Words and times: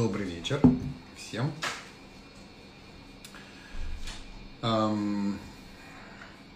Добрый 0.00 0.24
вечер 0.24 0.62
всем. 1.14 1.52
Um, 4.62 5.36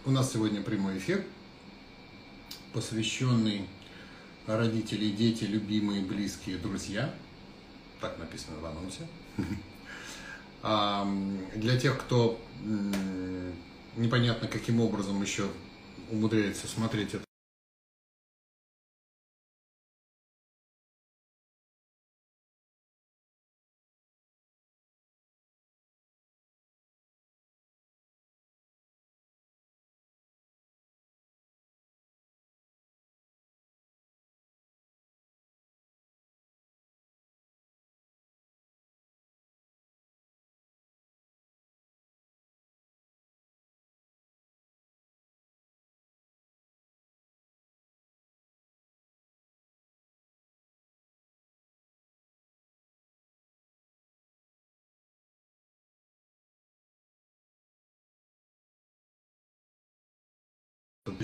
у 0.07 0.11
нас 0.11 0.33
сегодня 0.33 0.63
прямой 0.63 0.97
эфир, 0.97 1.23
посвященный 2.73 3.69
родители, 4.47 5.11
дети, 5.11 5.45
любимые, 5.45 6.01
близкие, 6.01 6.57
друзья. 6.57 7.15
Так 8.01 8.19
написано 8.19 8.61
в 8.61 8.65
анонсе. 8.65 9.07
Um, 10.63 11.61
для 11.61 11.79
тех, 11.79 12.01
кто 12.01 12.41
um, 12.63 13.55
непонятно 13.97 14.49
каким 14.49 14.81
образом 14.81 15.21
еще 15.21 15.47
умудряется 16.11 16.67
смотреть 16.67 17.13
это 17.13 17.24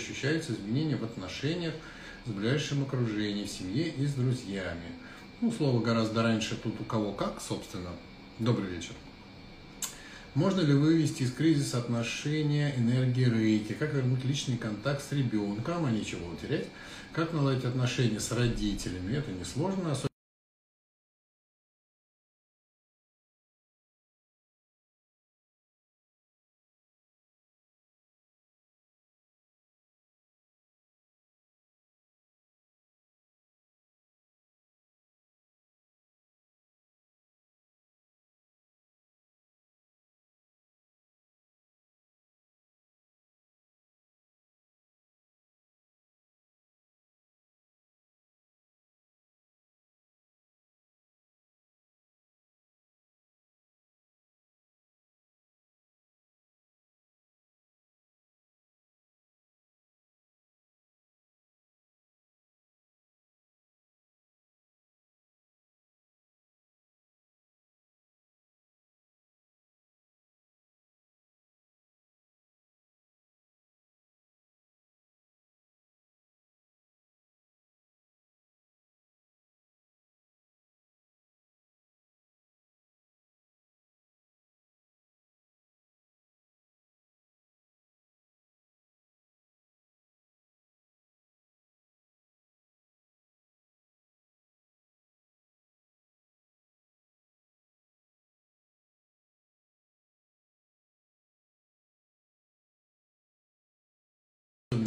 ощущаются 0.01 0.53
изменения 0.53 0.97
в 0.97 1.05
отношениях 1.05 1.75
с 2.27 2.31
ближайшим 2.31 2.83
окружением, 2.83 3.47
в 3.47 3.51
семье 3.51 3.89
и 3.89 4.07
с 4.07 4.15
друзьями. 4.15 4.93
Ну, 5.41 5.53
слово 5.53 5.83
гораздо 5.83 6.23
раньше 6.23 6.57
тут 6.57 6.81
у 6.81 6.85
кого 6.85 7.13
как, 7.13 7.41
собственно. 7.41 7.91
Добрый 8.39 8.71
вечер. 8.71 8.93
Можно 10.35 10.61
ли 10.61 10.75
вывести 10.75 11.25
из 11.25 11.33
кризиса 11.33 11.79
отношения 11.79 12.75
энергии 12.77 13.25
рейки? 13.25 13.73
Как 13.73 13.93
вернуть 13.93 14.25
личный 14.25 14.57
контакт 14.57 15.03
с 15.03 15.13
ребенком, 15.13 15.87
а 15.87 15.91
нечего 15.91 16.33
утерять? 16.33 16.67
Как 17.13 17.33
наладить 17.33 17.65
отношения 17.65 18.21
с 18.21 18.31
родителями? 18.31 19.17
Это 19.17 19.33
несложно, 19.33 19.93
особенно 19.93 20.10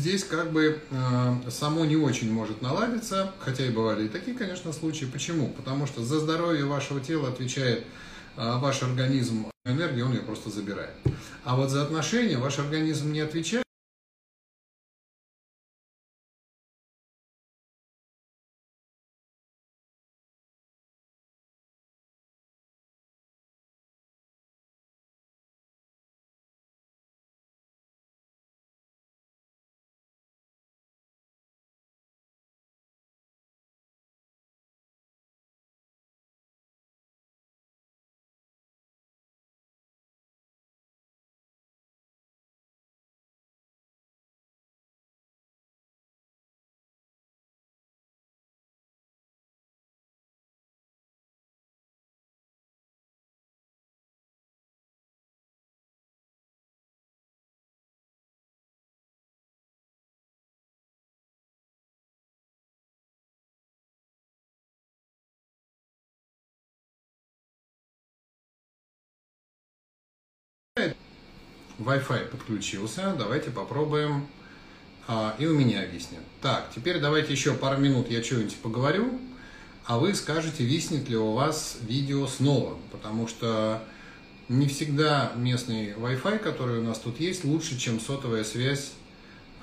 Здесь 0.04 0.26
как 0.26 0.52
бы 0.52 0.82
э, 0.92 1.50
само 1.50 1.86
не 1.86 1.96
очень 1.96 2.30
может 2.30 2.62
наладиться, 2.62 3.32
хотя 3.40 3.66
и 3.66 3.70
бывали 3.70 4.04
и 4.04 4.10
такие, 4.10 4.36
конечно, 4.36 4.74
случаи. 4.74 5.06
Почему? 5.06 5.48
Потому 5.48 5.88
что 5.88 6.04
за 6.04 6.20
здоровье 6.20 6.66
вашего 6.66 7.00
тела 7.00 7.30
отвечает 7.30 7.86
э, 8.36 8.58
ваш 8.58 8.84
организм 8.84 9.46
энергии, 9.64 10.02
он 10.02 10.12
ее 10.12 10.20
просто 10.20 10.50
забирает. 10.50 10.92
А 11.46 11.56
вот 11.56 11.70
за 11.70 11.84
отношения 11.84 12.38
ваш 12.38 12.60
организм 12.60 13.14
не 13.14 13.22
отвечает. 13.22 13.63
Wi-Fi 71.84 72.30
подключился. 72.30 73.16
Давайте 73.18 73.52
попробуем. 73.52 74.28
А, 75.08 75.36
и 75.38 75.46
у 75.46 75.54
меня 75.54 75.86
виснет. 75.86 76.22
Так, 76.42 76.70
теперь 76.74 77.00
давайте 77.00 77.34
еще 77.34 77.54
пару 77.54 77.80
минут 77.80 78.10
я 78.10 78.24
что-нибудь 78.24 78.56
поговорю, 78.58 79.20
а 79.86 80.00
вы 80.00 80.16
скажете, 80.16 80.64
виснет 80.64 81.10
ли 81.10 81.18
у 81.18 81.34
вас 81.34 81.78
видео 81.82 82.26
снова. 82.28 82.78
Потому 82.92 83.28
что 83.28 83.84
не 84.48 84.68
всегда 84.68 85.34
местный 85.36 85.94
Wi-Fi, 85.94 86.40
который 86.40 86.80
у 86.80 86.84
нас 86.84 87.00
тут 87.00 87.20
есть, 87.20 87.44
лучше, 87.44 87.78
чем 87.78 88.00
сотовая 88.00 88.44
связь, 88.44 88.94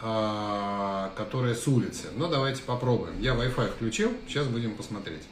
а, 0.02 1.12
которая 1.16 1.54
с 1.54 1.66
улицы. 1.66 2.08
Но 2.16 2.28
давайте 2.28 2.62
попробуем. 2.62 3.18
Я 3.20 3.32
Wi-Fi 3.34 3.72
включил, 3.72 4.12
сейчас 4.28 4.46
будем 4.46 4.74
посмотреть. 4.76 5.22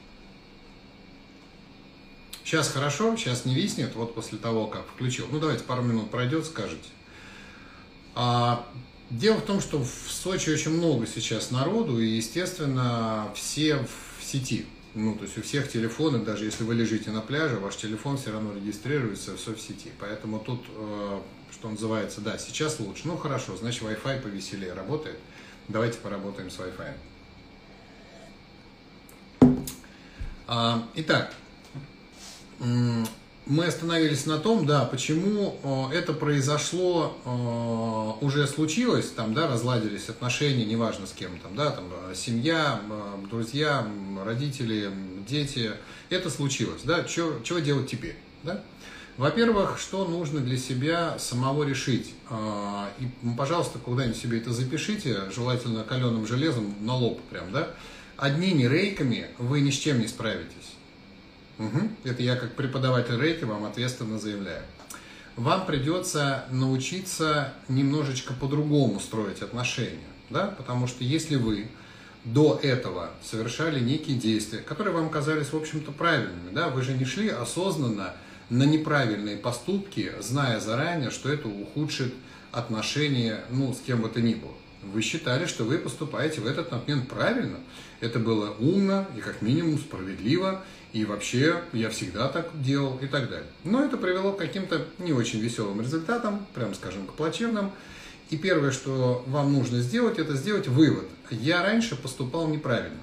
Сейчас 2.49 2.71
хорошо, 2.71 3.15
сейчас 3.15 3.45
не 3.45 3.55
виснет, 3.55 3.95
вот 3.95 4.15
после 4.15 4.39
того, 4.39 4.69
как 4.69 4.87
включил. 4.87 5.27
Ну, 5.31 5.39
давайте 5.39 5.65
пару 5.65 5.83
минут 5.83 6.11
пройдет, 6.11 6.47
скажете. 6.47 6.89
А, 8.15 8.67
дело 9.11 9.37
в 9.37 9.43
том, 9.43 9.61
что 9.61 9.85
в 9.85 10.11
Сочи 10.11 10.49
очень 10.49 10.71
много 10.71 11.07
сейчас 11.07 11.51
народу, 11.51 12.01
и, 12.01 12.07
естественно, 12.07 13.31
все 13.35 13.77
в 13.77 14.25
сети. 14.25 14.65
Ну, 14.95 15.15
то 15.17 15.25
есть 15.25 15.37
у 15.37 15.43
всех 15.43 15.71
телефоны, 15.71 16.21
даже 16.21 16.47
если 16.47 16.65
вы 16.65 16.75
лежите 16.75 17.11
на 17.11 17.21
пляже, 17.21 17.57
ваш 17.57 17.77
телефон 17.77 18.17
все 18.17 18.33
равно 18.33 18.55
регистрируется 18.55 19.37
все 19.37 19.55
в 19.55 19.61
сети. 19.61 19.93
Поэтому 20.01 20.39
тут, 20.39 20.65
э, 20.75 21.21
что 21.53 21.69
называется, 21.69 22.23
да, 22.23 22.39
сейчас 22.39 22.81
лучше. 22.81 23.03
Ну, 23.05 23.19
хорошо, 23.19 23.59
значит, 23.59 23.83
Wi-Fi 23.83 24.23
повеселее 24.23 24.73
работает. 24.73 25.19
Давайте 25.69 25.99
поработаем 25.99 26.51
с 26.51 26.57
Wi-Fi. 26.57 26.95
А, 30.47 30.89
итак, 30.95 31.35
мы 33.49 33.65
остановились 33.65 34.27
на 34.27 34.39
том, 34.39 34.67
да, 34.67 34.85
почему 34.85 35.59
э, 35.91 35.97
это 35.97 36.13
произошло, 36.13 37.17
э, 37.25 38.25
уже 38.25 38.47
случилось, 38.47 39.11
там, 39.11 39.33
да, 39.33 39.49
разладились 39.49 40.09
отношения, 40.11 40.67
неважно 40.67 41.07
с 41.07 41.13
кем, 41.13 41.39
там, 41.39 41.57
да, 41.57 41.71
там, 41.71 41.85
э, 41.91 42.15
семья, 42.15 42.81
друзья, 43.31 43.87
родители, 44.25 44.91
дети, 45.27 45.73
это 46.11 46.29
случилось, 46.29 46.83
да, 46.85 47.05
чего 47.05 47.59
делать 47.59 47.91
теперь, 47.91 48.17
да? 48.43 48.63
Во-первых, 49.17 49.81
что 49.81 50.05
нужно 50.05 50.39
для 50.39 50.57
себя 50.57 51.19
самого 51.19 51.65
решить? 51.65 52.15
И, 53.01 53.09
пожалуйста, 53.37 53.81
куда-нибудь 53.81 54.17
себе 54.17 54.39
это 54.39 54.53
запишите, 54.53 55.23
желательно 55.35 55.83
каленым 55.83 56.25
железом 56.25 56.73
на 56.83 56.95
лоб 56.95 57.21
прям, 57.29 57.51
да? 57.51 57.69
Одними 58.17 58.63
рейками 58.63 59.27
вы 59.39 59.61
ни 59.61 59.73
с 59.73 59.75
чем 59.77 59.99
не 59.99 60.07
справитесь. 60.07 60.78
Угу. 61.59 61.89
Это 62.05 62.23
я 62.23 62.37
как 62.37 62.55
преподаватель 62.55 63.21
рейки 63.21 63.45
вам 63.45 63.65
ответственно 63.65 64.19
заявляю. 64.19 64.63
Вам 65.37 65.67
придется 65.67 66.45
научиться 66.51 67.53
немножечко 67.69 68.33
по-другому 68.33 68.99
строить 68.99 69.43
отношения, 69.43 70.09
да? 70.31 70.49
потому 70.57 70.87
что 70.87 71.05
если 71.05 71.37
вы 71.37 71.69
до 72.25 72.59
этого 72.63 73.11
совершали 73.23 73.81
некие 73.81 74.17
действия, 74.17 74.59
которые 74.59 74.95
вам 74.95 75.11
казались, 75.11 75.53
в 75.53 75.57
общем-то, 75.57 75.93
правильными, 75.93 76.53
да, 76.53 76.69
вы 76.69 76.83
же 76.83 76.93
не 76.93 77.05
шли 77.05 77.29
осознанно 77.29 78.15
на 78.51 78.65
неправильные 78.65 79.37
поступки, 79.37 80.13
зная 80.21 80.61
заранее, 80.61 81.11
что 81.11 81.31
это 81.31 81.49
ухудшит 81.49 82.13
отношения, 82.51 83.45
ну, 83.51 83.73
с 83.73 83.81
кем 83.81 84.03
бы 84.03 84.09
то 84.09 84.21
ни 84.21 84.35
было. 84.35 84.55
Вы 84.83 85.03
считали, 85.03 85.47
что 85.47 85.65
вы 85.65 85.79
поступаете 85.79 86.41
в 86.41 86.47
этот 86.47 86.71
момент 86.71 87.09
правильно. 87.09 87.59
Это 88.01 88.19
было 88.19 88.51
умно 88.59 89.07
и 89.17 89.21
как 89.21 89.43
минимум 89.43 89.79
справедливо, 89.79 90.63
и 90.93 91.05
вообще 91.05 91.63
я 91.73 91.91
всегда 91.91 92.29
так 92.29 92.51
делал 92.63 92.99
и 92.99 93.07
так 93.07 93.29
далее. 93.29 93.47
Но 93.65 93.85
это 93.85 93.97
привело 93.97 94.33
к 94.33 94.39
каким-то 94.39 94.87
не 94.99 95.13
очень 95.13 95.39
веселым 95.41 95.81
результатам, 95.81 96.47
прям 96.55 96.75
скажем, 96.75 97.07
к 97.07 97.13
плачевным. 97.13 97.73
И 98.31 98.37
первое, 98.37 98.73
что 98.73 99.25
вам 99.27 99.53
нужно 99.53 99.81
сделать, 99.81 100.19
это 100.19 100.35
сделать 100.35 100.67
вывод. 100.67 101.07
Я 101.31 101.63
раньше 101.63 101.97
поступал 101.97 102.49
неправильно. 102.49 103.01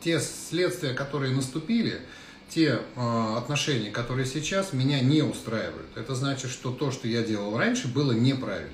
Те 0.00 0.20
следствия, 0.20 0.92
которые 0.92 1.34
наступили, 1.34 2.00
те 2.48 2.80
э, 2.96 3.34
отношения, 3.36 3.90
которые 3.90 4.26
сейчас, 4.26 4.72
меня 4.72 5.00
не 5.00 5.22
устраивают. 5.22 5.86
Это 5.94 6.14
значит, 6.14 6.50
что 6.50 6.72
то, 6.72 6.90
что 6.90 7.06
я 7.06 7.22
делал 7.22 7.56
раньше, 7.56 7.88
было 7.88 8.12
неправильно. 8.12 8.72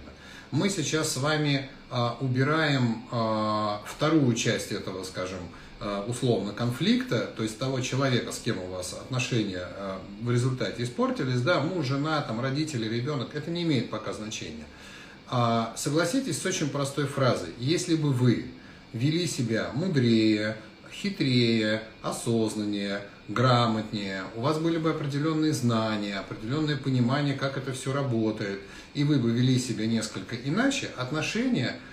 Мы 0.51 0.71
сейчас 0.71 1.13
с 1.13 1.17
вами 1.19 1.69
э, 1.91 2.09
убираем 2.21 3.05
э, 3.13 3.77
вторую 3.87 4.35
часть 4.35 4.73
этого, 4.73 5.05
скажем, 5.05 5.41
Э, 5.41 5.67
условно 6.09 6.53
конфликта, 6.53 7.31
то 7.37 7.43
есть 7.43 7.59
того 7.59 7.81
человека, 7.81 8.33
с 8.33 8.39
кем 8.39 8.59
у 8.59 8.67
вас 8.67 8.95
отношения 8.95 9.63
э, 9.63 9.99
в 10.23 10.31
результате 10.31 10.83
испортились, 10.83 11.41
да, 11.41 11.61
муж, 11.61 11.87
жена, 11.87 12.21
там, 12.23 12.41
родители, 12.41 12.89
ребенок, 12.89 13.35
это 13.35 13.51
не 13.51 13.63
имеет 13.63 13.89
пока 13.89 14.13
значения. 14.13 14.65
А 15.29 15.73
согласитесь 15.77 16.41
с 16.41 16.47
очень 16.47 16.69
простой 16.69 17.07
фразой. 17.07 17.51
Если 17.59 17.95
бы 17.95 18.13
вы 18.13 18.47
вели 18.93 19.27
себя 19.27 19.71
мудрее, 19.73 20.57
хитрее, 20.93 21.83
осознаннее, 22.03 23.03
грамотнее, 23.29 24.25
у 24.35 24.41
вас 24.41 24.59
были 24.59 24.79
бы 24.79 24.91
определенные 24.91 25.53
знания, 25.53 26.19
определенное 26.19 26.77
понимание, 26.77 27.35
как 27.35 27.57
это 27.57 27.73
все 27.73 27.93
работает, 27.93 28.61
и 28.95 29.05
вы 29.05 29.19
бы 29.19 29.31
вели 29.31 29.59
себя 29.61 29.87
несколько 29.87 30.35
иначе, 30.35 30.91
отношения– 30.97 31.77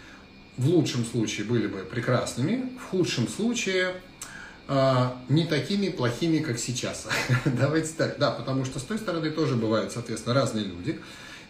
в 0.58 0.70
лучшем 0.70 1.06
случае 1.06 1.46
были 1.46 1.68
бы 1.68 1.80
прекрасными, 1.80 2.70
в 2.80 2.90
худшем 2.90 3.28
случае 3.28 3.96
э, 4.68 5.10
не 5.30 5.46
такими 5.46 5.90
плохими, 5.90 6.40
как 6.40 6.58
сейчас. 6.58 7.08
Давайте 7.46 7.92
так, 7.98 8.18
да, 8.18 8.32
потому 8.32 8.66
что 8.66 8.80
с 8.80 8.84
той 8.84 8.98
стороны 8.98 9.32
тоже 9.32 9.56
бывают, 9.56 9.92
соответственно, 9.92 10.36
разные 10.36 10.66
люди. 10.66 11.00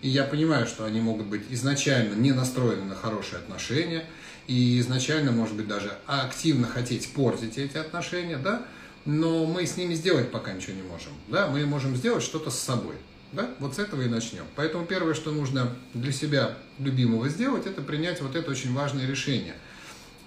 И 0.02 0.10
я 0.10 0.24
понимаю, 0.24 0.68
что 0.68 0.86
они 0.86 1.02
могут 1.02 1.28
быть 1.28 1.44
изначально 1.50 2.16
не 2.16 2.32
настроены 2.32 2.84
на 2.86 2.96
хорошие 2.96 3.40
отношения, 3.40 4.06
и 4.48 4.80
изначально, 4.80 5.32
может 5.32 5.56
быть, 5.56 5.68
даже 5.68 5.92
активно 6.06 6.68
хотеть 6.68 7.12
портить 7.14 7.58
эти 7.58 7.78
отношения, 7.78 8.38
да, 8.38 8.64
но 9.06 9.46
мы 9.46 9.66
с 9.66 9.78
ними 9.78 9.96
сделать 9.96 10.32
пока 10.32 10.54
ничего 10.54 10.76
не 10.76 10.84
можем, 10.84 11.14
да, 11.28 11.48
мы 11.48 11.66
можем 11.66 11.96
сделать 11.96 12.24
что-то 12.24 12.52
с 12.52 12.60
собой. 12.60 12.96
Да? 13.32 13.50
Вот 13.60 13.76
с 13.76 13.80
этого 13.80 14.02
и 14.02 14.08
начнем. 14.08 14.46
Поэтому 14.56 14.86
первое, 14.86 15.14
что 15.14 15.32
нужно 15.32 15.76
для 15.94 16.12
себя 16.12 16.58
любимого 16.80 17.28
сделать, 17.30 17.66
это 17.66 17.82
принять 17.82 18.22
вот 18.22 18.36
это 18.36 18.52
очень 18.52 18.74
важное 18.74 19.06
решение. 19.06 19.56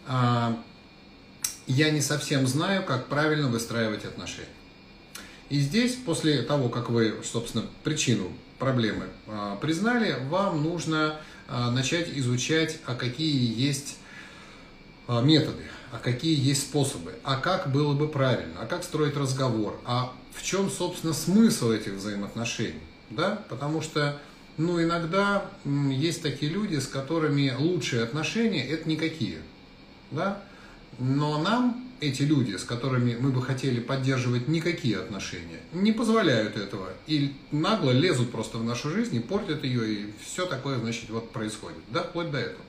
А, 0.07 0.63
я 1.67 1.91
не 1.91 2.01
совсем 2.01 2.47
знаю, 2.47 2.85
как 2.85 3.07
правильно 3.07 3.49
выстраивать 3.49 4.05
отношения. 4.05 4.49
И 5.49 5.61
здесь, 5.61 5.95
после 5.95 6.43
того, 6.43 6.69
как 6.69 6.91
вы, 6.91 7.15
собственно, 7.25 7.65
причину 7.83 8.31
проблемы 8.59 9.07
а, 9.27 9.57
признали, 9.57 10.17
вам 10.29 10.63
нужно 10.63 11.19
а, 11.47 11.71
начать 11.71 12.09
изучать, 12.11 12.79
а 12.85 12.95
какие 12.95 13.59
есть 13.59 13.97
методы, 15.23 15.63
а 15.91 15.97
какие 15.97 16.39
есть 16.39 16.65
способы, 16.65 17.15
а 17.25 17.37
как 17.37 17.73
было 17.73 17.95
бы 17.95 18.09
правильно, 18.09 18.61
а 18.61 18.67
как 18.67 18.85
строить 18.85 19.17
разговор, 19.17 19.81
а 19.87 20.13
в 20.35 20.43
чем, 20.43 20.71
собственно, 20.71 21.15
смысл 21.15 21.71
этих 21.71 21.95
взаимоотношений 21.95 22.83
да, 23.11 23.43
потому 23.49 23.81
что, 23.81 24.21
ну, 24.57 24.83
иногда 24.83 25.45
есть 25.65 26.23
такие 26.23 26.51
люди, 26.51 26.77
с 26.77 26.87
которыми 26.87 27.55
лучшие 27.59 28.03
отношения– 28.03 28.67
это 28.69 28.89
никакие, 28.89 29.39
да, 30.11 30.43
но 30.99 31.41
нам 31.43 31.89
эти 32.01 32.23
люди, 32.23 32.57
с 32.57 32.65
которыми 32.65 33.17
мы 33.19 33.31
бы 33.31 33.43
хотели 33.43 33.81
поддерживать 33.81 34.49
никакие 34.49 34.99
отношения, 34.99 35.61
не 35.73 35.93
позволяют 35.93 36.57
этого. 36.57 36.89
И 37.07 37.35
нагло 37.51 37.91
лезут 37.91 38.31
просто 38.31 38.59
в 38.59 38.65
нашу 38.65 38.91
жизнь 38.91 39.17
и 39.17 39.21
портят 39.21 39.65
ее, 39.65 39.93
и 39.93 40.13
все 40.25 40.47
такое, 40.47 40.79
значит, 40.79 41.11
вот 41.11 41.31
происходит. 41.33 41.79
Да, 41.91 42.03
вплоть 42.03 42.31
до 42.31 42.39
этого. 42.39 42.65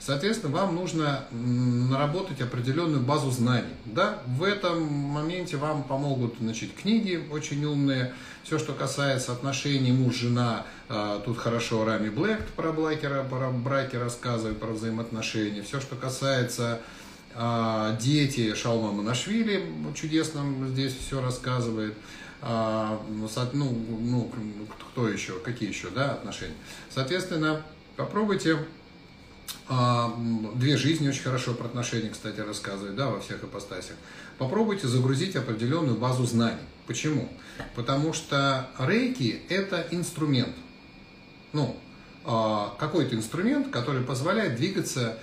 Соответственно, 0.00 0.56
вам 0.56 0.74
нужно 0.74 1.26
наработать 1.30 2.40
определенную 2.40 3.02
базу 3.02 3.30
знаний. 3.30 3.74
Да? 3.84 4.22
В 4.26 4.42
этом 4.42 4.82
моменте 4.82 5.58
вам 5.58 5.82
помогут 5.82 6.36
значит, 6.40 6.72
книги 6.72 7.22
очень 7.30 7.62
умные. 7.66 8.14
Все, 8.42 8.58
что 8.58 8.72
касается 8.72 9.32
отношений 9.32 9.92
муж-жена, 9.92 10.64
а, 10.88 11.20
тут 11.20 11.36
хорошо 11.36 11.84
Рами 11.84 12.08
Блэк 12.08 12.42
про, 12.56 12.72
блакера, 12.72 13.22
про 13.24 13.50
браки 13.50 13.96
рассказывает, 13.96 14.58
про 14.58 14.68
взаимоотношения. 14.68 15.62
Все, 15.62 15.80
что 15.80 15.96
касается 15.96 16.80
а, 17.34 17.94
дети 17.98 18.54
Шалма 18.54 18.92
Манашвили, 18.92 19.62
чудесно 19.94 20.66
здесь 20.68 20.96
все 20.96 21.20
рассказывает. 21.20 21.94
А, 22.40 22.98
ну, 23.52 23.70
ну, 24.00 24.32
кто 24.92 25.08
еще, 25.08 25.38
какие 25.40 25.68
еще 25.68 25.90
да, 25.90 26.12
отношения. 26.12 26.54
Соответственно, 26.88 27.60
попробуйте 27.96 28.56
две 30.54 30.76
жизни 30.76 31.08
очень 31.08 31.22
хорошо 31.22 31.54
про 31.54 31.66
отношения, 31.66 32.10
кстати, 32.10 32.40
рассказывает, 32.40 32.96
да, 32.96 33.08
во 33.08 33.20
всех 33.20 33.44
ипостасях. 33.44 33.96
Попробуйте 34.38 34.88
загрузить 34.88 35.36
определенную 35.36 35.96
базу 35.96 36.24
знаний. 36.26 36.58
Почему? 36.86 37.28
Потому 37.76 38.12
что 38.12 38.68
рейки– 38.78 39.40
это 39.48 39.86
инструмент. 39.92 40.54
Ну, 41.52 41.76
а, 42.24 42.74
какой-то 42.78 43.14
инструмент, 43.14 43.70
который 43.70 44.02
позволяет 44.02 44.56
двигаться 44.56 45.18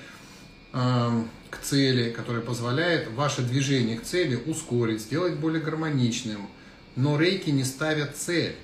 а, 0.72 1.26
к 1.50 1.60
цели, 1.60 2.12
который 2.12 2.42
позволяет 2.42 3.12
ваше 3.12 3.42
движение 3.42 3.98
к 3.98 4.04
цели 4.04 4.36
ускорить, 4.36 5.02
сделать 5.02 5.36
более 5.36 5.62
гармоничным. 5.62 6.48
Но 6.96 7.20
рейки 7.20 7.50
не 7.50 7.66
ставят 7.66 8.16
цель. 8.16 8.56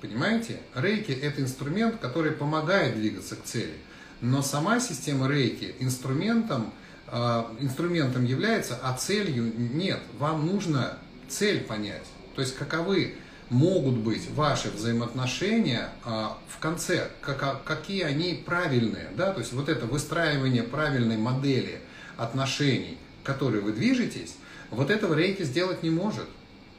Понимаете? 0.00 0.58
Рейки– 0.74 1.12
это 1.22 1.42
инструмент, 1.42 2.00
который 2.00 2.32
помогает 2.32 2.96
двигаться 2.96 3.36
к 3.36 3.44
цели– 3.44 3.74
но 4.22 4.40
сама 4.40 4.80
система 4.80 5.28
рейки 5.28 5.74
инструментом, 5.80 6.72
а, 7.08 7.54
инструментом 7.60 8.24
является, 8.24 8.78
а 8.82 8.96
целью 8.96 9.52
нет. 9.56 10.00
Вам 10.18 10.46
нужно 10.46 10.96
цель 11.28 11.60
понять. 11.60 12.06
То 12.34 12.40
есть 12.40 12.56
каковы 12.56 13.16
могут 13.50 13.96
быть 13.96 14.30
ваши 14.30 14.70
взаимоотношения 14.70 15.90
а, 16.04 16.38
в 16.48 16.58
конце, 16.58 17.10
как, 17.20 17.64
какие 17.64 18.04
они 18.04 18.42
правильные. 18.46 19.08
Да? 19.16 19.32
То 19.32 19.40
есть 19.40 19.52
вот 19.52 19.68
это 19.68 19.86
выстраивание 19.86 20.62
правильной 20.62 21.18
модели 21.18 21.80
отношений, 22.16 22.96
к 23.22 23.26
которой 23.26 23.60
вы 23.60 23.72
движетесь, 23.72 24.36
вот 24.70 24.88
этого 24.90 25.14
рейки 25.14 25.42
сделать 25.42 25.82
не 25.82 25.90
может. 25.90 26.26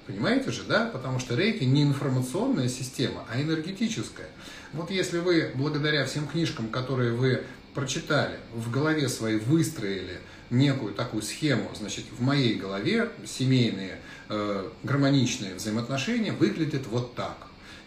Понимаете 0.07 0.51
же, 0.51 0.63
да? 0.63 0.89
Потому 0.91 1.19
что 1.19 1.35
рейки 1.35 1.63
не 1.63 1.83
информационная 1.83 2.67
система, 2.67 3.23
а 3.29 3.41
энергетическая. 3.41 4.27
Вот 4.73 4.89
если 4.89 5.19
вы, 5.19 5.51
благодаря 5.53 6.05
всем 6.05 6.27
книжкам, 6.27 6.69
которые 6.69 7.13
вы 7.13 7.43
прочитали, 7.75 8.37
в 8.53 8.71
голове 8.71 9.07
своей 9.07 9.37
выстроили 9.37 10.19
некую 10.49 10.93
такую 10.93 11.21
схему, 11.21 11.69
значит, 11.75 12.05
в 12.11 12.21
моей 12.21 12.55
голове 12.55 13.09
семейные 13.25 13.99
э, 14.29 14.69
гармоничные 14.83 15.55
взаимоотношения 15.55 16.31
выглядят 16.31 16.87
вот 16.87 17.15
так. 17.15 17.37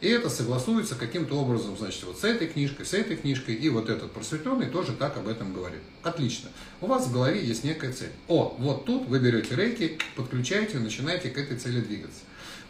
И 0.00 0.09
это 0.09 0.28
согласуется 0.28 0.95
каким-то 0.95 1.37
образом, 1.37 1.76
значит, 1.76 2.05
вот 2.05 2.21
с 2.21 2.25
этой 2.25 2.49
книжкой, 2.49 2.85
с 2.85 2.93
этой 2.93 3.16
книжкой, 3.16 3.55
и 3.55 3.69
вот 3.71 3.88
этот 3.88 4.12
просветленный 4.12 4.66
тоже 4.66 4.93
так 4.93 5.16
об 5.16 5.26
этом 5.26 5.55
говорит. 5.55 5.81
Отлично. 6.02 6.50
У 6.81 6.87
вас 6.87 7.07
в 7.07 7.12
голове 7.12 7.45
есть 7.45 7.64
некая 7.64 7.93
цель. 7.93 8.12
О, 8.28 8.55
вот 8.59 8.85
тут 8.85 9.09
вы 9.09 9.19
берете 9.19 9.57
рейки, 9.57 9.99
подключаете, 10.14 10.78
начинаете 10.78 11.31
к 11.31 11.38
этой 11.38 11.57
цели 11.57 11.81
двигаться. 11.81 12.21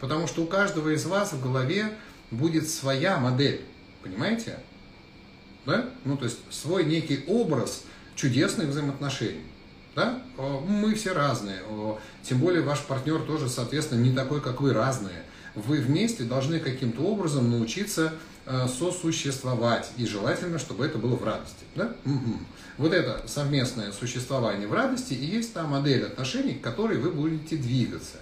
Потому 0.00 0.26
что 0.26 0.42
у 0.42 0.46
каждого 0.46 0.90
из 0.90 1.04
вас 1.04 1.32
в 1.32 1.42
голове 1.42 1.92
будет 2.30 2.70
своя 2.70 3.18
модель. 3.18 3.60
Понимаете? 4.06 4.58
Да? 5.66 5.90
Ну, 6.04 6.16
то 6.16 6.24
есть 6.24 6.38
свой 6.50 6.84
некий 6.84 7.24
образ 7.26 7.84
чудесных 8.14 8.68
взаимоотношений. 8.68 9.44
Да? 9.94 10.22
Мы 10.68 10.94
все 10.94 11.12
разные. 11.12 11.60
Тем 12.22 12.38
более 12.38 12.62
ваш 12.62 12.80
партнер 12.80 13.20
тоже, 13.22 13.48
соответственно, 13.48 14.00
не 14.00 14.14
такой, 14.14 14.40
как 14.40 14.60
вы, 14.60 14.72
разные. 14.72 15.24
Вы 15.54 15.78
вместе 15.78 16.24
должны 16.24 16.60
каким-то 16.60 17.00
образом 17.00 17.50
научиться 17.50 18.12
э, 18.44 18.68
сосуществовать. 18.68 19.90
И 19.96 20.06
желательно, 20.06 20.58
чтобы 20.58 20.84
это 20.84 20.98
было 20.98 21.16
в 21.16 21.24
радости. 21.24 21.64
Да? 21.74 21.96
Угу. 22.04 22.38
Вот 22.76 22.92
это 22.92 23.24
совместное 23.26 23.90
существование 23.92 24.68
в 24.68 24.74
радости 24.74 25.14
и 25.14 25.24
есть 25.24 25.54
та 25.54 25.66
модель 25.66 26.04
отношений, 26.04 26.54
к 26.54 26.60
которой 26.60 26.98
вы 26.98 27.10
будете 27.10 27.56
двигаться. 27.56 28.18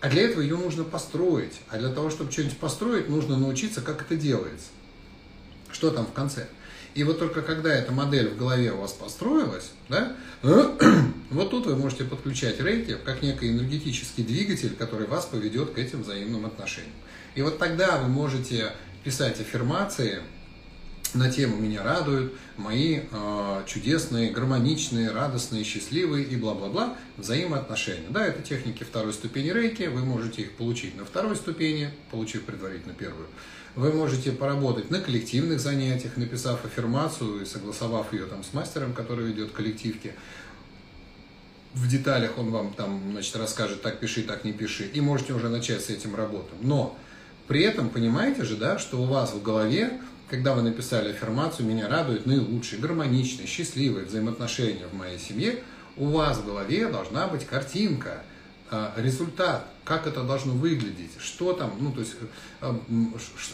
А 0.00 0.08
для 0.08 0.22
этого 0.22 0.42
ее 0.42 0.56
нужно 0.56 0.84
построить. 0.84 1.60
А 1.68 1.76
для 1.76 1.88
того, 1.88 2.08
чтобы 2.08 2.30
что-нибудь 2.30 2.58
построить, 2.58 3.08
нужно 3.08 3.36
научиться, 3.36 3.80
как 3.80 4.02
это 4.02 4.14
делается. 4.14 4.68
Что 5.80 5.90
там 5.90 6.04
в 6.04 6.12
конце? 6.12 6.46
И 6.94 7.04
вот 7.04 7.18
только 7.18 7.40
когда 7.40 7.72
эта 7.72 7.90
модель 7.90 8.28
в 8.28 8.36
голове 8.36 8.70
у 8.70 8.82
вас 8.82 8.92
построилась, 8.92 9.70
да, 9.88 10.14
вот 10.42 11.50
тут 11.50 11.64
вы 11.64 11.74
можете 11.74 12.04
подключать 12.04 12.60
рейки 12.60 12.98
как 13.02 13.22
некий 13.22 13.48
энергетический 13.48 14.22
двигатель, 14.22 14.76
который 14.76 15.06
вас 15.06 15.24
поведет 15.24 15.70
к 15.70 15.78
этим 15.78 16.02
взаимным 16.02 16.44
отношениям. 16.44 16.92
И 17.34 17.40
вот 17.40 17.56
тогда 17.58 17.96
вы 17.96 18.08
можете 18.08 18.72
писать 19.04 19.40
аффирмации, 19.40 20.18
на 21.14 21.30
тему 21.30 21.56
«Меня 21.56 21.82
радуют 21.82 22.32
мои 22.56 23.00
э, 23.10 23.62
чудесные, 23.66 24.30
гармоничные, 24.30 25.10
радостные, 25.10 25.64
счастливые 25.64 26.24
и 26.24 26.36
бла-бла-бла 26.36 26.96
взаимоотношения». 27.16 28.08
Да, 28.10 28.26
это 28.26 28.42
техники 28.42 28.84
второй 28.84 29.12
ступени 29.12 29.50
рейки, 29.50 29.84
вы 29.84 30.04
можете 30.04 30.42
их 30.42 30.52
получить 30.52 30.96
на 30.96 31.04
второй 31.04 31.36
ступени, 31.36 31.90
получив 32.10 32.44
предварительно 32.44 32.94
первую. 32.94 33.26
Вы 33.76 33.92
можете 33.92 34.32
поработать 34.32 34.90
на 34.90 35.00
коллективных 35.00 35.60
занятиях, 35.60 36.16
написав 36.16 36.64
аффирмацию 36.64 37.42
и 37.42 37.46
согласовав 37.46 38.12
ее 38.12 38.26
там 38.26 38.42
с 38.42 38.52
мастером, 38.52 38.92
который 38.92 39.26
ведет 39.26 39.52
коллективки. 39.52 40.14
В 41.74 41.86
деталях 41.86 42.36
он 42.36 42.50
вам 42.50 42.74
там, 42.74 43.00
значит, 43.12 43.36
расскажет, 43.36 43.80
так 43.80 44.00
пиши, 44.00 44.22
так 44.22 44.44
не 44.44 44.52
пиши, 44.52 44.86
и 44.92 45.00
можете 45.00 45.34
уже 45.34 45.48
начать 45.48 45.84
с 45.84 45.88
этим 45.88 46.16
работать. 46.16 46.62
Но 46.62 46.98
при 47.46 47.62
этом 47.62 47.90
понимаете 47.90 48.44
же, 48.44 48.56
да, 48.56 48.78
что 48.78 49.00
у 49.00 49.04
вас 49.04 49.32
в 49.32 49.42
голове 49.42 50.00
когда 50.30 50.54
вы 50.54 50.62
написали 50.62 51.10
аффирмацию 51.10 51.66
«Меня 51.66 51.88
радуют 51.88 52.24
наилучшие, 52.24 52.80
гармоничные, 52.80 53.48
счастливые 53.48 54.06
взаимоотношения 54.06 54.86
в 54.86 54.94
моей 54.94 55.18
семье», 55.18 55.58
у 55.96 56.06
вас 56.06 56.38
в 56.38 56.46
голове 56.46 56.88
должна 56.88 57.26
быть 57.26 57.44
картинка, 57.44 58.22
а, 58.70 58.94
результат, 58.96 59.66
как 59.82 60.06
это 60.06 60.22
должно 60.22 60.52
выглядеть, 60.52 61.10
что 61.18 61.52
там, 61.52 61.72
ну, 61.80 61.90
то 61.90 62.00
есть, 62.00 62.14
э, 62.60 62.74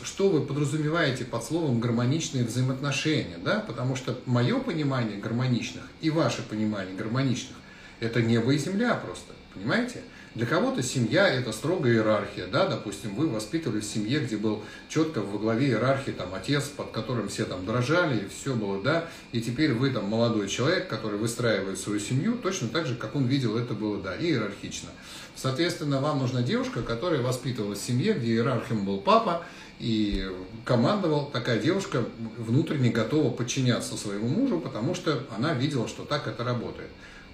что 0.04 0.28
вы 0.28 0.42
подразумеваете 0.42 1.24
под 1.24 1.42
словом 1.42 1.80
гармоничные 1.80 2.44
взаимоотношения, 2.44 3.38
да, 3.42 3.60
потому 3.60 3.96
что 3.96 4.20
мое 4.26 4.58
понимание 4.58 5.16
гармоничных 5.16 5.84
и 6.02 6.10
ваше 6.10 6.42
понимание 6.42 6.94
гармоничных– 6.94 7.56
это 8.00 8.20
небо 8.20 8.52
и 8.52 8.58
земля 8.58 8.94
просто, 8.94 9.32
понимаете? 9.54 10.02
Для 10.36 10.44
кого-то 10.44 10.82
семья– 10.82 11.26
это 11.30 11.50
строгая 11.50 11.94
иерархия, 11.94 12.46
да, 12.46 12.66
допустим, 12.66 13.14
вы 13.14 13.26
воспитывали 13.26 13.80
в 13.80 13.86
семье, 13.86 14.20
где 14.20 14.36
был 14.36 14.62
четко 14.86 15.22
во 15.22 15.38
главе 15.38 15.68
иерархии 15.68 16.10
там 16.10 16.34
отец, 16.34 16.64
под 16.64 16.90
которым 16.90 17.30
все 17.30 17.46
там 17.46 17.64
дрожали, 17.64 18.18
и 18.18 18.28
все 18.28 18.52
было, 18.52 18.82
да, 18.82 19.08
и 19.32 19.40
теперь 19.40 19.72
вы 19.72 19.88
там 19.88 20.04
молодой 20.04 20.50
человек, 20.50 20.88
который 20.88 21.18
выстраивает 21.18 21.78
свою 21.78 22.00
семью 22.00 22.36
точно 22.36 22.68
так 22.68 22.84
же, 22.86 22.96
как 22.96 23.16
он 23.16 23.24
видел 23.24 23.56
это 23.56 23.72
было, 23.72 23.96
да, 23.96 24.14
иерархично. 24.14 24.90
Соответственно, 25.34 26.02
вам 26.02 26.18
нужна 26.18 26.42
девушка, 26.42 26.82
которая 26.82 27.22
воспитывалась 27.22 27.78
в 27.78 27.86
семье, 27.86 28.12
где 28.12 28.32
иерархием 28.32 28.84
был 28.84 28.98
папа, 29.00 29.42
и 29.78 30.30
командовал, 30.66 31.30
такая 31.30 31.58
девушка 31.58 32.04
внутренне 32.36 32.90
готова 32.90 33.30
подчиняться 33.30 33.96
своему 33.96 34.28
мужу, 34.28 34.60
потому 34.60 34.94
что 34.94 35.18
она 35.34 35.54
видела, 35.54 35.88
что 35.88 36.04
так 36.04 36.26
это 36.26 36.44
работает. 36.44 36.90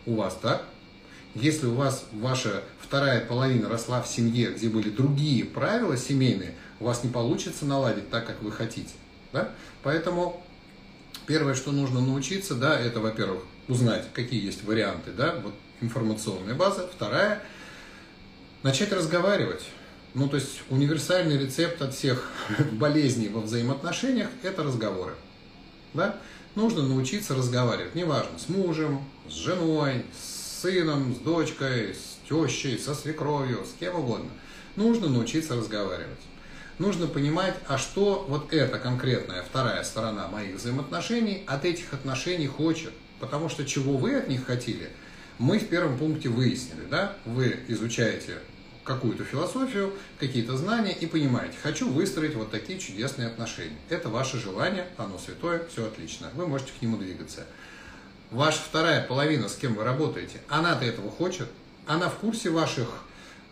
У 0.07 0.15
вас 0.15 0.39
так? 0.41 0.65
Если 1.35 1.67
у 1.67 1.75
вас 1.75 2.05
ваша 2.13 2.63
вторая 2.81 3.25
половина 3.25 3.69
росла 3.69 4.03
в 4.03 4.09
семье, 4.09 4.51
где 4.51 4.69
были 4.69 4.91
другие 4.91 5.45
правила 5.45 5.97
семейные, 5.97 6.55
у 6.79 6.85
вас 6.85 7.05
не 7.05 7.11
получится 7.11 7.65
наладить 7.65 8.11
так, 8.11 8.27
как 8.27 8.43
вы 8.43 8.53
хотите. 8.53 8.93
Да? 9.33 9.49
Поэтому 9.83 10.45
первое, 11.27 11.55
что 11.55 11.73
нужно 11.73 12.01
научиться, 12.01 12.55
да, 12.55 12.79
это, 12.79 13.01
во-первых, 13.01 13.45
узнать, 13.69 14.05
какие 14.13 14.45
есть 14.45 14.65
варианты, 14.65 15.11
да, 15.13 15.37
вот 15.43 15.55
информационная 15.81 16.55
база. 16.55 16.89
Вторая, 16.95 17.43
начать 18.63 18.93
разговаривать. 18.93 19.65
Ну, 20.15 20.29
то 20.29 20.37
есть 20.37 20.61
универсальный 20.69 21.39
рецепт 21.39 21.81
от 21.81 21.95
всех 21.95 22.31
болезней 22.73 23.29
во 23.29 23.41
взаимоотношениях– 23.41 24.29
это 24.43 24.63
разговоры. 24.63 25.15
Да? 25.95 26.17
Нужно 26.55 26.83
научиться 26.87 27.35
разговаривать, 27.35 27.95
неважно, 27.95 28.39
с 28.39 28.51
мужем, 28.51 29.03
с 29.29 29.33
женой, 29.33 30.05
с 30.15 30.32
сыном, 30.63 31.15
с 31.15 31.19
дочкой, 31.19 31.95
с 31.95 32.19
тещей, 32.29 32.79
со 32.79 32.95
свекровью, 32.95 33.65
с 33.65 33.79
кем 33.81 33.97
угодно. 33.97 34.31
Нужно 34.77 35.09
научиться 35.09 35.57
разговаривать. 35.57 36.21
Нужно 36.79 37.07
понимать, 37.07 37.55
а 37.67 37.79
что 37.79 38.25
вот 38.29 38.53
эта 38.53 38.79
конкретная 38.79 39.43
вторая 39.43 39.83
сторона 39.83 40.29
моих 40.29 40.57
взаимоотношений 40.57 41.43
от 41.47 41.65
этих 41.65 41.93
отношений 41.93 42.47
хочет. 42.47 42.93
Потому 43.21 43.49
что 43.49 43.65
чего 43.65 43.97
вы 43.97 44.15
от 44.17 44.29
них 44.29 44.47
хотели, 44.47 44.91
мы 45.39 45.59
в 45.59 45.69
первом 45.69 45.99
пункте 45.99 46.29
выяснили. 46.29 46.87
Да? 46.91 47.17
Вы 47.25 47.59
изучаете 47.69 48.39
какую-то 48.85 49.25
философию, 49.25 49.93
какие-то 50.19 50.57
знания 50.57 50.93
и 50.93 51.07
понимаете, 51.07 51.55
хочу 51.63 51.89
выстроить 51.89 52.35
вот 52.35 52.51
такие 52.51 52.79
чудесные 52.79 53.29
отношения. 53.29 53.79
Это 53.89 54.09
ваше 54.09 54.39
желание, 54.39 54.87
оно 54.97 55.19
святое, 55.19 55.67
все 55.71 55.87
отлично. 55.87 56.31
Вы 56.35 56.47
можете 56.47 56.73
к 56.79 56.83
нему 56.83 56.97
двигаться 56.97 57.47
ваша 58.33 58.59
вторая 58.59 59.07
половина, 59.07 59.49
с 59.49 59.55
кем 59.57 59.75
вы 59.75 59.85
работаете, 59.85 60.41
она-то 60.49 60.85
этого 60.85 61.11
хочет, 61.11 61.49
она 61.87 62.09
в 62.09 62.15
курсе 62.15 62.51
ваших, 62.51 62.89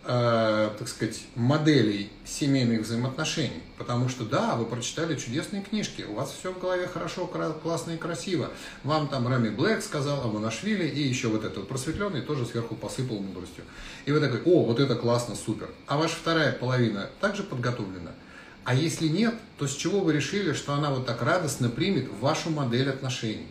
э, 0.05 0.71
так 0.79 0.89
сказать, 0.89 1.21
моделей 1.35 2.11
семейных 2.25 2.83
взаимоотношений. 2.83 3.63
Потому 3.77 4.09
что, 4.09 4.25
да, 4.25 4.57
вы 4.57 4.65
прочитали 4.65 5.17
чудесные 5.17 5.63
книжки, 5.63 6.03
у 6.03 6.15
вас 6.15 6.35
все 6.39 6.53
в 6.53 6.59
голове 6.59 6.87
хорошо, 6.87 7.27
классно 7.27 7.93
и 7.93 7.97
красиво. 7.97 8.51
Вам 8.83 9.09
там 9.09 9.29
Рами 9.29 9.51
Блэк 9.51 9.83
сказал, 9.83 10.23
Аманашвили, 10.23 10.87
и 10.87 11.03
еще 11.03 11.29
вот 11.29 11.45
этот 11.45 11.69
просветленный 11.69 12.23
тоже 12.23 12.47
сверху 12.47 12.75
посыпал 12.75 13.21
мудростью. 13.21 13.65
И 14.07 14.13
вы 14.13 14.21
такой, 14.21 14.43
о, 14.45 14.65
вот 14.65 14.81
это 14.81 14.97
классно, 14.97 15.35
супер. 15.35 15.71
А 15.87 15.97
ваша 15.99 16.15
вторая 16.15 16.53
половина 16.53 17.11
также 17.21 17.43
подготовлена. 17.43 18.13
А 18.65 18.75
если 18.75 19.09
нет, 19.09 19.35
то 19.59 19.67
с 19.67 19.75
чего 19.75 20.01
вы 20.01 20.13
решили, 20.13 20.53
что 20.53 20.75
она 20.75 20.91
вот 20.91 21.07
так 21.07 21.23
радостно 21.23 21.71
примет 21.71 22.09
вашу 22.21 22.51
модель 22.51 22.91
отношений? 22.91 23.49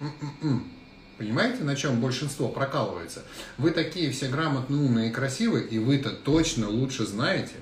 М-м-м. 0.00 0.70
Понимаете, 1.18 1.62
на 1.62 1.76
чем 1.76 2.00
большинство 2.00 2.48
прокалывается? 2.48 3.22
Вы 3.56 3.70
такие 3.70 4.10
все 4.10 4.28
грамотные, 4.28 4.80
умные 4.80 5.10
и 5.10 5.12
красивые, 5.12 5.64
и 5.66 5.78
вы-то 5.78 6.10
точно 6.10 6.68
лучше 6.68 7.06
знаете. 7.06 7.54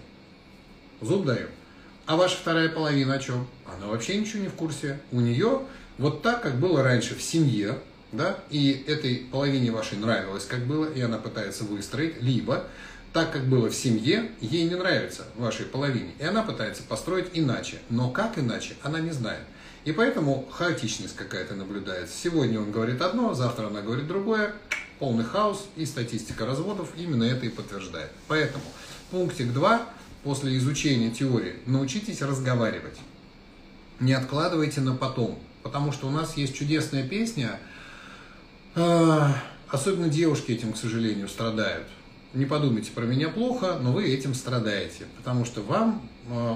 Зуб 1.01 1.27
даю. 1.27 1.49
А 2.07 2.17
ваша 2.17 2.37
вторая 2.37 2.69
половина 2.69 3.15
о 3.15 3.19
чем? 3.19 3.47
Она 3.67 3.87
вообще 3.89 4.17
ничего 4.17 4.43
не 4.43 4.49
в 4.49 4.55
курсе. 4.55 5.01
У 5.13 5.21
нее 5.21 5.63
вот 5.99 6.23
так, 6.23 6.43
как 6.43 6.59
было 6.59 6.83
раньше 6.83 7.15
в 7.15 7.23
семье, 7.23 7.79
да, 8.11 8.39
и 8.51 8.85
этой 8.87 9.27
половине 9.31 9.71
вашей 9.71 9.99
нравилось, 9.99 10.45
как 10.47 10.67
было, 10.67 10.87
и 10.91 11.01
она 11.01 11.19
пытается 11.19 11.65
выстроить, 11.65 12.21
либо 12.23 12.67
так, 13.13 13.31
как 13.33 13.47
было 13.47 13.69
в 13.69 13.75
семье, 13.75 14.31
ей 14.41 14.65
не 14.65 14.75
нравится 14.75 15.27
вашей 15.37 15.67
половине, 15.67 16.13
и 16.19 16.25
она 16.25 16.43
пытается 16.43 16.83
построить 16.83 17.29
иначе. 17.35 17.79
Но 17.91 18.11
как 18.11 18.39
иначе, 18.39 18.75
она 18.83 19.01
не 19.01 19.11
знает. 19.11 19.43
И 19.85 19.93
поэтому 19.93 20.47
хаотичность 20.51 21.17
какая-то 21.17 21.55
наблюдается. 21.55 22.17
Сегодня 22.17 22.61
он 22.61 22.71
говорит 22.71 23.01
одно, 23.03 23.35
завтра 23.35 23.67
она 23.67 23.81
говорит 23.81 24.07
другое. 24.07 24.55
Полный 24.99 25.25
хаос 25.25 25.67
и 25.77 25.85
статистика 25.85 26.47
разводов 26.47 26.91
именно 26.97 27.25
это 27.25 27.47
и 27.47 27.49
подтверждает. 27.49 28.11
Поэтому 28.29 28.65
пунктик 29.11 29.53
2. 29.53 29.83
После 30.23 30.57
изучения 30.59 31.11
теории 31.11 31.57
научитесь 31.67 32.23
разговаривать. 32.23 32.97
Не 33.99 34.13
откладывайте 34.13 34.81
на 34.81 34.95
потом. 34.95 35.39
Потому 35.65 35.91
что 35.91 36.07
у 36.07 36.11
нас 36.11 36.37
есть 36.37 36.55
чудесная 36.55 37.07
песня. 37.07 37.59
А, 38.77 39.35
особенно 39.69 40.09
девушки 40.09 40.53
этим, 40.53 40.73
к 40.73 40.77
сожалению, 40.77 41.29
страдают 41.29 41.89
не 42.35 42.47
подумайте 42.47 42.93
про 42.93 43.03
меня 43.03 43.29
плохо, 43.29 43.79
но 43.81 43.93
вы 43.93 44.05
этим 44.05 44.35
страдаете, 44.35 45.05
потому 45.19 45.45
что 45.45 45.61
вам 45.61 46.09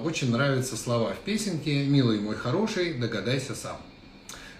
очень 0.04 0.30
нравятся 0.30 0.76
слова 0.76 1.12
в 1.12 1.18
песенке 1.18 1.84
«Милый 1.86 2.20
мой 2.20 2.36
хороший, 2.36 2.94
догадайся 2.94 3.54
сам». 3.54 3.76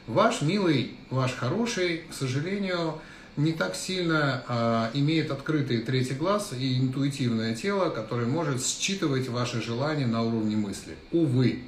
Ваш 0.06 0.42
милый, 0.42 0.94
ваш 1.10 1.34
хороший, 1.34 2.04
к 2.10 2.14
сожалению, 2.14 3.00
не 3.36 3.52
так 3.52 3.74
сильно 3.74 4.44
э, 4.48 4.98
имеет 4.98 5.30
открытый 5.30 5.78
третий 5.78 6.14
глаз 6.14 6.52
и 6.58 6.78
интуитивное 6.78 7.54
тело, 7.54 7.90
которое 7.90 8.26
может 8.26 8.64
считывать 8.64 9.28
ваши 9.28 9.60
желания 9.60 10.06
на 10.06 10.22
уровне 10.22 10.56
мысли. 10.56 10.96
Увы. 11.10 11.60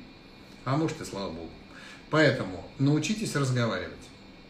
А 0.64 0.76
может 0.76 1.00
и 1.00 1.04
слава 1.04 1.30
богу. 1.30 1.50
Поэтому 2.10 2.64
научитесь 2.78 3.34
разговаривать. 3.34 3.92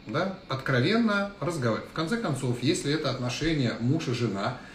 Да? 0.06 0.38
Откровенно 0.48 1.32
разговаривать. 1.40 1.88
В 1.90 1.94
конце 1.94 2.18
концов, 2.18 2.62
если 2.62 2.92
это 2.92 3.10
отношения 3.10 3.74
муж 3.80 4.08
и 4.08 4.12
жена– 4.12 4.58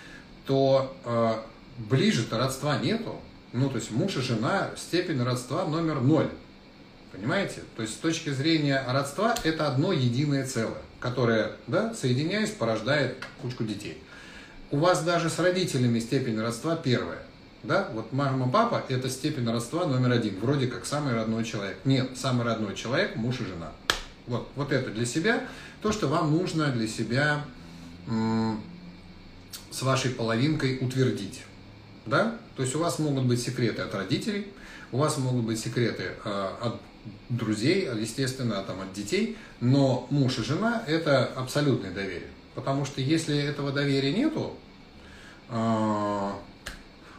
то 0.46 0.96
э, 1.06 1.34
ближе-то 1.78 2.38
родства 2.38 2.78
нету. 2.78 3.16
Ну, 3.54 3.70
то 3.70 3.78
есть 3.78 3.92
муж 3.92 4.18
и 4.18 4.22
жена, 4.22 4.72
степень 4.76 5.22
родства 5.22 5.66
номер 5.66 6.02
ноль. 6.02 6.30
Понимаете? 7.12 7.62
То 7.76 7.84
есть 7.84 7.94
с 7.94 7.98
точки 7.98 8.32
зрения 8.32 8.84
родства 8.88 9.36
это 9.44 9.68
одно 9.68 9.94
единое 9.94 10.48
целое, 10.48 10.82
которое, 11.00 11.52
да, 11.68 11.94
соединяясь, 11.94 12.50
порождает 12.50 13.24
кучку 13.42 13.64
детей. 13.64 14.02
У 14.72 14.78
вас 14.78 15.04
даже 15.04 15.30
с 15.30 15.38
родителями 15.38 16.00
степень 16.00 16.40
родства 16.40 16.76
первая. 16.76 17.20
Да? 17.62 17.88
Вот 17.94 18.12
мама, 18.12 18.50
папа– 18.50 18.84
это 18.90 19.08
степень 19.08 19.48
родства 19.48 19.86
номер 19.86 20.14
один, 20.14 20.40
вроде 20.40 20.66
как 20.66 20.88
самый 20.88 21.14
родной 21.14 21.46
человек. 21.46 21.78
Нет, 21.86 22.18
самый 22.18 22.44
родной 22.44 22.76
человек– 22.76 23.16
муж 23.16 23.40
и 23.42 23.46
жена. 23.46 23.72
Вот, 24.26 24.50
вот 24.56 24.72
это 24.72 24.90
для 24.90 25.06
себя, 25.06 25.48
то, 25.84 25.92
что 25.92 26.08
вам 26.08 26.32
нужно 26.32 26.72
для 26.72 26.88
себя 26.88 27.46
с 29.70 29.82
вашей 29.84 30.10
половинкой 30.10 30.80
утвердить. 30.82 31.44
Да? 32.06 32.38
То 32.56 32.64
есть 32.64 32.76
у 32.76 32.80
вас 32.80 33.00
могут 33.00 33.26
быть 33.26 33.42
секреты 33.42 33.82
от 33.82 33.94
родителей, 33.96 34.48
у 34.92 34.98
вас 34.98 35.18
могут 35.18 35.46
быть 35.46 35.60
секреты 35.60 36.12
э, 36.24 36.50
от 36.62 36.82
друзей, 37.30 37.90
естественно, 38.00 38.64
там, 38.64 38.82
от 38.82 38.94
детей, 38.94 39.38
но 39.60 40.08
муж 40.10 40.40
и 40.40 40.44
жена– 40.44 40.84
это 40.88 41.26
абсолютное 41.26 41.92
доверие. 41.92 42.30
Потому 42.56 42.86
что 42.86 43.02
если 43.02 43.38
этого 43.38 43.72
доверия 43.72 44.14
нету, 44.14 44.56
э, 45.50 46.30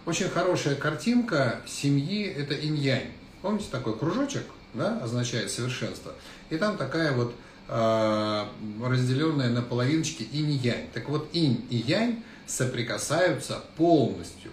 очень 0.06 0.28
хорошая 0.28 0.74
картинка 0.74 1.60
семьи– 1.66 2.24
это 2.38 2.54
инь-янь. 2.54 3.10
Помните 3.42 3.66
такой 3.70 3.98
кружочек, 3.98 4.44
да, 4.74 5.00
означает 5.02 5.50
совершенство? 5.50 6.12
И 6.50 6.56
там 6.56 6.76
такая 6.76 7.12
вот 7.12 7.34
э, 7.68 8.44
разделенная 8.82 9.50
на 9.50 9.62
половиночки 9.62 10.28
инь-янь. 10.32 10.88
Так 10.92 11.08
вот, 11.08 11.28
инь 11.32 11.64
и 11.70 11.76
янь 11.76 12.22
соприкасаются 12.46 13.62
полностью. 13.76 14.50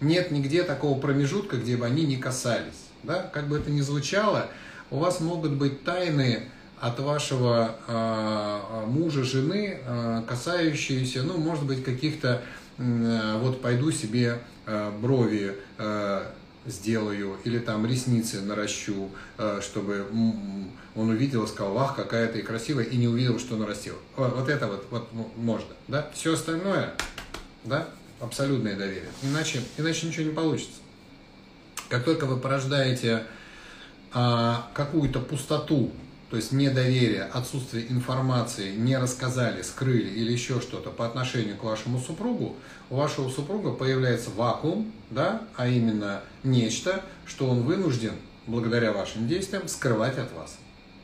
Нет 0.00 0.30
нигде 0.30 0.62
такого 0.62 0.98
промежутка, 0.98 1.56
где 1.56 1.76
бы 1.76 1.86
они 1.86 2.04
не 2.04 2.16
касались. 2.16 2.86
Да? 3.02 3.30
Как 3.32 3.48
бы 3.48 3.58
это 3.58 3.70
ни 3.70 3.80
звучало, 3.80 4.48
у 4.90 4.98
вас 4.98 5.20
могут 5.20 5.52
быть 5.52 5.84
тайны 5.84 6.48
от 6.80 7.00
вашего 7.00 7.76
э, 7.86 8.84
мужа, 8.86 9.24
жены, 9.24 9.80
э, 9.82 10.22
касающиеся, 10.28 11.22
ну, 11.22 11.38
может 11.38 11.64
быть, 11.64 11.82
каких-то, 11.82 12.42
э, 12.78 13.38
вот 13.40 13.62
пойду 13.62 13.90
себе 13.90 14.38
э, 14.66 14.92
брови 15.00 15.56
э, 15.78 16.26
сделаю, 16.66 17.36
или 17.44 17.58
там 17.58 17.86
ресницы 17.86 18.42
наращу, 18.42 19.10
э, 19.38 19.60
чтобы 19.62 20.06
он 20.94 21.08
увидел 21.08 21.44
и 21.44 21.46
сказал, 21.46 21.72
вах, 21.72 21.96
какая 21.96 22.30
ты 22.30 22.42
красивая, 22.42 22.84
и 22.84 22.96
не 22.96 23.08
увидел, 23.08 23.38
что 23.38 23.56
нарастил. 23.56 23.94
Вот, 24.16 24.34
вот 24.36 24.48
это 24.48 24.66
вот, 24.66 24.86
вот 24.90 25.08
можно, 25.36 25.68
да? 25.88 26.10
Все 26.14 26.34
остальное, 26.34 26.94
да, 27.64 27.88
абсолютное 28.20 28.76
доверие. 28.76 29.10
Иначе, 29.22 29.62
иначе 29.76 30.06
ничего 30.06 30.24
не 30.24 30.34
получится. 30.34 30.80
Как 31.88 32.04
только 32.04 32.26
вы 32.26 32.38
порождаете 32.38 33.24
а, 34.12 34.68
какую-то 34.74 35.20
пустоту, 35.20 35.92
то 36.30 36.36
есть 36.36 36.50
недоверие, 36.50 37.22
отсутствие 37.22 37.90
информации, 37.90 38.74
не 38.74 38.96
рассказали, 38.98 39.62
скрыли 39.62 40.08
или 40.08 40.32
еще 40.32 40.60
что-то 40.60 40.90
по 40.90 41.06
отношению 41.06 41.56
к 41.56 41.62
вашему 41.62 42.00
супругу, 42.00 42.56
у 42.90 42.96
вашего 42.96 43.30
супруга 43.30 43.72
появляется 43.72 44.30
вакуум, 44.30 44.92
да, 45.10 45.42
а 45.54 45.68
именно 45.68 46.22
нечто, 46.42 47.04
что 47.26 47.48
он 47.48 47.62
вынужден, 47.62 48.14
благодаря 48.46 48.92
вашим 48.92 49.28
действиям, 49.28 49.68
скрывать 49.68 50.18
от 50.18 50.32
вас. 50.32 50.56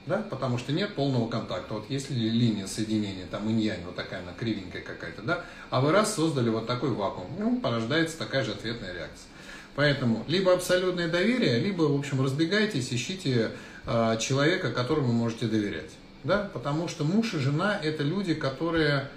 Да? 0.06 0.18
Потому 0.30 0.59
что 0.59 0.73
нет 0.73 0.94
полного 0.94 1.28
контакта. 1.28 1.75
Вот 1.75 1.87
если 1.88 2.14
линия 2.14 2.66
соединения, 2.66 3.26
там 3.30 3.48
инь-янь, 3.48 3.85
вот 3.85 3.94
такая 3.94 4.20
она 4.20 4.33
кривенькая 4.33 4.83
какая-то, 4.83 5.22
да, 5.22 5.44
а 5.70 5.81
вы 5.81 5.92
раз 5.92 6.14
создали 6.14 6.48
вот 6.48 6.66
такой 6.66 6.90
вакуум, 6.90 7.31
ну, 7.38 7.61
порождается 7.61 8.18
такая 8.18 8.44
же 8.44 8.53
ответная 8.53 8.92
реакция. 8.92 9.29
Поэтому 9.74 10.24
либо 10.29 10.53
абсолютное 10.53 11.09
доверие, 11.09 11.59
либо, 11.59 11.83
в 11.83 11.98
общем, 11.98 12.22
разбегайтесь, 12.22 12.92
ищите 12.92 13.53
э, 13.87 14.16
человека, 14.20 14.70
которому 14.70 15.12
можете 15.12 15.46
доверять. 15.46 15.90
Да? 16.24 16.50
Потому 16.53 16.88
что 16.88 17.05
муж 17.05 17.35
и 17.35 17.38
жена– 17.38 17.79
это 17.83 18.03
люди, 18.03 18.35
которые 18.35 19.09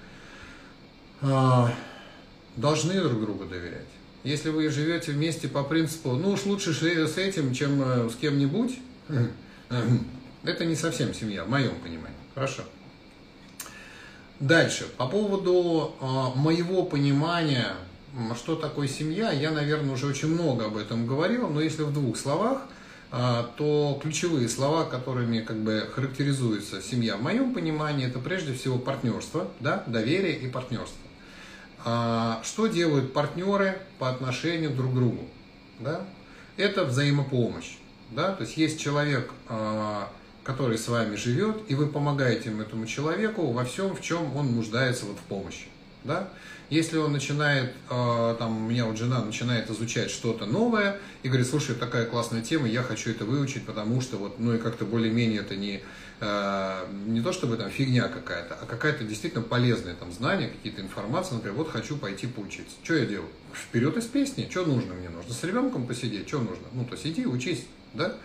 э, 1.22 1.68
должны 2.56 3.02
друг 3.02 3.22
другу 3.22 3.46
доверять. 3.46 3.88
Если 4.24 4.50
вы 4.50 4.70
живете 4.70 5.12
вместе 5.12 5.48
по 5.48 5.64
принципу, 5.64 6.14
ну 6.14 6.32
уж 6.32 6.46
лучше 6.46 6.74
с 6.74 7.18
этим, 7.18 7.54
чем 7.54 7.82
э, 7.82 8.10
с 8.10 8.16
кем-нибудь, 8.16 8.80
это 10.46 10.66
не 10.66 10.76
совсем 10.76 11.14
семья, 11.14 11.44
в 11.44 11.50
моем 11.50 11.76
понимании. 11.76 12.18
Хорошо. 12.34 12.64
Дальше. 14.40 14.86
По 14.98 15.08
поводу 15.08 15.96
э, 16.00 16.38
моего 16.38 16.84
понимания 16.84 17.74
что 18.36 18.56
такое 18.56 18.88
семья, 18.88 19.32
я, 19.32 19.52
наверное, 19.52 19.94
уже 19.94 20.08
очень 20.08 20.30
много 20.30 20.66
об 20.66 20.78
этом 20.78 21.06
говорил, 21.06 21.50
но 21.50 21.62
если 21.62 21.84
в 21.84 21.94
двух 21.94 22.18
словах, 22.18 22.62
а, 23.12 23.52
то 23.58 24.00
ключевые 24.02 24.50
слова, 24.50 24.86
которыми 24.86 25.42
как 25.42 25.58
бы 25.58 25.88
характеризуется 25.94 26.82
семья 26.82 27.18
в 27.18 27.22
моем 27.22 27.54
понимании, 27.54 28.08
это 28.08 28.20
прежде 28.20 28.54
всего 28.54 28.78
партнерство, 28.78 29.50
да, 29.60 29.84
доверие 29.88 30.38
и 30.38 30.48
партнерство. 30.48 30.98
А, 31.84 32.42
что 32.44 32.68
делают 32.68 33.14
партнеры 33.14 33.80
по 34.00 34.10
отношению 34.10 34.72
друг 34.72 34.92
к 34.92 34.96
другу? 34.96 35.26
Да? 35.80 36.02
Это 36.58 36.86
взаимопомощь. 36.86 37.78
Да? 38.12 38.34
То 38.34 38.44
есть 38.44 38.58
есть 38.58 38.80
человек, 38.80 39.32
а, 39.50 40.10
который 40.46 40.78
с 40.78 40.88
вами 40.88 41.16
живет, 41.16 41.58
и 41.68 41.76
вы 41.76 41.88
помогаете 41.88 42.52
этому 42.62 42.86
человеку 42.86 43.52
во 43.52 43.66
всем, 43.66 43.96
в 43.96 44.02
чем 44.02 44.38
он 44.38 44.56
нуждается 44.56 45.06
вот 45.06 45.18
в 45.18 45.24
помощи. 45.24 45.66
Да? 46.04 46.30
Если 46.70 46.98
он 46.98 47.12
начинает, 47.12 47.74
э, 47.90 48.36
там, 48.38 48.66
у 48.66 48.70
меня 48.70 48.86
вот 48.86 48.96
жена 48.96 49.24
начинает 49.24 49.70
изучать 49.72 50.12
что-то 50.12 50.46
новое 50.46 51.00
и 51.24 51.30
говорит, 51.30 51.48
слушай, 51.48 51.76
такая 51.76 52.06
классная 52.06 52.44
тема, 52.44 52.68
я 52.68 52.84
хочу 52.84 53.10
это 53.10 53.26
выучить, 53.26 53.66
потому 53.66 54.02
что 54.02 54.18
вот, 54.18 54.40
ну 54.40 54.54
и 54.54 54.60
как-то 54.60 54.86
более-менее 54.86 55.42
это 55.42 55.56
не, 55.56 55.82
э, 56.20 56.86
не 57.08 57.22
то 57.22 57.34
чтобы 57.34 57.58
там 57.58 57.72
фигня 57.72 58.08
какая-то, 58.08 58.56
а 58.62 58.66
какая-то 58.68 59.04
действительно 59.04 59.44
полезная 59.44 59.96
там 59.96 60.12
знание, 60.12 60.50
какие-то 60.50 60.82
информации, 60.82 61.34
например, 61.34 61.58
вот 61.58 61.72
хочу 61.72 61.98
пойти 61.98 62.28
поучиться. 62.28 62.76
Что 62.84 62.94
я 62.96 63.08
делаю? 63.08 63.30
Вперед 63.54 63.98
из 63.98 64.06
песни, 64.06 64.48
что 64.50 64.64
нужно 64.64 64.94
мне? 64.94 65.10
Нужно 65.10 65.34
с 65.34 65.44
ребенком 65.44 65.88
посидеть, 65.88 66.28
что 66.28 66.40
нужно? 66.40 66.68
Ну, 66.74 66.86
то 66.86 66.96
сиди, 66.98 67.26
учись, 67.26 67.66
да? 67.96 68.16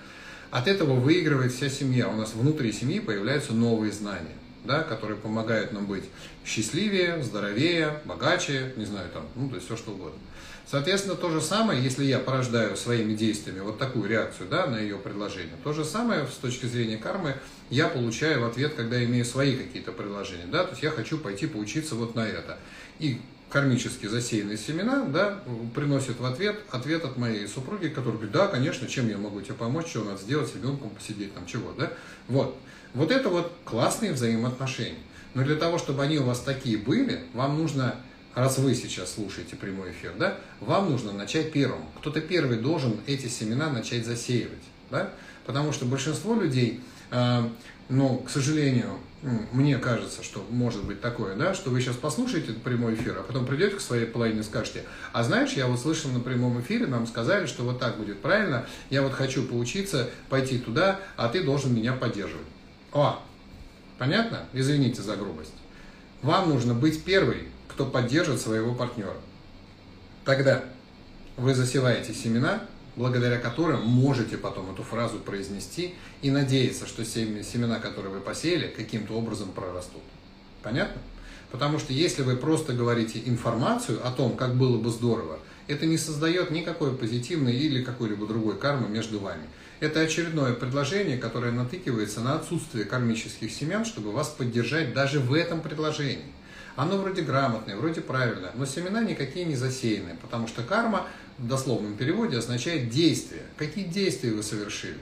От 0.50 0.68
этого 0.68 0.94
выигрывает 0.94 1.52
вся 1.52 1.68
семья. 1.68 2.08
У 2.08 2.16
нас 2.16 2.34
внутри 2.34 2.72
семьи 2.72 3.00
появляются 3.00 3.52
новые 3.52 3.92
знания 3.92 4.36
да, 4.64 4.82
которые 4.82 5.16
помогают 5.16 5.72
нам 5.72 5.86
быть 5.86 6.04
счастливее, 6.44 7.22
здоровее, 7.22 8.00
богаче, 8.04 8.72
не 8.76 8.84
знаю, 8.84 9.08
там, 9.12 9.26
ну, 9.34 9.48
то 9.48 9.56
есть 9.56 9.66
все 9.66 9.76
что 9.76 9.92
угодно. 9.92 10.18
Соответственно, 10.66 11.16
то 11.16 11.30
же 11.30 11.40
самое, 11.40 11.82
если 11.82 12.04
я 12.04 12.20
порождаю 12.20 12.76
своими 12.76 13.14
действиями 13.14 13.60
вот 13.60 13.78
такую 13.78 14.08
реакцию 14.08 14.48
да, 14.48 14.66
на 14.66 14.78
ее 14.78 14.98
предложение, 14.98 15.56
то 15.64 15.72
же 15.72 15.84
самое 15.84 16.26
с 16.26 16.36
точки 16.36 16.66
зрения 16.66 16.96
кармы 16.96 17.36
я 17.70 17.88
получаю 17.88 18.42
в 18.42 18.44
ответ, 18.44 18.74
когда 18.74 19.02
имею 19.04 19.24
свои 19.24 19.56
какие-то 19.56 19.90
предложения. 19.90 20.46
Да? 20.46 20.62
То 20.62 20.70
есть 20.70 20.82
я 20.84 20.90
хочу 20.90 21.18
пойти 21.18 21.48
поучиться 21.48 21.96
вот 21.96 22.14
на 22.14 22.24
это. 22.24 22.58
И 23.00 23.20
кармически 23.50 24.06
засеянные 24.06 24.56
семена, 24.56 25.04
да, 25.04 25.42
приносят 25.74 26.20
в 26.20 26.24
ответ 26.24 26.60
ответ 26.70 27.04
от 27.04 27.16
моей 27.16 27.46
супруги, 27.48 27.88
которая 27.88 28.14
говорит, 28.14 28.32
да, 28.32 28.46
конечно, 28.46 28.86
чем 28.86 29.08
я 29.08 29.18
могу 29.18 29.40
тебе 29.40 29.54
помочь, 29.54 29.88
что 29.88 30.04
надо 30.04 30.18
сделать 30.18 30.48
с 30.48 30.54
ребенком, 30.54 30.90
посидеть, 30.90 31.34
там, 31.34 31.46
чего, 31.46 31.72
да. 31.72 31.92
Вот. 32.28 32.56
Вот 32.94 33.10
это 33.10 33.28
вот 33.28 33.52
классные 33.64 34.12
взаимоотношения. 34.12 34.98
Но 35.34 35.44
для 35.44 35.56
того, 35.56 35.78
чтобы 35.78 36.02
они 36.02 36.18
у 36.18 36.24
вас 36.24 36.40
такие 36.40 36.76
были, 36.76 37.22
вам 37.34 37.58
нужно, 37.58 37.96
раз 38.34 38.58
вы 38.58 38.74
сейчас 38.74 39.14
слушаете 39.14 39.56
прямой 39.56 39.92
эфир, 39.92 40.12
да, 40.18 40.38
вам 40.60 40.90
нужно 40.90 41.12
начать 41.12 41.52
первым. 41.52 41.82
Кто-то 41.98 42.20
первый 42.20 42.58
должен 42.58 42.96
эти 43.06 43.26
семена 43.26 43.70
начать 43.70 44.06
засеивать, 44.06 44.62
да, 44.90 45.10
потому 45.46 45.72
что 45.72 45.84
большинство 45.84 46.34
людей, 46.34 46.80
э, 47.10 47.42
ну, 47.88 48.18
к 48.18 48.30
сожалению, 48.30 48.98
мне 49.22 49.76
кажется, 49.76 50.22
что 50.22 50.44
может 50.50 50.82
быть 50.84 51.00
такое, 51.02 51.36
да, 51.36 51.52
что 51.52 51.70
вы 51.70 51.80
сейчас 51.80 51.96
послушаете 51.96 52.52
прямой 52.54 52.94
эфир, 52.94 53.18
а 53.18 53.22
потом 53.22 53.44
придете 53.44 53.76
к 53.76 53.80
своей 53.80 54.06
половине 54.06 54.40
и 54.40 54.42
скажете, 54.42 54.84
а 55.12 55.22
знаешь, 55.22 55.52
я 55.52 55.66
вот 55.66 55.78
слышал 55.78 56.10
на 56.10 56.20
прямом 56.20 56.60
эфире, 56.60 56.86
нам 56.86 57.06
сказали, 57.06 57.46
что 57.46 57.62
вот 57.64 57.78
так 57.78 57.98
будет 57.98 58.20
правильно, 58.20 58.66
я 58.88 59.02
вот 59.02 59.12
хочу 59.12 59.42
поучиться, 59.42 60.08
пойти 60.30 60.58
туда, 60.58 61.00
а 61.16 61.28
ты 61.28 61.42
должен 61.42 61.74
меня 61.74 61.92
поддерживать. 61.92 62.46
О, 62.92 63.22
понятно? 63.98 64.46
Извините 64.54 65.02
за 65.02 65.16
грубость. 65.16 65.52
Вам 66.22 66.48
нужно 66.48 66.72
быть 66.72 67.04
первой, 67.04 67.48
кто 67.68 67.84
поддержит 67.84 68.40
своего 68.40 68.74
партнера. 68.74 69.16
Тогда 70.24 70.64
вы 71.36 71.54
засеваете 71.54 72.14
семена, 72.14 72.62
благодаря 73.00 73.38
которым 73.38 73.80
можете 73.86 74.36
потом 74.36 74.70
эту 74.70 74.82
фразу 74.82 75.18
произнести 75.20 75.94
и 76.20 76.30
надеяться, 76.30 76.86
что 76.86 77.02
семена, 77.02 77.78
которые 77.78 78.12
вы 78.12 78.20
посеяли, 78.20 78.66
каким-то 78.66 79.14
образом 79.14 79.52
прорастут. 79.52 80.02
Понятно? 80.62 81.00
Потому 81.50 81.78
что 81.78 81.94
если 81.94 82.20
вы 82.20 82.36
просто 82.36 82.74
говорите 82.74 83.22
информацию 83.24 84.06
о 84.06 84.10
том, 84.10 84.36
как 84.36 84.54
было 84.54 84.76
бы 84.76 84.90
здорово, 84.90 85.38
это 85.66 85.86
не 85.86 85.96
создает 85.96 86.50
никакой 86.50 86.94
позитивной 86.94 87.54
или 87.54 87.82
какой-либо 87.82 88.26
другой 88.26 88.58
кармы 88.58 88.86
между 88.90 89.18
вами. 89.18 89.44
Это 89.80 90.00
очередное 90.00 90.52
предложение, 90.52 91.16
которое 91.16 91.52
натыкивается 91.52 92.20
на 92.20 92.34
отсутствие 92.34 92.84
кармических 92.84 93.50
семян, 93.50 93.86
чтобы 93.86 94.12
вас 94.12 94.28
поддержать 94.28 94.92
даже 94.92 95.20
в 95.20 95.32
этом 95.32 95.62
предложении. 95.62 96.26
Оно 96.76 96.96
вроде 96.96 97.22
грамотное, 97.22 97.76
вроде 97.76 98.00
правильное, 98.00 98.52
но 98.54 98.64
семена 98.64 99.02
никакие 99.02 99.44
не 99.44 99.56
засеяны, 99.56 100.16
потому 100.22 100.48
что 100.48 100.62
карма 100.62 101.06
в 101.38 101.46
дословном 101.46 101.96
переводе 101.96 102.38
означает 102.38 102.90
действие. 102.90 103.42
Какие 103.56 103.84
действия 103.84 104.32
вы 104.32 104.42
совершили? 104.42 104.98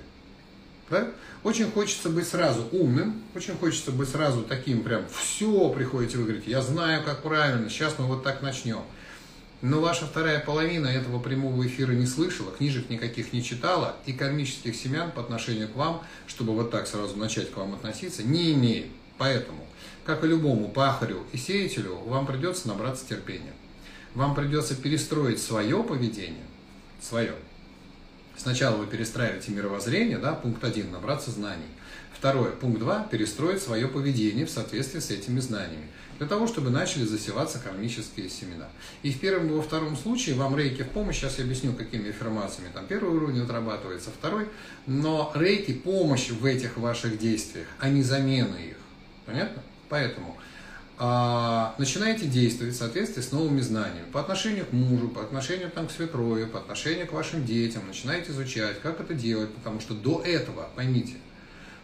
Да? 0.90 1.09
Очень 1.44 1.70
хочется 1.70 2.09
быть 2.09 2.26
сразу 2.26 2.66
умным, 2.72 3.22
очень 3.35 3.54
хочется 3.54 3.92
быть 3.92 4.09
сразу 4.09 4.42
таким 4.42 4.83
прям, 4.83 5.04
все 5.09 5.68
приходите 5.70 6.16
вы 6.16 6.24
говорите, 6.24 6.50
я 6.50 6.62
знаю, 6.62 7.04
как 7.04 7.22
правильно, 7.22 7.68
сейчас 7.68 7.94
мы 7.98 8.07
вот 8.07 8.24
так 8.24 8.42
начнем. 8.42 8.83
Но 9.61 9.81
ваша 9.81 10.07
вторая 10.07 10.38
половина 10.38 10.87
этого 10.87 11.18
прямого 11.18 11.66
эфира 11.66 11.92
не 11.92 12.07
слышала, 12.07 12.52
книжек 12.52 12.90
никаких 12.90 13.33
не 13.33 13.42
читала 13.42 13.96
и 14.07 14.12
кармических 14.12 14.74
семян 14.74 15.11
по 15.11 15.20
отношению 15.20 15.68
к 15.68 15.74
вам, 15.74 16.02
чтобы 16.28 16.54
вот 16.54 16.70
так 16.70 16.87
сразу 16.87 17.16
начать 17.16 17.50
к 17.50 17.57
вам 17.57 17.74
относиться, 17.74 18.22
не 18.22 18.52
имеет. 18.52 18.87
Поэтому, 19.18 19.66
как 20.04 20.24
и 20.24 20.28
любому 20.28 20.68
пахарю 20.68 21.24
и 21.33 21.37
сеятелю, 21.37 21.96
вам 21.96 22.26
придется 22.26 22.68
набраться 22.68 23.07
терпения. 23.07 23.52
Вам 24.14 24.35
придется 24.35 24.74
перестроить 24.74 25.42
свое 25.42 25.83
поведение, 25.83 26.46
свое. 27.02 27.35
Сначала 28.37 28.76
вы 28.76 28.87
перестраиваете 28.87 29.50
мировоззрение, 29.50 30.18
да, 30.18 30.33
пункт 30.33 30.62
один, 30.62 30.92
набраться 30.92 31.31
знаний. 31.31 31.66
Второе, 32.16 32.52
пункт 32.52 32.78
два, 32.78 33.02
перестроить 33.11 33.62
свое 33.62 33.87
поведение 33.88 34.46
в 34.46 34.50
соответствии 34.50 35.00
с 35.00 35.11
этими 35.11 35.40
знаниями 35.40 35.88
для 36.18 36.26
того, 36.26 36.48
чтобы 36.48 36.70
начали 36.70 37.04
засеваться 37.04 37.61
кармические 37.61 38.28
семена. 38.28 38.68
И 39.02 39.12
в 39.12 39.20
первом 39.20 39.48
и 39.48 39.52
во 39.52 39.62
втором 39.62 39.96
случае 39.96 40.35
вам 40.35 40.57
рейки 40.57 40.83
в 40.83 40.88
помощь, 40.88 41.16
сейчас 41.16 41.38
я 41.38 41.44
объясню, 41.44 41.72
какими 41.74 42.11
аффирмациями. 42.11 42.70
Там 42.74 42.87
первый 42.87 43.14
уровень 43.14 43.42
отрабатывается, 43.42 44.11
второй, 44.11 44.48
но 44.87 45.31
рейки 45.35 45.72
помощь 45.72 46.31
в 46.31 46.44
этих 46.44 46.76
ваших 46.76 47.18
действиях, 47.18 47.68
а 47.78 47.88
не 47.88 48.02
замена 48.02 48.57
их. 48.57 48.77
Понятно? 49.28 49.62
Поэтому 49.90 50.36
а, 50.96 51.74
начинаете 51.78 52.26
действовать 52.26 52.74
в 52.74 52.78
соответствии 52.78 53.20
с 53.20 53.30
новыми 53.30 53.60
знаниями 53.60 54.10
по 54.10 54.20
отношению 54.20 54.64
к 54.64 54.72
мужу, 54.72 55.08
по 55.08 55.22
отношению 55.22 55.70
там, 55.70 55.86
к 55.86 55.90
свекрови, 55.90 56.46
по 56.46 56.58
отношению 56.58 57.06
к 57.06 57.12
вашим 57.12 57.44
детям, 57.44 57.86
начинаете 57.86 58.32
изучать, 58.32 58.80
как 58.80 59.00
это 59.00 59.12
делать, 59.12 59.54
потому 59.54 59.80
что 59.80 59.92
до 59.94 60.22
этого, 60.22 60.70
поймите, 60.74 61.16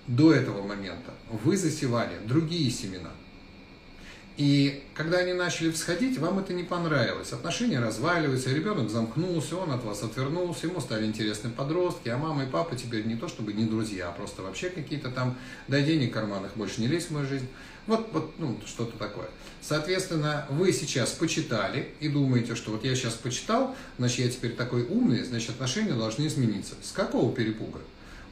до 0.06 0.32
этого 0.32 0.66
момента 0.66 1.12
вы 1.30 1.56
засевали 1.56 2.14
другие 2.26 2.70
семена– 2.70 3.10
и 4.36 4.82
когда 4.94 5.18
они 5.18 5.32
начали 5.32 5.70
всходить, 5.70 6.18
вам 6.18 6.40
это 6.40 6.52
не 6.54 6.64
понравилось. 6.64 7.32
Отношения 7.32 7.78
разваливаются, 7.78 8.50
ребенок 8.50 8.90
замкнулся, 8.90 9.56
он 9.56 9.70
от 9.70 9.84
вас 9.84 10.02
отвернулся, 10.02 10.66
ему 10.66 10.80
стали 10.80 11.06
интересны 11.06 11.50
подростки, 11.50 12.08
а 12.08 12.18
мама 12.18 12.42
и 12.42 12.46
папа 12.46 12.74
теперь 12.74 13.06
не 13.06 13.14
то 13.14 13.28
чтобы 13.28 13.52
не 13.52 13.64
друзья, 13.64 14.08
а 14.08 14.12
просто 14.12 14.42
вообще 14.42 14.70
какие-то 14.70 15.10
там, 15.10 15.38
дай 15.68 15.84
денег 15.84 16.12
карманах, 16.12 16.50
больше 16.56 16.80
не 16.80 16.88
лезь 16.88 17.06
в 17.06 17.10
мою 17.12 17.28
жизнь. 17.28 17.46
Вот, 17.86 18.08
вот 18.12 18.34
ну, 18.38 18.58
что-то 18.66 18.98
такое. 18.98 19.28
Соответственно, 19.60 20.46
вы 20.50 20.72
сейчас 20.72 21.10
почитали 21.10 21.90
и 22.00 22.08
думаете, 22.08 22.56
что 22.56 22.72
вот 22.72 22.84
я 22.84 22.96
сейчас 22.96 23.14
почитал, 23.14 23.76
значит, 23.98 24.18
я 24.18 24.28
теперь 24.30 24.54
такой 24.56 24.82
умный, 24.82 25.22
значит, 25.22 25.50
отношения 25.50 25.92
должны 25.92 26.26
измениться. 26.26 26.74
С 26.82 26.90
какого 26.90 27.32
перепуга? 27.32 27.78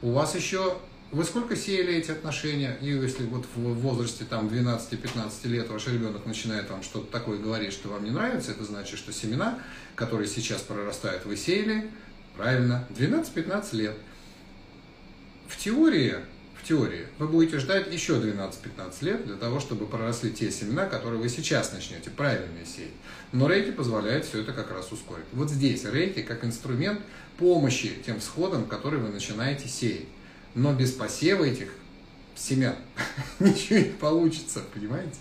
У 0.01 0.11
вас 0.11 0.35
еще 0.35 0.79
вы 1.12 1.25
сколько 1.25 1.55
сеяли 1.57 1.94
эти 1.94 2.11
отношения? 2.11 2.79
И 2.81 2.87
если 2.87 3.25
вот 3.25 3.44
в 3.55 3.75
возрасте 3.75 4.25
там 4.25 4.48
12-15 4.48 5.46
лет 5.46 5.68
ваш 5.68 5.87
ребенок 5.87 6.25
начинает 6.25 6.70
вам 6.70 6.83
что-то 6.83 7.12
такое 7.12 7.38
говорить, 7.38 7.75
что 7.75 7.90
вам 7.90 8.05
не 8.05 8.11
нравится, 8.11 8.53
это 8.53 8.64
значит, 8.64 8.98
что 8.98 9.12
семена, 9.12 9.59
которые 9.94 10.27
сейчас 10.27 10.62
прорастают, 10.62 11.27
вы 11.27 11.37
сеяли, 11.37 11.90
правильно, 12.35 12.88
12-15 12.98 13.77
лет. 13.77 13.94
В 15.48 15.59
теории, 15.59 16.16
в 16.59 16.66
теории 16.66 17.07
вы 17.18 17.29
будете 17.29 17.59
ждать 17.59 17.92
еще 17.92 18.14
12-15 18.14 19.05
лет 19.05 19.27
для 19.27 19.37
того, 19.37 19.61
чтобы 19.61 19.87
проросли 19.87 20.33
те 20.33 20.51
семена, 20.51 20.87
которые 20.87 21.20
вы 21.20 21.29
сейчас 21.29 21.75
начнете 21.75 22.09
правильно 22.09 22.64
сеять. 22.64 22.94
Но 23.33 23.51
рейки 23.51 23.70
позволяет 23.70 24.25
все 24.25 24.40
это 24.40 24.55
как 24.55 24.70
раз 24.70 24.90
ускорить. 24.90 25.27
Вот 25.33 25.51
здесь 25.51 25.85
рейки 25.85 26.22
как 26.22 26.42
инструмент 26.42 27.03
помощи 27.37 27.92
тем 28.07 28.18
всходам, 28.18 28.64
которые 28.64 29.03
вы 29.03 29.11
начинаете 29.11 29.68
сеять 29.68 30.07
но 30.55 30.73
без 30.73 30.93
посева 30.93 31.45
этих 31.45 31.69
семян 32.35 32.77
ничего 33.41 33.79
не 33.79 33.85
получится, 33.85 34.62
понимаете? 34.73 35.17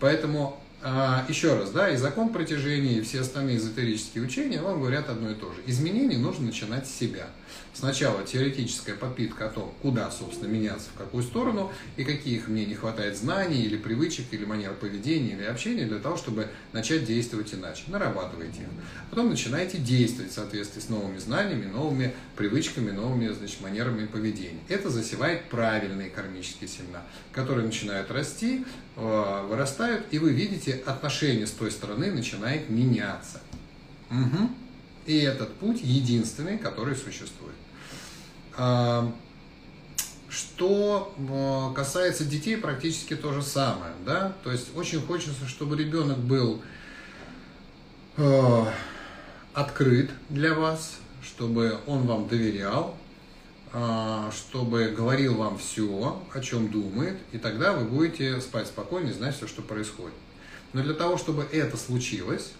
Поэтому 0.00 0.60
а, 0.82 1.24
еще 1.28 1.58
раз, 1.58 1.70
да, 1.70 1.90
и 1.90 1.96
закон 1.96 2.28
притяжения, 2.28 2.98
и 2.98 3.00
все 3.00 3.20
остальные 3.20 3.56
эзотерические 3.56 4.22
учения 4.22 4.60
вам 4.60 4.80
говорят 4.80 5.08
одно 5.08 5.30
и 5.30 5.34
то 5.34 5.52
же. 5.52 5.62
Изменения 5.66 6.18
нужно 6.18 6.46
начинать 6.46 6.86
с 6.86 6.94
себя. 6.94 7.26
Сначала 7.74 8.24
теоретическая 8.24 8.94
подпитка 8.94 9.46
о 9.46 9.48
том, 9.50 9.74
куда, 9.82 10.10
собственно, 10.10 10.48
меняться, 10.48 10.88
в 10.94 10.98
какую 10.98 11.22
сторону, 11.22 11.70
и 11.96 12.04
каких 12.04 12.48
мне 12.48 12.64
не 12.64 12.74
хватает 12.74 13.16
знаний, 13.16 13.62
или 13.62 13.76
привычек, 13.76 14.26
или 14.30 14.44
манер 14.44 14.72
поведения, 14.74 15.32
или 15.32 15.44
общения, 15.44 15.84
для 15.84 15.98
того, 15.98 16.16
чтобы 16.16 16.48
начать 16.72 17.04
действовать 17.04 17.52
иначе. 17.54 17.84
Нарабатывайте 17.88 18.62
их. 18.62 18.68
Потом 19.10 19.28
начинаете 19.28 19.78
действовать 19.78 20.32
в 20.32 20.34
соответствии 20.34 20.80
с 20.80 20.88
новыми 20.88 21.18
знаниями, 21.18 21.66
новыми 21.66 22.14
привычками, 22.36 22.90
новыми 22.90 23.28
значит, 23.28 23.60
манерами 23.60 24.06
поведения. 24.06 24.60
Это 24.68 24.90
засевает 24.90 25.44
правильные 25.50 26.10
кармические 26.10 26.68
семена, 26.68 27.02
которые 27.32 27.66
начинают 27.66 28.10
расти, 28.10 28.64
э, 28.96 29.46
вырастают, 29.48 30.06
и 30.10 30.18
вы 30.18 30.32
видите, 30.32 30.82
отношение 30.86 31.46
с 31.46 31.50
той 31.50 31.70
стороны 31.70 32.10
начинает 32.10 32.70
меняться. 32.70 33.40
Угу. 34.10 34.65
И 35.06 35.18
этот 35.18 35.54
путь 35.54 35.80
единственный, 35.82 36.58
который 36.58 36.96
существует. 36.96 37.54
А, 38.56 39.12
что 40.28 41.14
а, 41.30 41.72
касается 41.74 42.24
детей, 42.24 42.56
практически 42.56 43.14
то 43.14 43.32
же 43.32 43.42
самое. 43.42 43.92
Да? 44.04 44.32
То 44.42 44.50
есть 44.50 44.76
очень 44.76 45.00
хочется, 45.00 45.46
чтобы 45.46 45.76
ребенок 45.76 46.18
был 46.18 46.60
а, 48.16 48.72
открыт 49.54 50.10
для 50.28 50.54
вас, 50.54 50.96
чтобы 51.22 51.78
он 51.86 52.06
вам 52.06 52.28
доверял, 52.28 52.96
чтобы 54.32 54.94
говорил 54.96 55.34
вам 55.34 55.58
все, 55.58 56.22
о 56.32 56.40
чем 56.40 56.70
думает, 56.70 57.18
и 57.32 57.38
тогда 57.38 57.72
вы 57.72 57.84
будете 57.84 58.40
спать 58.40 58.68
спокойно 58.68 59.08
и 59.08 59.12
знать 59.12 59.36
все, 59.36 59.46
что 59.46 59.60
происходит. 59.60 60.14
Но 60.72 60.82
для 60.82 60.94
того, 60.94 61.18
чтобы 61.18 61.46
это 61.52 61.76
случилось, 61.76 62.52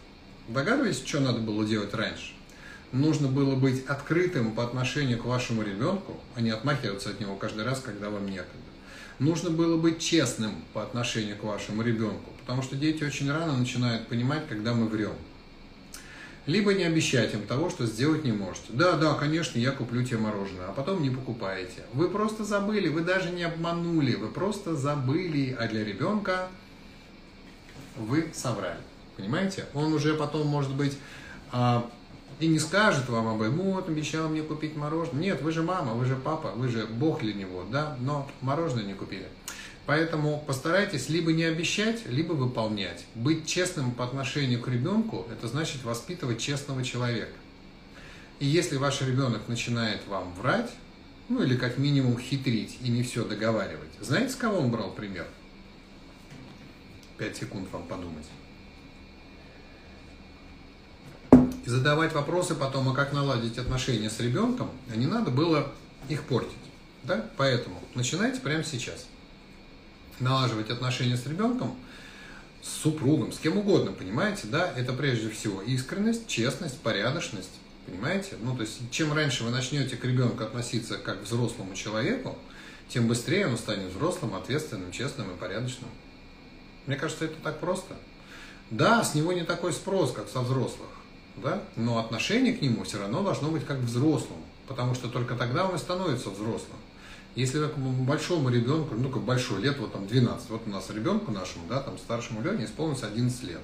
догадываетесь, 0.48 1.06
что 1.06 1.20
надо 1.20 1.38
было 1.38 1.64
делать 1.64 1.94
раньше? 1.94 2.35
Нужно 3.00 3.28
было 3.28 3.54
быть 3.54 3.86
открытым 3.86 4.52
по 4.52 4.64
отношению 4.64 5.18
к 5.18 5.24
вашему 5.24 5.62
ребенку, 5.62 6.18
а 6.34 6.40
не 6.40 6.50
отмахиваться 6.50 7.10
от 7.10 7.20
него 7.20 7.36
каждый 7.36 7.64
раз, 7.64 7.80
когда 7.80 8.10
вам 8.10 8.26
некогда. 8.26 8.50
Нужно 9.18 9.50
было 9.50 9.76
быть 9.76 9.98
честным 9.98 10.52
по 10.74 10.82
отношению 10.82 11.36
к 11.36 11.44
вашему 11.44 11.82
ребенку, 11.82 12.32
потому 12.40 12.62
что 12.62 12.76
дети 12.76 13.02
очень 13.02 13.30
рано 13.30 13.56
начинают 13.56 14.08
понимать, 14.08 14.46
когда 14.48 14.74
мы 14.74 14.88
врем. 14.88 15.14
Либо 16.44 16.74
не 16.74 16.84
обещать 16.84 17.34
им 17.34 17.44
того, 17.44 17.70
что 17.70 17.86
сделать 17.86 18.24
не 18.24 18.30
можете. 18.30 18.66
Да, 18.68 18.92
да, 18.92 19.14
конечно, 19.14 19.58
я 19.58 19.72
куплю 19.72 20.04
тебе 20.04 20.18
мороженое, 20.18 20.68
а 20.68 20.72
потом 20.72 21.02
не 21.02 21.10
покупаете. 21.10 21.82
Вы 21.92 22.08
просто 22.08 22.44
забыли, 22.44 22.88
вы 22.88 23.00
даже 23.00 23.30
не 23.30 23.42
обманули, 23.42 24.14
вы 24.14 24.28
просто 24.28 24.76
забыли, 24.76 25.56
а 25.58 25.66
для 25.66 25.84
ребенка 25.84 26.48
вы 27.96 28.30
соврали. 28.32 28.78
Понимаете? 29.16 29.64
Он 29.74 29.92
уже 29.92 30.14
потом, 30.14 30.46
может 30.46 30.72
быть, 30.74 30.96
а, 31.50 31.90
и 32.38 32.46
не 32.48 32.58
скажет 32.58 33.08
вам 33.08 33.28
об 33.28 33.42
этом, 33.42 33.60
вот, 33.60 33.88
обещал 33.88 34.28
мне 34.28 34.42
купить 34.42 34.76
мороженое. 34.76 35.22
Нет, 35.22 35.42
вы 35.42 35.52
же 35.52 35.62
мама, 35.62 35.94
вы 35.94 36.04
же 36.04 36.16
папа, 36.16 36.52
вы 36.54 36.68
же 36.68 36.86
бог 36.86 37.20
для 37.20 37.32
него, 37.32 37.64
да, 37.70 37.96
но 38.00 38.30
мороженое 38.42 38.84
не 38.84 38.94
купили. 38.94 39.26
Поэтому 39.86 40.42
постарайтесь 40.46 41.08
либо 41.08 41.32
не 41.32 41.44
обещать, 41.44 42.06
либо 42.06 42.32
выполнять. 42.32 43.04
Быть 43.14 43.46
честным 43.46 43.92
по 43.92 44.04
отношению 44.04 44.60
к 44.60 44.68
ребенку, 44.68 45.26
это 45.30 45.46
значит 45.46 45.84
воспитывать 45.84 46.40
честного 46.40 46.82
человека. 46.82 47.32
И 48.40 48.46
если 48.46 48.76
ваш 48.76 49.00
ребенок 49.00 49.48
начинает 49.48 50.06
вам 50.08 50.34
врать, 50.34 50.70
ну 51.28 51.42
или 51.42 51.56
как 51.56 51.78
минимум 51.78 52.18
хитрить 52.18 52.78
и 52.82 52.88
не 52.88 53.02
все 53.02 53.24
договаривать, 53.24 53.90
знаете, 54.00 54.30
с 54.30 54.36
кого 54.36 54.58
он 54.58 54.70
брал 54.70 54.90
пример? 54.92 55.26
Пять 57.16 57.36
секунд 57.36 57.68
вам 57.72 57.84
подумать. 57.84 58.26
И 61.66 61.70
задавать 61.70 62.14
вопросы 62.14 62.54
потом, 62.54 62.88
а 62.88 62.94
как 62.94 63.12
наладить 63.12 63.58
отношения 63.58 64.08
с 64.08 64.20
ребенком, 64.20 64.70
а 64.90 64.96
не 64.96 65.06
надо 65.06 65.32
было 65.32 65.72
их 66.08 66.22
портить. 66.22 66.52
Да? 67.02 67.28
Поэтому 67.36 67.82
начинайте 67.94 68.40
прямо 68.40 68.64
сейчас. 68.64 69.06
Налаживать 70.20 70.70
отношения 70.70 71.16
с 71.16 71.26
ребенком, 71.26 71.76
с 72.62 72.82
супругом, 72.82 73.32
с 73.32 73.38
кем 73.38 73.58
угодно, 73.58 73.92
понимаете, 73.92 74.46
да, 74.46 74.72
это 74.76 74.92
прежде 74.92 75.28
всего 75.28 75.60
искренность, 75.60 76.26
честность, 76.26 76.80
порядочность, 76.80 77.50
понимаете? 77.84 78.36
Ну, 78.40 78.56
то 78.56 78.62
есть, 78.62 78.90
чем 78.90 79.12
раньше 79.12 79.44
вы 79.44 79.50
начнете 79.50 79.96
к 79.96 80.04
ребенку 80.04 80.44
относиться 80.44 80.96
как 80.96 81.20
к 81.20 81.24
взрослому 81.24 81.74
человеку, 81.74 82.38
тем 82.88 83.08
быстрее 83.08 83.46
он 83.46 83.58
станет 83.58 83.90
взрослым, 83.92 84.36
ответственным, 84.36 84.92
честным 84.92 85.32
и 85.32 85.36
порядочным. 85.36 85.90
Мне 86.86 86.96
кажется, 86.96 87.24
это 87.24 87.34
так 87.42 87.58
просто. 87.58 87.94
Да, 88.70 89.04
с 89.04 89.14
него 89.14 89.32
не 89.32 89.44
такой 89.44 89.72
спрос, 89.72 90.12
как 90.12 90.28
со 90.28 90.40
взрослых 90.40 90.88
да? 91.36 91.62
но 91.76 91.98
отношение 91.98 92.52
к 92.54 92.62
нему 92.62 92.84
все 92.84 92.98
равно 92.98 93.22
должно 93.22 93.50
быть 93.50 93.64
как 93.64 93.78
к 93.78 93.84
взрослому, 93.84 94.42
потому 94.66 94.94
что 94.94 95.08
только 95.08 95.34
тогда 95.34 95.66
он 95.66 95.74
и 95.74 95.78
становится 95.78 96.30
взрослым. 96.30 96.78
Если 97.34 97.60
такому 97.60 97.90
большому 98.04 98.48
ребенку, 98.48 98.94
ну 98.94 99.10
как 99.10 99.22
большой, 99.22 99.60
лет 99.60 99.78
вот 99.78 99.92
там 99.92 100.06
12, 100.06 100.48
вот 100.48 100.62
у 100.66 100.70
нас 100.70 100.88
ребенку 100.88 101.30
нашему, 101.30 101.66
да, 101.68 101.80
там 101.80 101.98
старшему 101.98 102.42
Лене 102.42 102.64
исполнилось 102.64 103.02
11 103.02 103.42
лет. 103.44 103.60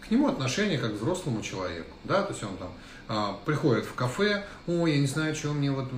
К 0.00 0.10
нему 0.12 0.28
отношение 0.28 0.78
как 0.78 0.92
к 0.92 0.94
взрослому 0.94 1.42
человеку, 1.42 1.90
да, 2.04 2.22
то 2.22 2.32
есть 2.32 2.44
он 2.44 2.56
там 2.56 2.72
а, 3.08 3.38
приходит 3.44 3.84
в 3.84 3.94
кафе, 3.94 4.44
ой, 4.68 4.92
я 4.92 4.98
не 4.98 5.08
знаю, 5.08 5.34
что 5.34 5.52
мне 5.52 5.72
вот 5.72 5.88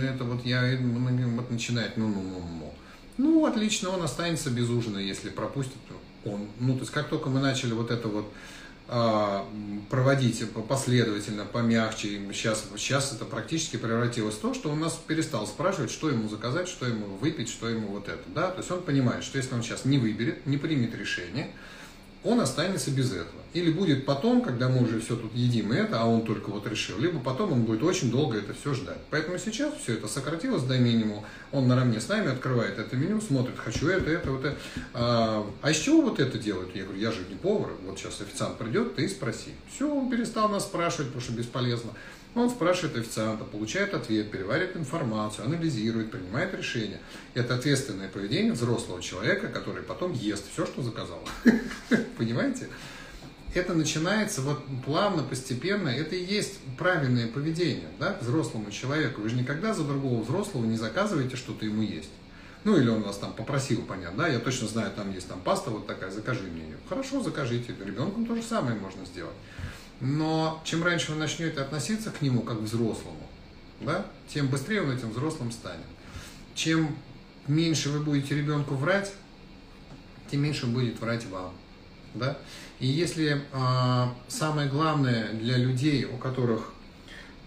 это 0.00 0.24
вот 0.24 0.44
я 0.44 0.62
вот 0.80 1.50
начинает, 1.50 1.96
ну, 1.96 2.06
ну, 2.06 2.22
ну, 2.22 2.40
ну. 2.60 2.74
Ну, 3.18 3.46
отлично, 3.46 3.90
он 3.90 4.02
останется 4.02 4.50
без 4.50 4.70
ужина, 4.70 4.98
если 4.98 5.28
пропустит 5.28 5.76
он. 6.24 6.46
Ну, 6.58 6.74
то 6.74 6.80
есть 6.80 6.92
как 6.92 7.08
только 7.08 7.28
мы 7.28 7.40
начали 7.40 7.72
вот 7.72 7.90
это 7.90 8.08
вот 8.08 8.32
проводить 9.88 10.44
последовательно, 10.68 11.44
помягче. 11.44 12.20
Сейчас, 12.32 12.64
сейчас 12.76 13.12
это 13.12 13.24
практически 13.24 13.76
превратилось 13.76 14.34
в 14.34 14.40
то, 14.40 14.52
что 14.52 14.70
он 14.70 14.80
нас 14.80 14.98
перестал 15.06 15.46
спрашивать, 15.46 15.92
что 15.92 16.10
ему 16.10 16.28
заказать, 16.28 16.68
что 16.68 16.86
ему 16.86 17.06
выпить, 17.16 17.48
что 17.48 17.68
ему 17.68 17.88
вот 17.88 18.08
это. 18.08 18.22
Да? 18.34 18.50
То 18.50 18.58
есть 18.58 18.70
он 18.70 18.82
понимает, 18.82 19.22
что 19.22 19.38
если 19.38 19.54
он 19.54 19.62
сейчас 19.62 19.84
не 19.84 19.98
выберет, 19.98 20.44
не 20.44 20.56
примет 20.56 20.94
решение, 20.94 21.52
он 22.22 22.40
останется 22.40 22.90
без 22.90 23.12
этого. 23.12 23.40
Или 23.52 23.72
будет 23.72 24.06
потом, 24.06 24.42
когда 24.42 24.68
мы 24.68 24.84
уже 24.84 25.00
все 25.00 25.16
тут 25.16 25.34
едим 25.34 25.72
это, 25.72 26.00
а 26.00 26.06
он 26.06 26.22
только 26.22 26.50
вот 26.50 26.66
решил, 26.66 26.98
либо 26.98 27.18
потом 27.18 27.52
он 27.52 27.62
будет 27.62 27.82
очень 27.82 28.10
долго 28.10 28.38
это 28.38 28.54
все 28.54 28.74
ждать. 28.74 28.98
Поэтому 29.10 29.38
сейчас 29.38 29.74
все 29.74 29.94
это 29.94 30.06
сократилось 30.06 30.62
до 30.62 30.78
минимума, 30.78 31.24
он 31.50 31.66
наравне 31.66 32.00
с 32.00 32.08
нами 32.08 32.30
открывает 32.30 32.78
это 32.78 32.94
меню, 32.94 33.20
смотрит, 33.20 33.58
хочу 33.58 33.88
это, 33.88 34.10
это, 34.10 34.30
вот 34.30 34.44
это. 34.44 34.56
А, 34.94 35.46
а 35.62 35.70
из 35.70 35.78
чего 35.78 36.02
вот 36.02 36.20
это 36.20 36.38
делают? 36.38 36.76
Я 36.76 36.84
говорю, 36.84 37.00
я 37.00 37.10
же 37.10 37.20
не 37.28 37.34
повар, 37.34 37.70
вот 37.84 37.98
сейчас 37.98 38.20
официант 38.20 38.58
придет, 38.58 38.94
ты 38.94 39.08
спроси. 39.08 39.50
Все, 39.74 39.92
он 39.92 40.10
перестал 40.10 40.48
нас 40.48 40.64
спрашивать, 40.64 41.08
потому 41.08 41.22
что 41.22 41.32
бесполезно. 41.32 41.90
Он 42.34 42.48
спрашивает 42.48 42.96
официанта, 42.96 43.44
получает 43.44 43.92
ответ, 43.92 44.30
переваривает 44.30 44.76
информацию, 44.76 45.46
анализирует, 45.46 46.12
принимает 46.12 46.54
решение. 46.54 47.00
Это 47.34 47.56
ответственное 47.56 48.08
поведение 48.08 48.52
взрослого 48.52 49.02
человека, 49.02 49.48
который 49.48 49.82
потом 49.82 50.12
ест 50.12 50.44
все, 50.52 50.64
что 50.64 50.82
заказал. 50.82 51.20
Понимаете? 52.16 52.68
Это 53.52 53.74
начинается 53.74 54.42
вот 54.42 54.62
плавно, 54.84 55.24
постепенно. 55.24 55.88
Это 55.88 56.14
и 56.14 56.24
есть 56.24 56.58
правильное 56.78 57.26
поведение 57.26 57.88
да, 57.98 58.16
взрослому 58.20 58.70
человеку. 58.70 59.22
Вы 59.22 59.28
же 59.28 59.34
никогда 59.34 59.74
за 59.74 59.82
другого 59.82 60.22
взрослого 60.22 60.64
не 60.64 60.76
заказываете 60.76 61.36
что-то 61.36 61.66
ему 61.66 61.82
есть. 61.82 62.10
Ну, 62.62 62.76
или 62.76 62.88
он 62.88 63.02
вас 63.02 63.16
там 63.16 63.32
попросил, 63.32 63.82
понятно, 63.82 64.24
да, 64.24 64.28
я 64.28 64.38
точно 64.38 64.68
знаю, 64.68 64.92
там 64.94 65.10
есть 65.14 65.26
там 65.26 65.40
паста 65.40 65.70
вот 65.70 65.86
такая, 65.86 66.10
закажи 66.10 66.42
мне 66.42 66.64
ее. 66.64 66.76
Хорошо, 66.88 67.22
закажите. 67.22 67.74
Ребенком 67.84 68.26
то 68.26 68.36
же 68.36 68.42
самое 68.42 68.76
можно 68.76 69.04
сделать. 69.06 69.34
Но 70.00 70.60
чем 70.64 70.82
раньше 70.82 71.12
вы 71.12 71.18
начнете 71.18 71.60
относиться 71.60 72.10
к 72.10 72.22
нему 72.22 72.40
как 72.40 72.58
к 72.58 72.62
взрослому, 72.62 73.28
да, 73.80 74.06
тем 74.32 74.48
быстрее 74.48 74.82
он 74.82 74.90
этим 74.90 75.10
взрослым 75.10 75.52
станет. 75.52 75.84
Чем 76.54 76.96
меньше 77.46 77.90
вы 77.90 78.00
будете 78.00 78.34
ребенку 78.34 78.74
врать, 78.74 79.12
тем 80.30 80.42
меньше 80.42 80.66
он 80.66 80.72
будет 80.72 81.00
врать 81.00 81.26
вам. 81.26 81.52
Да? 82.14 82.38
И 82.78 82.86
если 82.86 83.42
э, 83.52 84.06
самое 84.28 84.68
главное 84.68 85.32
для 85.32 85.56
людей, 85.56 86.04
у 86.06 86.16
которых 86.16 86.72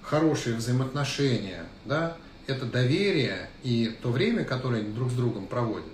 хорошие 0.02 0.56
взаимоотношения, 0.56 1.66
да, 1.86 2.18
это 2.46 2.66
доверие 2.66 3.50
и 3.63 3.96
то 4.02 4.12
время, 4.12 4.44
которое 4.44 4.82
они 4.82 4.94
друг 4.94 5.12
с 5.12 5.13
другом 5.13 5.48
проводят, 5.48 5.88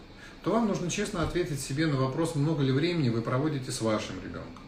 то 0.43 0.51
вам 0.51 0.67
нужно 0.67 0.89
честно 0.89 1.23
ответить 1.23 1.61
себе 1.61 1.87
на 1.87 1.97
вопрос, 1.97 2.35
много 2.35 2.63
ли 2.63 2.71
времени 2.71 3.09
вы 3.09 3.21
проводите 3.21 3.71
с 3.71 3.81
вашим 3.81 4.15
ребенком. 4.23 4.58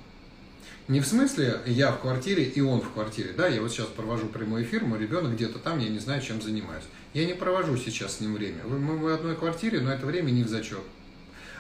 Не 0.88 1.00
в 1.00 1.08
смысле 1.08 1.60
я 1.66 1.92
в 1.92 2.00
квартире 2.00 2.44
и 2.44 2.60
он 2.62 2.82
в 2.82 2.92
квартире. 2.92 3.34
Да, 3.38 3.48
я 3.48 3.62
вот 3.62 3.72
сейчас 3.72 3.88
провожу 3.88 4.28
прямой 4.28 4.64
эфир, 4.64 4.84
мой 4.84 5.00
ребенок 5.00 5.34
где-то 5.34 5.60
там, 5.60 5.80
я 5.80 5.90
не 5.90 6.00
знаю, 6.00 6.22
чем 6.22 6.42
занимаюсь. 6.42 6.84
Я 7.14 7.26
не 7.26 7.34
провожу 7.34 7.78
сейчас 7.78 8.18
с 8.18 8.20
ним 8.20 8.34
время. 8.34 8.64
Мы 8.66 8.98
в 8.98 9.08
одной 9.08 9.36
квартире, 9.36 9.82
но 9.82 9.92
это 9.92 10.06
время 10.06 10.32
не 10.32 10.44
в 10.44 10.48
зачет. 10.48 10.84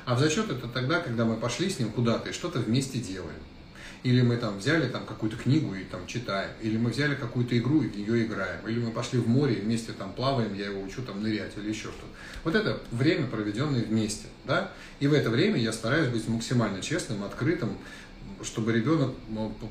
А 0.05 0.15
в 0.15 0.19
зачет 0.19 0.49
это 0.49 0.67
тогда, 0.67 0.99
когда 0.99 1.25
мы 1.25 1.37
пошли 1.37 1.69
с 1.69 1.79
ним 1.79 1.91
куда-то 1.91 2.29
и 2.29 2.33
что-то 2.33 2.59
вместе 2.59 2.99
делаем. 2.99 3.39
Или 4.03 4.23
мы 4.23 4.37
там 4.37 4.57
взяли 4.57 4.89
там 4.89 5.05
какую-то 5.05 5.37
книгу 5.37 5.75
и 5.75 5.83
там 5.83 6.07
читаем. 6.07 6.49
Или 6.61 6.75
мы 6.75 6.89
взяли 6.89 7.13
какую-то 7.13 7.55
игру 7.57 7.83
и 7.83 7.87
в 7.87 7.95
нее 7.95 8.25
играем. 8.25 8.67
Или 8.67 8.79
мы 8.79 8.91
пошли 8.91 9.19
в 9.19 9.27
море 9.27 9.55
и 9.55 9.61
вместе 9.61 9.91
там 9.91 10.13
плаваем, 10.13 10.55
я 10.55 10.65
его 10.65 10.81
учу 10.81 11.03
там 11.03 11.21
нырять 11.21 11.51
или 11.55 11.69
еще 11.69 11.89
что-то. 11.89 12.07
Вот 12.43 12.55
это 12.55 12.81
время, 12.89 13.27
проведенное 13.27 13.83
вместе. 13.83 14.25
Да? 14.45 14.71
И 14.99 15.05
в 15.05 15.13
это 15.13 15.29
время 15.29 15.57
я 15.59 15.71
стараюсь 15.71 16.09
быть 16.09 16.27
максимально 16.27 16.81
честным, 16.81 17.23
открытым, 17.23 17.77
чтобы 18.43 18.73
ребенок 18.73 19.11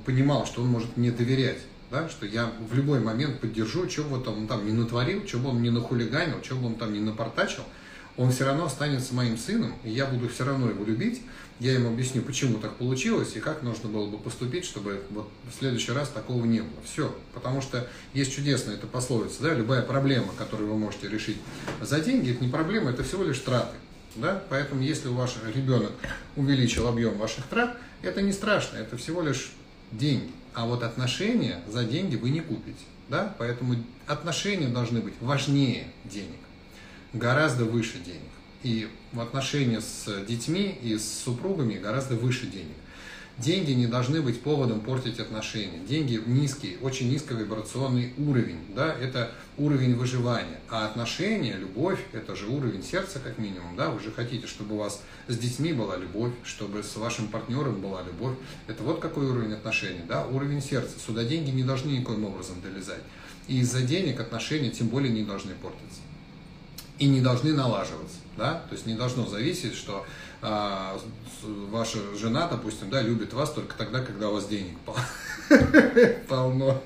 понимал, 0.04 0.46
что 0.46 0.62
он 0.62 0.68
может 0.68 0.96
мне 0.96 1.10
доверять. 1.10 1.58
Да, 1.90 2.08
что 2.08 2.24
я 2.24 2.52
в 2.70 2.74
любой 2.74 3.00
момент 3.00 3.40
поддержу, 3.40 3.90
что 3.90 4.04
бы 4.04 4.22
он 4.24 4.46
там 4.46 4.64
не 4.64 4.72
натворил, 4.72 5.26
что 5.26 5.38
бы 5.38 5.48
он 5.48 5.60
не 5.60 5.70
нахулиганил, 5.70 6.36
что 6.40 6.54
бы 6.54 6.66
он 6.68 6.76
там 6.76 6.92
не 6.92 7.00
напортачил, 7.00 7.64
он 8.16 8.30
все 8.30 8.44
равно 8.44 8.66
останется 8.66 9.12
моим 9.12 9.36
сыном, 9.36 9.74
и 9.82 9.90
я 9.90 10.06
буду 10.06 10.28
все 10.28 10.44
равно 10.44 10.70
его 10.70 10.84
любить. 10.84 11.22
Я 11.58 11.74
ему 11.74 11.88
объясню, 11.88 12.22
почему 12.22 12.58
так 12.58 12.76
получилось 12.76 13.34
и 13.34 13.40
как 13.40 13.62
нужно 13.62 13.88
было 13.88 14.06
бы 14.06 14.18
поступить, 14.18 14.64
чтобы 14.64 15.02
вот 15.10 15.28
в 15.50 15.58
следующий 15.58 15.92
раз 15.92 16.08
такого 16.08 16.44
не 16.46 16.60
было. 16.60 16.80
Все. 16.84 17.14
Потому 17.34 17.60
что 17.60 17.86
есть 18.14 18.34
чудесная 18.34 18.76
эта 18.76 18.86
пословица, 18.86 19.42
да, 19.42 19.54
любая 19.54 19.82
проблема, 19.82 20.28
которую 20.38 20.70
вы 20.70 20.78
можете 20.78 21.08
решить 21.08 21.36
за 21.82 22.00
деньги, 22.00 22.30
это 22.30 22.42
не 22.42 22.50
проблема, 22.50 22.90
это 22.90 23.02
всего 23.02 23.24
лишь 23.24 23.38
траты. 23.40 23.74
Да? 24.16 24.42
Поэтому 24.48 24.82
если 24.82 25.08
ваш 25.08 25.36
ребенок 25.54 25.92
увеличил 26.36 26.88
объем 26.88 27.16
ваших 27.18 27.46
трат, 27.46 27.76
это 28.02 28.22
не 28.22 28.32
страшно, 28.32 28.78
это 28.78 28.96
всего 28.96 29.22
лишь 29.22 29.52
деньги. 29.92 30.30
А 30.54 30.66
вот 30.66 30.82
отношения 30.82 31.60
за 31.68 31.84
деньги 31.84 32.16
вы 32.16 32.30
не 32.30 32.40
купите. 32.40 32.84
Да? 33.08 33.34
Поэтому 33.38 33.76
отношения 34.06 34.68
должны 34.68 35.00
быть 35.00 35.14
важнее 35.20 35.86
денег, 36.04 36.38
гораздо 37.12 37.64
выше 37.64 37.98
денег. 37.98 38.20
И 38.62 38.88
в 39.12 39.20
отношении 39.20 39.78
с 39.78 40.24
детьми 40.26 40.78
и 40.82 40.98
с 40.98 41.22
супругами 41.24 41.74
гораздо 41.74 42.14
выше 42.14 42.46
денег. 42.46 42.76
Деньги 43.40 43.72
не 43.72 43.86
должны 43.86 44.20
быть 44.20 44.42
поводом 44.42 44.80
портить 44.80 45.18
отношения. 45.18 45.78
Деньги 45.88 46.22
низкий, 46.26 46.76
очень 46.82 47.10
низковибрационный 47.10 48.12
уровень. 48.18 48.58
Да? 48.76 48.94
Это 48.94 49.32
уровень 49.56 49.96
выживания. 49.96 50.60
А 50.68 50.84
отношения, 50.84 51.54
любовь, 51.54 52.00
это 52.12 52.36
же 52.36 52.48
уровень 52.48 52.82
сердца 52.82 53.18
как 53.18 53.38
минимум. 53.38 53.76
Да? 53.76 53.88
Вы 53.88 54.00
же 54.00 54.12
хотите, 54.12 54.46
чтобы 54.46 54.74
у 54.74 54.78
вас 54.78 55.00
с 55.26 55.38
детьми 55.38 55.72
была 55.72 55.96
любовь, 55.96 56.32
чтобы 56.44 56.82
с 56.82 56.94
вашим 56.96 57.28
партнером 57.28 57.80
была 57.80 58.02
любовь. 58.02 58.36
Это 58.66 58.82
вот 58.82 59.00
какой 59.00 59.30
уровень 59.30 59.54
отношений. 59.54 60.02
Да? 60.06 60.26
Уровень 60.26 60.60
сердца. 60.60 60.98
Сюда 60.98 61.24
деньги 61.24 61.48
не 61.48 61.62
должны 61.62 61.88
никоим 61.92 62.26
образом 62.26 62.60
долезать. 62.60 63.02
И 63.48 63.60
из-за 63.60 63.80
денег 63.80 64.20
отношения 64.20 64.68
тем 64.68 64.88
более 64.88 65.10
не 65.10 65.24
должны 65.24 65.52
портиться. 65.54 66.00
И 66.98 67.06
не 67.06 67.22
должны 67.22 67.54
налаживаться. 67.54 68.18
Да? 68.36 68.64
То 68.68 68.74
есть 68.74 68.84
не 68.84 68.94
должно 68.94 69.26
зависеть, 69.26 69.74
что 69.74 70.04
а, 70.42 70.98
ваша 71.42 71.98
жена, 72.16 72.48
допустим, 72.48 72.88
да, 72.88 73.02
любит 73.02 73.34
вас 73.34 73.52
только 73.52 73.76
тогда, 73.76 74.00
когда 74.00 74.30
у 74.30 74.34
вас 74.34 74.46
денег 74.46 74.78
полно. 76.28 76.82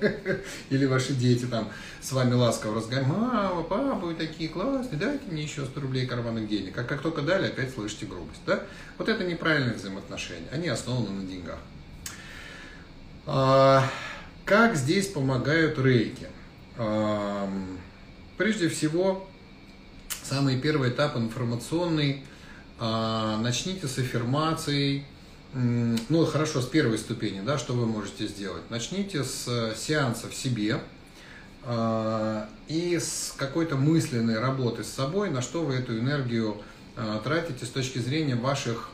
Или 0.70 0.86
ваши 0.86 1.12
дети 1.12 1.44
там 1.44 1.68
с 2.00 2.10
вами 2.10 2.34
ласково 2.34 2.76
разговаривают, 2.76 3.16
мама, 3.16 3.62
папа, 3.62 4.06
вы 4.06 4.14
такие 4.14 4.48
классные, 4.48 4.98
дайте 4.98 5.24
мне 5.30 5.44
еще 5.44 5.64
100 5.64 5.80
рублей 5.80 6.06
карманных 6.06 6.48
денег. 6.48 6.76
А 6.76 6.82
как 6.82 7.00
только 7.00 7.22
дали, 7.22 7.46
опять 7.46 7.72
слышите 7.72 8.06
грубость. 8.06 8.40
Да? 8.44 8.60
Вот 8.98 9.08
это 9.08 9.22
неправильные 9.22 9.74
взаимоотношения, 9.74 10.48
они 10.50 10.68
основаны 10.68 11.10
на 11.10 11.24
деньгах. 11.24 11.58
А, 13.26 13.88
как 14.44 14.74
здесь 14.74 15.06
помогают 15.06 15.78
рейки? 15.78 16.26
А, 16.76 17.48
прежде 18.36 18.68
всего, 18.68 19.28
самый 20.24 20.60
первый 20.60 20.90
этап 20.90 21.16
информационный– 21.16 22.24
начните 22.80 23.86
с 23.86 23.98
аффирмацией, 23.98 25.04
ну 25.54 26.26
хорошо, 26.26 26.60
с 26.60 26.66
первой 26.66 26.98
ступени, 26.98 27.40
да, 27.40 27.58
что 27.58 27.74
вы 27.74 27.86
можете 27.86 28.26
сделать. 28.26 28.62
Начните 28.70 29.22
с 29.22 29.46
э, 29.46 29.74
сеанса 29.76 30.28
в 30.28 30.34
себе 30.34 30.80
а, 31.62 32.48
и 32.66 32.98
с 32.98 33.32
какой-то 33.36 33.76
мысленной 33.76 34.40
работы 34.40 34.82
с 34.82 34.88
собой, 34.88 35.30
на 35.30 35.42
что 35.42 35.62
вы 35.62 35.74
эту 35.74 35.96
энергию 35.96 36.60
а, 36.96 37.20
тратите 37.20 37.64
с 37.66 37.68
точки 37.68 37.98
зрения 37.98 38.34
ваших 38.34 38.90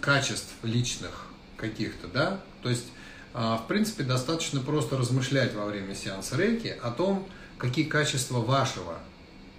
качеств 0.00 0.52
личных 0.64 1.26
каких-то, 1.56 2.08
да, 2.08 2.40
то 2.62 2.68
есть 2.68 2.86
в 3.34 3.64
принципе, 3.68 4.04
достаточно 4.04 4.58
просто 4.58 4.96
размышлять 4.96 5.54
во 5.54 5.66
время 5.66 5.94
сеанса 5.94 6.36
рейки 6.36 6.74
о 6.82 6.90
том, 6.90 7.28
какие 7.58 7.84
качества 7.84 8.38
вашего 8.38 8.98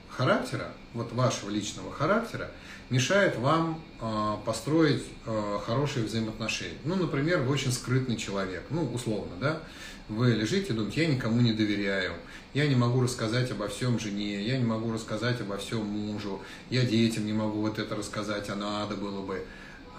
характера, 0.09 0.73
вот 0.93 1.11
вашего 1.13 1.49
личного 1.49 1.91
характера, 1.91 2.49
мешает 2.89 3.37
вам 3.37 3.81
э, 4.01 4.35
построить 4.45 5.03
э, 5.25 5.59
хорошие 5.65 6.05
взаимоотношения. 6.05 6.77
Ну, 6.85 6.95
например, 6.95 7.41
вы 7.41 7.53
очень 7.53 7.71
скрытный 7.71 8.17
человек, 8.17 8.63
ну, 8.69 8.83
условно, 8.91 9.33
да, 9.39 9.61
вы 10.07 10.31
лежите 10.31 10.73
и 10.73 10.75
думаете, 10.75 11.03
я 11.03 11.07
никому 11.07 11.39
не 11.41 11.53
доверяю, 11.53 12.13
я 12.53 12.67
не 12.67 12.75
могу 12.75 13.01
рассказать 13.01 13.51
обо 13.51 13.67
всем 13.67 13.99
жене, 13.99 14.41
я 14.41 14.57
не 14.57 14.65
могу 14.65 14.91
рассказать 14.91 15.39
обо 15.39 15.57
всем 15.57 15.85
мужу, 15.85 16.41
я 16.71 16.83
детям 16.83 17.25
не 17.25 17.33
могу 17.33 17.61
вот 17.61 17.77
это 17.77 17.95
рассказать, 17.95 18.49
а 18.49 18.55
надо 18.55 18.95
было 18.95 19.21
бы. 19.21 19.45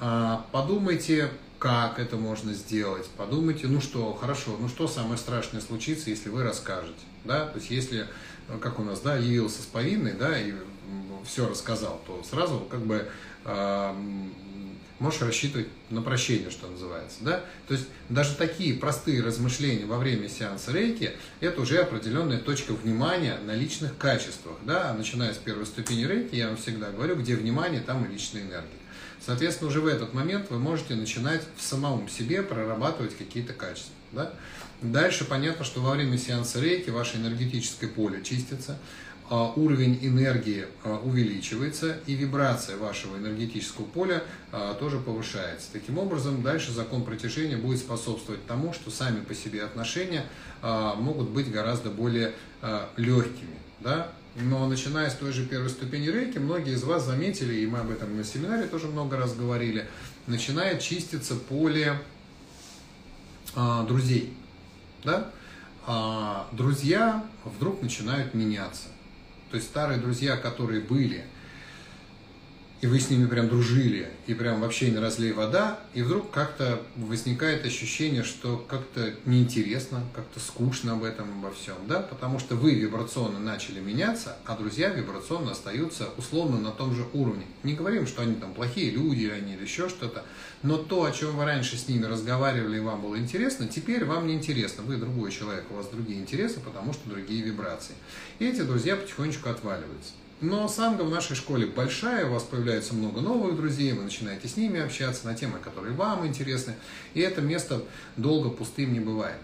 а, 0.00 0.46
подумайте, 0.50 1.30
как 1.60 1.98
это 1.98 2.16
можно 2.16 2.54
сделать. 2.54 3.06
Подумайте, 3.16 3.66
ну 3.68 3.80
что, 3.80 4.14
хорошо, 4.14 4.56
ну 4.58 4.66
что 4.66 4.88
самое 4.88 5.18
страшное 5.18 5.60
случится, 5.60 6.10
если 6.10 6.30
вы 6.30 6.42
расскажете, 6.42 6.98
да, 7.24 7.46
то 7.46 7.58
есть 7.58 7.70
если, 7.70 8.08
как 8.60 8.80
у 8.80 8.82
нас, 8.82 9.00
да, 9.00 9.16
явился 9.16 9.62
с 9.62 9.66
повинной, 9.66 10.14
да, 10.14 10.40
и 10.40 10.54
все 11.24 11.48
рассказал, 11.48 12.00
то 12.06 12.22
сразу 12.28 12.60
как 12.70 12.80
бы 12.80 13.08
э, 13.44 13.94
можешь 14.98 15.22
рассчитывать 15.22 15.68
на 15.88 16.02
прощение, 16.02 16.50
что 16.50 16.68
называется, 16.68 17.18
да. 17.20 17.44
То 17.66 17.74
есть 17.74 17.86
даже 18.08 18.34
такие 18.36 18.74
простые 18.74 19.22
размышления 19.22 19.86
во 19.86 19.98
время 19.98 20.28
сеанса 20.28 20.72
рейки– 20.72 21.12
это 21.40 21.60
уже 21.60 21.78
определенная 21.78 22.38
точка 22.38 22.72
внимания 22.72 23.38
на 23.44 23.54
личных 23.54 23.96
качествах, 23.96 24.56
да. 24.64 24.92
Начиная 24.94 25.34
с 25.34 25.38
первой 25.38 25.66
ступени 25.66 26.04
рейки, 26.04 26.36
я 26.36 26.48
вам 26.48 26.56
всегда 26.56 26.90
говорю, 26.90 27.16
где 27.16 27.34
внимание, 27.34 27.80
там 27.80 28.04
и 28.04 28.12
личная 28.12 28.42
энергия. 28.42 28.80
Соответственно, 29.24 29.68
уже 29.68 29.80
в 29.80 29.86
этот 29.86 30.14
момент 30.14 30.46
вы 30.50 30.58
можете 30.58 30.94
начинать 30.94 31.42
в 31.56 31.62
самом 31.62 32.08
себе 32.08 32.42
прорабатывать 32.42 33.16
какие-то 33.16 33.52
качества. 33.52 33.92
Да? 34.12 34.32
Дальше 34.82 35.24
понятно, 35.24 35.64
что 35.64 35.80
во 35.80 35.92
время 35.92 36.16
сеанса 36.16 36.60
рейки 36.60 36.88
ваше 36.90 37.18
энергетическое 37.18 37.88
поле 37.90 38.22
чистится, 38.22 38.72
а, 38.72 38.78
уровень 39.30 39.98
энергии 40.02 40.66
а, 40.84 40.98
увеличивается 40.98 41.98
и 42.06 42.14
вибрация 42.14 42.76
вашего 42.76 43.16
энергетического 43.16 43.84
поля 43.84 44.24
а, 44.52 44.74
тоже 44.74 44.98
повышается. 44.98 45.68
Таким 45.72 45.98
образом, 45.98 46.42
дальше 46.42 46.72
закон 46.72 47.04
притяжения 47.04 47.56
будет 47.56 47.78
способствовать 47.78 48.44
тому, 48.46 48.72
что 48.72 48.90
сами 48.90 49.20
по 49.20 49.34
себе 49.34 49.62
отношения 49.62 50.26
могут 50.62 51.30
быть 51.30 51.50
гораздо 51.50 51.88
более 51.88 52.34
легкими. 52.96 53.56
Да? 53.80 54.12
Но 54.36 54.66
начиная 54.68 55.10
с 55.10 55.14
той 55.14 55.32
же 55.32 55.46
первой 55.46 55.70
ступени 55.70 56.08
рейки, 56.08 56.38
многие 56.38 56.74
из 56.74 56.84
вас 56.84 57.04
заметили, 57.04 57.54
и 57.54 57.66
мы 57.66 57.80
об 57.80 57.90
этом 57.90 58.16
на 58.16 58.24
семинаре 58.24 58.66
тоже 58.66 58.86
много 58.86 59.16
раз 59.16 59.34
говорили, 59.34 59.88
начинает 60.26 60.80
чиститься 60.80 61.34
поле 61.34 62.00
а, 63.54 63.84
друзей. 63.84 64.34
Да? 65.02 65.30
А, 65.86 66.48
друзья 66.52 67.24
вдруг 67.44 67.82
начинают 67.82 68.34
меняться. 68.34 68.88
То 69.50 69.56
есть 69.56 69.68
старые 69.68 69.98
друзья, 69.98 70.36
которые 70.36 70.80
были, 70.80 71.24
и 72.80 72.86
вы 72.86 72.98
с 72.98 73.10
ними 73.10 73.26
прям 73.26 73.48
дружили, 73.48 74.08
и 74.26 74.32
прям 74.32 74.60
вообще 74.60 74.90
не 74.90 74.98
разлей 74.98 75.32
вода, 75.32 75.78
и 75.92 76.02
вдруг 76.02 76.30
как-то 76.30 76.80
возникает 76.96 77.66
ощущение, 77.66 78.22
что 78.22 78.56
как-то 78.56 79.12
неинтересно, 79.26 80.02
как-то 80.14 80.40
скучно 80.40 80.92
об 80.92 81.04
этом 81.04 81.30
обо 81.30 81.52
всем, 81.52 81.74
да, 81.86 82.00
потому 82.00 82.38
что 82.38 82.54
вы 82.54 82.74
вибрационно 82.74 83.38
начали 83.38 83.80
меняться, 83.80 84.36
а 84.46 84.56
друзья 84.56 84.88
вибрационно 84.88 85.50
остаются 85.50 86.08
условно 86.16 86.58
на 86.58 86.70
том 86.70 86.94
же 86.94 87.04
уровне. 87.12 87.44
Не 87.64 87.74
говорим, 87.74 88.06
что 88.06 88.22
они 88.22 88.36
там 88.36 88.54
плохие 88.54 88.90
люди, 88.90 89.26
они 89.26 89.54
или 89.54 89.62
еще 89.62 89.90
что-то, 89.90 90.24
но 90.62 90.76
то, 90.76 91.04
о 91.04 91.12
чем 91.12 91.36
вы 91.36 91.44
раньше 91.44 91.76
с 91.76 91.88
ними 91.88 92.04
разговаривали 92.04 92.76
и 92.76 92.80
вам 92.80 93.00
было 93.00 93.16
интересно, 93.16 93.66
теперь 93.66 94.04
вам 94.04 94.26
не 94.26 94.34
интересно. 94.34 94.82
Вы 94.82 94.96
другой 94.96 95.30
человек, 95.30 95.64
у 95.70 95.74
вас 95.74 95.88
другие 95.88 96.20
интересы, 96.20 96.60
потому 96.60 96.92
что 96.92 97.08
другие 97.08 97.42
вибрации. 97.42 97.94
И 98.38 98.46
эти 98.46 98.60
друзья 98.60 98.96
потихонечку 98.96 99.48
отваливаются. 99.48 100.12
Но 100.42 100.68
санга 100.68 101.02
в 101.02 101.10
нашей 101.10 101.36
школе 101.36 101.66
большая, 101.66 102.26
у 102.26 102.32
вас 102.32 102.44
появляется 102.44 102.94
много 102.94 103.20
новых 103.20 103.56
друзей, 103.56 103.92
вы 103.92 104.04
начинаете 104.04 104.48
с 104.48 104.56
ними 104.56 104.80
общаться 104.80 105.26
на 105.26 105.34
темы, 105.34 105.58
которые 105.58 105.94
вам 105.94 106.26
интересны, 106.26 106.74
и 107.12 107.20
это 107.20 107.42
место 107.42 107.82
долго 108.16 108.48
пустым 108.48 108.92
не 108.94 109.00
бывает. 109.00 109.36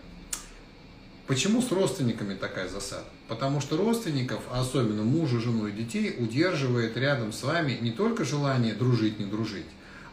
Почему 1.27 1.61
с 1.61 1.71
родственниками 1.71 2.35
такая 2.35 2.69
засада? 2.69 3.05
Потому 3.29 3.61
что 3.61 3.77
родственников, 3.77 4.41
особенно 4.51 5.03
мужа, 5.03 5.41
жену 5.41 5.67
и 5.67 5.73
детей, 5.73 6.15
удерживает 6.19 6.97
рядом 6.97 7.33
с 7.33 7.43
вами 7.43 7.77
не 7.81 7.91
только 7.91 8.25
желание 8.25 8.73
дружить, 8.73 9.19
не 9.19 9.27
дружить, 9.27 9.67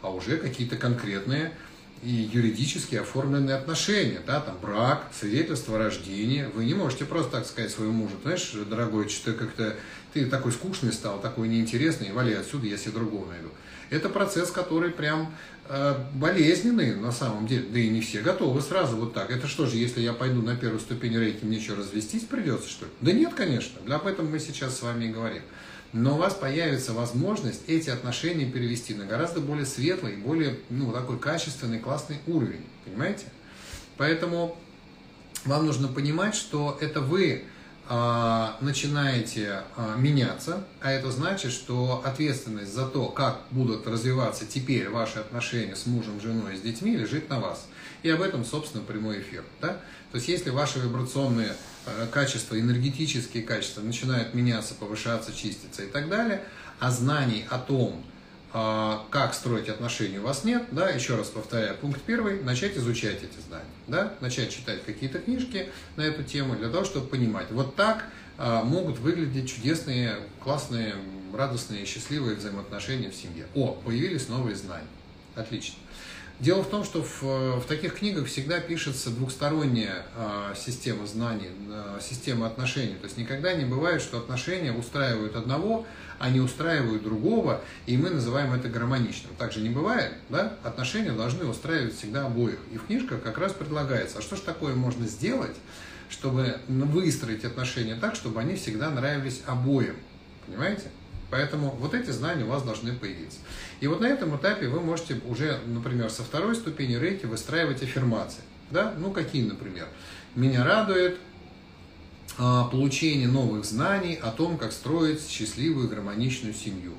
а 0.04 0.12
уже 0.12 0.38
какие-то 0.38 0.76
конкретные 0.76 1.54
и 2.04 2.30
юридически 2.34 2.96
оформленные 2.96 3.56
отношения, 3.56 4.20
да, 4.28 4.42
там 4.42 4.58
брак, 4.62 5.08
свидетельство 5.18 5.78
о 5.78 5.80
рождении. 5.80 6.46
Вы 6.54 6.66
не 6.66 6.74
можете 6.74 7.06
просто 7.06 7.32
так 7.32 7.46
сказать 7.46 7.72
своему 7.72 7.94
мужу, 7.94 8.16
знаешь, 8.22 8.52
дорогой, 8.70 9.08
что 9.08 9.32
как-то 9.32 9.76
ты 10.14 10.26
такой 10.26 10.52
скучный 10.52 10.92
стал, 10.92 11.22
такой 11.22 11.48
неинтересный, 11.48 12.12
вали 12.12 12.34
отсюда, 12.34 12.68
я 12.68 12.78
себе 12.78 12.92
другого 12.92 13.30
найду. 13.32 13.50
Это 13.90 14.10
процесс, 14.10 14.52
который 14.52 14.92
прям 14.92 15.34
э, 15.70 15.96
болезненный 16.16 16.96
на 16.96 17.12
самом 17.12 17.48
деле, 17.48 17.68
да 17.72 17.80
и 17.80 17.88
не 17.90 18.02
все 18.02 18.20
готовы 18.20 18.62
сразу 18.62 18.98
вот 18.98 19.14
так. 19.14 19.32
Это 19.32 19.48
что 19.48 19.66
же, 19.66 19.78
если 19.78 20.02
я 20.02 20.12
пойду 20.12 20.42
на 20.42 20.58
первую 20.58 20.82
ступень 20.82 21.18
рейки, 21.18 21.46
мне 21.46 21.62
что, 21.62 21.76
развестись 21.76 22.24
придется, 22.24 22.70
что 22.70 22.86
ли? 22.86 22.92
Да 23.00 23.12
нет, 23.14 23.34
конечно, 23.34 23.80
об 23.96 24.08
этом 24.08 24.30
мы 24.30 24.40
сейчас 24.40 24.78
с 24.78 24.82
вами 24.82 25.06
и 25.06 25.10
говорим 25.10 25.44
но 25.94 26.16
у 26.16 26.18
вас 26.18 26.34
появится 26.34 26.92
возможность 26.94 27.62
эти 27.68 27.92
отношения 27.92 28.46
перевести 28.46 28.96
на 28.96 29.06
гораздо 29.06 29.40
более 29.40 29.66
светлый, 29.66 30.18
более 30.18 30.60
ну, 30.70 30.92
такой 30.92 31.20
качественный, 31.20 31.80
классный 31.80 32.18
уровень. 32.26 32.66
Понимаете? 32.84 33.26
Поэтому 33.98 34.58
вам 35.46 35.68
нужно 35.68 35.88
понимать, 35.88 36.34
что 36.34 36.78
это 36.82 37.00
вы 37.00 37.44
э, 37.88 38.48
начинаете 38.62 39.62
э, 39.78 39.96
меняться, 39.98 40.66
а 40.82 40.92
это 40.92 41.12
значит, 41.12 41.52
что 41.52 42.02
ответственность 42.04 42.74
за 42.74 42.88
то, 42.88 43.10
как 43.10 43.42
будут 43.52 43.86
развиваться 43.86 44.46
теперь 44.48 44.90
ваши 44.90 45.20
отношения 45.20 45.76
с 45.76 45.86
мужем, 45.86 46.20
женой 46.20 46.58
с 46.58 46.62
детьми, 46.62 46.98
лежит 46.98 47.30
на 47.30 47.40
вас. 47.40 47.68
И 48.02 48.10
об 48.10 48.22
этом, 48.22 48.46
собственно, 48.46 48.84
прямой 48.84 49.22
эфир. 49.22 49.44
Да? 49.62 49.80
То 50.12 50.16
есть, 50.16 50.28
если 50.28 50.50
ваши 50.50 50.80
вибрационные 50.80 51.54
качества, 52.12 52.60
энергетические 52.60 53.44
качества 53.44 53.82
начинают 53.82 54.34
меняться, 54.34 54.74
повышаться, 54.74 55.34
чиститься 55.34 55.84
и 55.84 55.88
так 55.88 56.10
далее, 56.10 56.42
а 56.80 56.92
знаний 56.92 57.46
о 57.50 57.60
том, 57.60 58.04
э, 58.54 58.98
как 59.10 59.34
строить 59.34 59.70
отношения 59.70 60.20
у 60.20 60.24
вас 60.24 60.44
нет, 60.44 60.64
да, 60.72 60.90
еще 60.90 61.16
раз 61.16 61.28
повторяю, 61.28 61.78
пункт 61.78 62.02
первый, 62.02 62.42
начать 62.42 62.78
изучать 62.78 63.24
эти 63.24 63.40
знания, 63.48 63.66
да, 63.88 64.14
начать 64.22 64.52
читать 64.52 64.84
какие-то 64.86 65.20
книжки 65.20 65.70
на 65.96 66.02
эту 66.02 66.24
тему 66.24 66.56
для 66.56 66.70
того, 66.70 66.86
чтобы 66.86 67.08
понимать, 67.08 67.52
вот 67.52 67.76
так 67.76 68.06
э, 68.38 68.62
могут 68.64 69.00
выглядеть 69.00 69.50
чудесные, 69.54 70.18
классные, 70.40 70.96
радостные, 71.34 71.86
счастливые 71.86 72.36
взаимоотношения 72.36 73.10
в 73.10 73.16
семье. 73.16 73.48
О, 73.56 73.74
появились 73.84 74.30
новые 74.30 74.56
знания. 74.56 74.88
Отлично. 75.36 75.76
Дело 76.40 76.64
в 76.64 76.70
том, 76.70 76.84
что 76.84 77.04
в, 77.04 77.22
в 77.62 77.66
таких 77.68 77.96
книгах 78.00 78.26
всегда 78.26 78.60
пишется 78.60 79.12
двухсторонняя 79.12 80.06
э, 80.16 80.54
система 80.58 81.06
знаний, 81.06 81.52
э, 81.70 82.00
система 82.02 82.48
отношений. 82.48 82.96
То 82.96 83.06
есть 83.06 83.18
никогда 83.18 83.54
не 83.54 83.66
бывает, 83.66 84.02
что 84.02 84.18
отношения 84.18 84.74
устраивают 84.74 85.36
одного, 85.36 85.86
а 86.20 86.30
не 86.30 86.40
устраивают 86.40 87.04
другого, 87.04 87.62
и 87.86 87.98
мы 87.98 88.10
называем 88.10 88.52
это 88.54 88.68
гармоничным. 88.68 89.32
Так 89.38 89.54
же 89.54 89.62
не 89.62 89.70
бывает, 89.70 90.14
да? 90.30 90.58
Отношения 90.64 91.12
должны 91.12 91.46
устраивать 91.46 91.96
всегда 91.96 92.26
обоих. 92.26 92.60
И 92.72 92.78
в 92.78 92.88
книжках 92.88 93.22
как 93.22 93.38
раз 93.38 93.54
предлагается, 93.54 94.18
а 94.18 94.22
что 94.22 94.36
же 94.36 94.42
такое 94.42 94.74
можно 94.74 95.06
сделать, 95.06 95.56
чтобы 96.10 96.58
выстроить 96.68 97.46
отношения 97.46 97.96
так, 97.96 98.16
чтобы 98.16 98.42
они 98.42 98.56
всегда 98.56 98.90
нравились 98.90 99.42
обоим. 99.46 99.96
Понимаете? 100.48 100.90
Поэтому 101.34 101.72
вот 101.80 101.96
эти 101.96 102.12
знания 102.12 102.44
у 102.44 102.50
вас 102.50 102.62
должны 102.62 102.94
появиться. 102.94 103.40
И 103.80 103.88
вот 103.88 104.02
на 104.02 104.06
этом 104.06 104.38
этапе 104.38 104.68
вы 104.68 104.80
можете 104.80 105.20
уже, 105.26 105.60
например, 105.66 106.12
со 106.12 106.22
второй 106.22 106.54
ступени 106.56 106.94
рейки 106.94 107.26
выстраивать 107.26 107.82
аффирмации. 107.82 108.44
Да? 108.70 108.94
Ну, 109.00 109.10
какие, 109.10 109.44
например? 109.44 109.88
Меня 110.36 110.64
радует 110.64 111.18
получение 112.38 113.28
новых 113.28 113.66
знаний 113.66 114.16
о 114.16 114.32
том, 114.32 114.58
как 114.58 114.72
строить 114.72 115.28
счастливую 115.28 115.90
гармоничную 115.90 116.54
семью. 116.54 116.94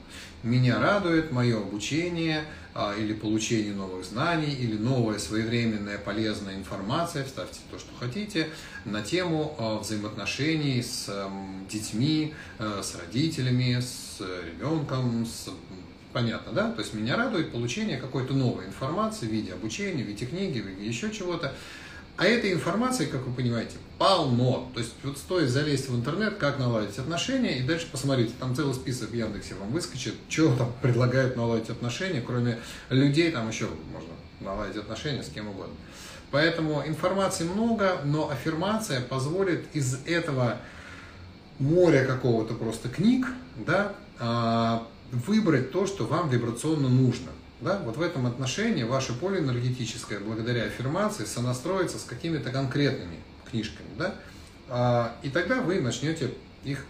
Меня 0.45 0.79
радует 0.79 1.33
мое 1.33 1.57
обучение 1.59 2.45
а, 2.75 2.95
или 2.95 3.15
получение 3.15 3.73
новых 3.73 4.05
знаний, 4.05 4.53
или 4.53 4.77
новая 4.77 5.19
своевременная 5.19 5.97
полезная 5.97 6.57
информация, 6.57 7.25
вставьте 7.25 7.61
то, 7.71 7.79
что 7.79 7.89
хотите, 7.99 8.49
на 8.85 9.01
тему 9.01 9.55
а, 9.59 9.79
взаимоотношений 9.79 10.83
с 10.83 11.09
детьми, 11.71 12.35
э, 12.59 12.81
с 12.83 12.95
родителями, 12.97 13.81
с 13.81 14.21
ребенком, 14.21 15.25
с 15.25 15.49
понятно, 16.13 16.53
да? 16.53 16.71
То 16.73 16.81
есть 16.81 16.95
меня 16.95 17.17
радует 17.17 17.51
получение 17.53 17.97
какой-то 17.99 18.35
новой 18.35 18.67
информации 18.67 19.27
в 19.27 19.31
виде 19.31 19.53
обучения, 19.53 20.05
в 20.05 20.07
виде 20.07 20.27
книги, 20.27 20.61
в 20.61 20.67
виде 20.67 20.87
еще 20.87 21.11
чего-то. 21.11 21.55
А 22.17 22.27
этой 22.27 22.53
информации, 22.53 23.07
как 23.07 23.27
вы 23.27 23.33
понимаете, 23.33 23.77
полно. 23.99 24.71
То 24.73 24.81
есть 24.81 24.95
вот 25.03 25.19
стоит 25.19 25.51
залезть 25.51 25.89
в 25.89 25.97
интернет, 25.97 26.37
как 26.37 26.59
наладить 26.59 26.99
отношения, 26.99 27.59
и 27.59 27.63
дальше 27.63 27.89
посмотрите, 27.91 28.33
там 28.39 28.55
целый 28.55 28.75
список 28.75 29.11
в 29.11 29.15
Яндексе 29.15 29.55
вам 29.55 29.71
выскочит, 29.71 30.15
что 30.29 30.55
там 30.55 30.73
предлагают 30.83 31.37
наладить 31.37 31.71
отношения, 31.71 32.23
кроме 32.25 32.59
людей, 32.89 33.33
там 33.33 33.49
еще 33.49 33.69
можно 33.93 34.11
наладить 34.41 34.77
отношения 34.77 35.23
с 35.23 35.29
кем 35.29 35.49
угодно. 35.49 35.75
Поэтому 36.31 36.83
информации 36.87 37.45
много, 37.45 38.01
но 38.05 38.31
аффирмация 38.31 39.01
позволит 39.01 39.67
из 39.73 39.99
этого 40.07 40.59
моря 41.59 42.05
какого-то 42.05 42.55
просто 42.55 42.89
книг, 42.89 43.27
да, 43.67 43.95
а, 44.19 44.87
выбрать 45.13 45.71
то, 45.71 45.87
что 45.87 46.05
вам 46.05 46.29
вибрационно 46.29 46.89
нужно. 46.89 47.31
Да? 47.65 47.79
Вот 47.79 47.97
в 47.97 48.03
этом 48.03 48.27
отношении 48.27 48.85
ваше 48.85 49.15
поле 49.15 49.41
энергетическое, 49.41 50.21
благодаря 50.21 50.65
аффирмации, 50.65 51.25
сонастроится 51.25 51.99
с 51.99 52.05
какими-то 52.05 52.51
конкретными 52.51 53.17
книжками. 53.51 53.89
Да? 53.99 54.15
А, 54.69 55.17
и 55.23 55.31
тогда 55.31 55.63
вы 55.63 55.81
начнете 55.81 56.31
их 56.63 56.85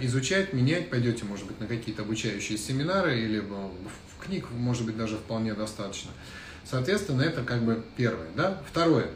изучать, 0.00 0.52
менять, 0.52 0.88
пойдете, 0.88 1.24
может 1.24 1.46
быть, 1.46 1.58
на 1.60 1.66
какие-то 1.66 2.02
обучающие 2.02 2.56
семинары 2.56 3.18
или 3.20 3.40
в 3.40 4.24
книг, 4.24 4.46
может 4.52 4.86
быть, 4.86 4.96
даже 4.96 5.16
вполне 5.16 5.54
достаточно. 5.54 6.12
Соответственно, 6.64 7.22
это 7.22 7.42
как 7.42 7.62
бы 7.62 7.82
первое. 7.96 8.28
Да? 8.36 8.62
Второе. 8.70 9.10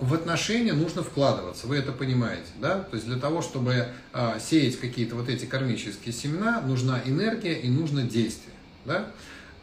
В 0.00 0.14
отношения 0.14 0.72
нужно 0.72 1.02
вкладываться, 1.02 1.66
вы 1.66 1.76
это 1.76 1.92
понимаете, 1.92 2.48
да? 2.58 2.80
То 2.80 2.96
есть 2.96 3.06
для 3.06 3.18
того, 3.18 3.42
чтобы 3.42 3.88
а, 4.14 4.38
сеять 4.40 4.80
какие-то 4.80 5.14
вот 5.14 5.28
эти 5.28 5.44
кармические 5.44 6.14
семена, 6.14 6.62
нужна 6.62 7.02
энергия 7.04 7.60
и 7.60 7.68
нужно 7.68 8.02
действие, 8.02 8.54
да? 8.86 9.10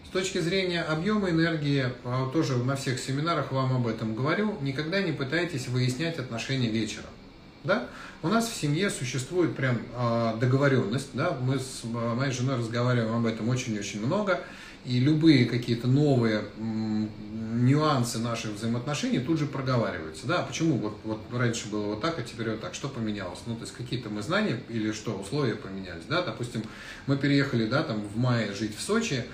С 0.06 0.10
точки 0.10 0.38
зрения 0.38 0.84
объема 0.84 1.32
энергии, 1.32 1.88
а, 2.04 2.30
тоже 2.30 2.56
на 2.58 2.76
всех 2.76 3.00
семинарах 3.00 3.52
вам 3.52 3.76
об 3.76 3.88
этом 3.88 4.14
говорю, 4.14 4.56
никогда 4.62 5.02
не 5.02 5.12
пытайтесь 5.12 5.68
выяснять 5.68 6.20
отношения 6.20 6.70
вечером. 6.70 7.10
Да? 7.64 7.88
У 8.22 8.28
нас 8.28 8.48
в 8.48 8.56
семье 8.56 8.90
существует 8.90 9.56
прям 9.56 9.80
э, 9.94 10.34
договоренность, 10.40 11.10
да? 11.14 11.38
мы 11.42 11.60
с 11.60 11.84
моей 11.84 12.32
женой 12.32 12.58
разговариваем 12.58 13.18
об 13.18 13.26
этом 13.26 13.50
очень-очень 13.50 14.06
много, 14.06 14.42
и 14.86 15.00
любые 15.00 15.46
какие-то 15.46 15.88
новые 15.88 16.46
нюансы 17.66 18.20
наших 18.20 18.52
взаимоотношений 18.52 19.20
тут 19.20 19.40
же 19.40 19.46
проговариваются. 19.46 20.28
Да, 20.28 20.44
почему 20.44 20.78
вот, 20.78 20.98
вот 21.04 21.22
раньше 21.34 21.68
было 21.70 21.88
вот 21.88 22.02
так, 22.02 22.20
а 22.20 22.22
теперь 22.22 22.52
вот 22.52 22.62
так, 22.62 22.74
что 22.74 22.88
поменялось? 22.88 23.40
Ну, 23.46 23.56
то 23.56 23.62
есть 23.62 23.74
какие-то 23.74 24.10
мы 24.10 24.22
знания 24.22 24.62
или 24.70 24.92
что, 24.92 25.18
условия 25.18 25.56
поменялись, 25.56 26.06
да, 26.08 26.22
допустим, 26.22 26.64
мы 27.06 27.18
переехали, 27.18 27.66
да, 27.66 27.84
там 27.84 28.02
в 28.02 28.18
мае 28.18 28.54
жить 28.54 28.76
в 28.78 28.82
Сочи, 28.82 29.26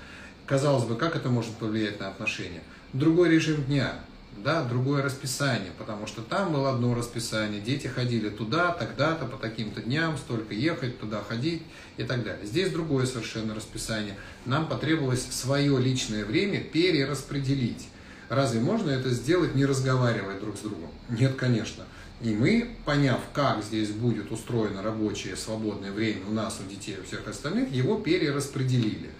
казалось 0.46 0.84
бы, 0.84 0.96
как 0.96 1.16
это 1.16 1.28
может 1.28 1.52
повлиять 1.52 2.00
на 2.00 2.08
отношения? 2.08 2.62
Другой 2.92 3.30
режим 3.30 3.64
дня, 3.64 3.94
да, 4.36 4.64
другое 4.64 5.02
расписание, 5.02 5.70
потому 5.78 6.06
что 6.06 6.22
там 6.22 6.52
было 6.52 6.70
одно 6.70 6.94
расписание, 6.94 7.60
дети 7.60 7.86
ходили 7.86 8.28
туда, 8.28 8.72
тогда-то, 8.72 9.26
по 9.26 9.36
таким-то 9.36 9.80
дням, 9.80 10.16
столько 10.16 10.54
ехать, 10.54 10.98
туда 10.98 11.22
ходить 11.22 11.62
и 11.96 12.04
так 12.04 12.24
далее. 12.24 12.44
Здесь 12.46 12.72
другое 12.72 13.06
совершенно 13.06 13.54
расписание. 13.54 14.16
Нам 14.44 14.68
потребовалось 14.68 15.26
свое 15.30 15.78
личное 15.80 16.24
время 16.24 16.60
перераспределить. 16.60 17.88
Разве 18.28 18.60
можно 18.60 18.90
это 18.90 19.10
сделать, 19.10 19.54
не 19.54 19.66
разговаривая 19.66 20.38
друг 20.40 20.56
с 20.56 20.60
другом? 20.60 20.90
Нет, 21.08 21.36
конечно. 21.36 21.84
И 22.20 22.34
мы, 22.34 22.70
поняв, 22.84 23.20
как 23.32 23.62
здесь 23.62 23.90
будет 23.90 24.30
устроено 24.32 24.82
рабочее 24.82 25.36
свободное 25.36 25.92
время 25.92 26.20
у 26.28 26.32
нас, 26.32 26.58
у 26.64 26.70
детей, 26.70 26.96
у 27.00 27.04
всех 27.04 27.26
остальных, 27.28 27.70
его 27.70 27.96
перераспределили. 27.96 29.10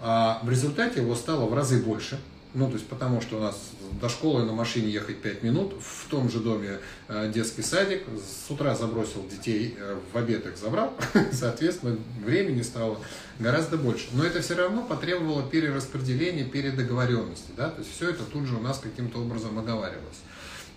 А 0.00 0.40
в 0.42 0.50
результате 0.50 1.00
его 1.00 1.14
стало 1.14 1.46
в 1.46 1.54
разы 1.54 1.82
больше, 1.82 2.18
ну, 2.58 2.66
то 2.66 2.74
есть 2.74 2.88
потому 2.88 3.20
что 3.20 3.36
у 3.36 3.40
нас 3.40 3.70
до 4.00 4.08
школы 4.08 4.44
на 4.44 4.52
машине 4.52 4.90
ехать 4.90 5.22
5 5.22 5.42
минут, 5.44 5.74
в 5.80 6.08
том 6.08 6.28
же 6.28 6.40
доме 6.40 6.80
э, 7.06 7.30
детский 7.32 7.62
садик, 7.62 8.02
с 8.18 8.50
утра 8.50 8.74
забросил 8.74 9.26
детей, 9.28 9.76
э, 9.78 9.96
в 10.12 10.16
обед 10.18 10.44
их 10.44 10.56
забрал, 10.56 10.92
соответственно, 11.32 11.96
времени 12.24 12.62
стало 12.62 13.00
гораздо 13.38 13.76
больше. 13.76 14.08
Но 14.12 14.24
это 14.24 14.42
все 14.42 14.56
равно 14.56 14.82
потребовало 14.82 15.48
перераспределения, 15.48 16.44
передоговоренности, 16.44 17.52
да, 17.56 17.70
то 17.70 17.80
есть 17.80 17.94
все 17.94 18.10
это 18.10 18.24
тут 18.24 18.46
же 18.46 18.56
у 18.56 18.60
нас 18.60 18.80
каким-то 18.80 19.20
образом 19.20 19.56
оговаривалось. 19.56 20.18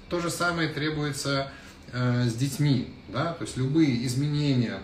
То 0.10 0.20
же 0.20 0.30
самое 0.30 0.70
требуется 0.70 1.52
с 1.94 2.34
детьми, 2.36 2.88
да, 3.10 3.34
то 3.34 3.44
есть 3.44 3.58
любые 3.58 4.06
изменения, 4.06 4.80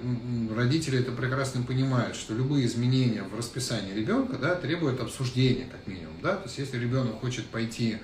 родители 0.55 0.99
это 0.99 1.12
прекрасно 1.12 1.62
понимают, 1.64 2.16
что 2.16 2.34
любые 2.34 2.66
изменения 2.66 3.24
в 3.24 3.38
расписании 3.38 3.93
ребенка, 3.93 4.38
да, 4.38 4.55
требуют 4.55 4.99
обсуждения 4.99 5.68
как 5.72 5.88
минимум, 5.88 6.16
да, 6.22 6.36
то 6.36 6.43
есть 6.47 6.58
если 6.58 6.78
ребенок 6.78 7.22
хочет 7.22 7.45
пойти 7.45 7.97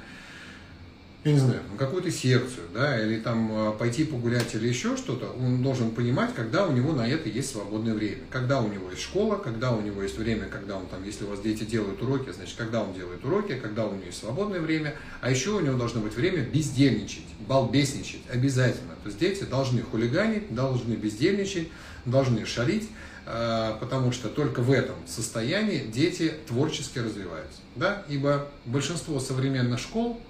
я 1.24 1.32
не 1.32 1.40
знаю, 1.40 1.62
на 1.72 1.78
какую-то 1.78 2.12
секцию, 2.12 2.68
да, 2.74 3.02
или 3.02 3.20
там 3.20 3.50
а, 3.52 3.72
пойти 3.72 4.04
погулять 4.04 4.54
или 4.56 4.68
еще 4.68 4.98
что-то, 4.98 5.32
он 5.40 5.64
должен 5.64 5.92
понимать, 5.92 6.34
когда 6.36 6.68
у 6.68 6.74
него 6.74 6.92
на 6.92 7.08
это 7.08 7.30
есть 7.30 7.52
свободное 7.52 7.94
время. 7.94 8.24
Когда 8.30 8.60
у 8.60 8.68
него 8.68 8.90
есть 8.92 9.04
школа, 9.04 9.38
когда 9.38 9.72
у 9.72 9.82
него 9.82 10.04
есть 10.04 10.18
время, 10.18 10.48
когда 10.48 10.76
он 10.76 10.86
там, 10.88 11.04
если 11.06 11.24
у 11.24 11.30
вас 11.30 11.40
дети 11.40 11.64
делают 11.64 12.02
уроки, 12.02 12.32
значит, 12.32 12.56
когда 12.58 12.84
он 12.84 12.94
делает 12.94 13.24
уроки, 13.24 13.56
когда 13.56 13.86
у 13.86 13.94
него 13.94 14.06
есть 14.06 14.20
свободное 14.20 14.60
время, 14.60 14.96
а 15.22 15.32
еще 15.32 15.52
у 15.52 15.62
него 15.62 15.78
должно 15.78 16.02
быть 16.02 16.14
время 16.14 16.44
бездельничать, 16.44 17.24
балбесничать 17.48 18.22
обязательно. 18.30 18.96
То 19.04 19.08
есть 19.08 19.18
дети 19.18 19.44
должны 19.44 19.82
хулиганить, 19.82 20.54
должны 20.54 20.96
бездельничать, 20.96 21.70
должны 22.06 22.46
шалить, 22.46 22.90
а, 23.26 23.78
потому 23.80 24.12
что 24.12 24.28
только 24.28 24.62
в 24.62 24.72
этом 24.72 24.96
состоянии 25.08 25.86
дети 25.86 26.34
творчески 26.48 27.00
развиваются. 27.00 27.60
Да? 27.78 28.04
Ибо 28.10 28.50
большинство 28.66 29.22
современных 29.22 29.80
школ 29.80 30.22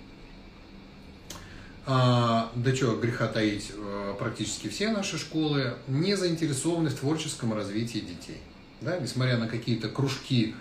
а, 1.86 2.52
да 2.56 2.74
что, 2.74 2.96
греха 2.96 3.28
таить, 3.28 3.72
э, 3.76 4.14
практически 4.18 4.70
все 4.70 4.90
наши 4.90 5.18
школы 5.18 5.74
не 5.88 6.16
заинтересованы 6.16 6.90
в 6.90 6.96
творческом 6.96 7.54
развитии 7.54 8.00
детей. 8.00 8.42
Да? 8.80 8.98
Несмотря 9.00 9.38
на 9.38 9.48
какие-то 9.48 9.90
кружки 9.90 10.56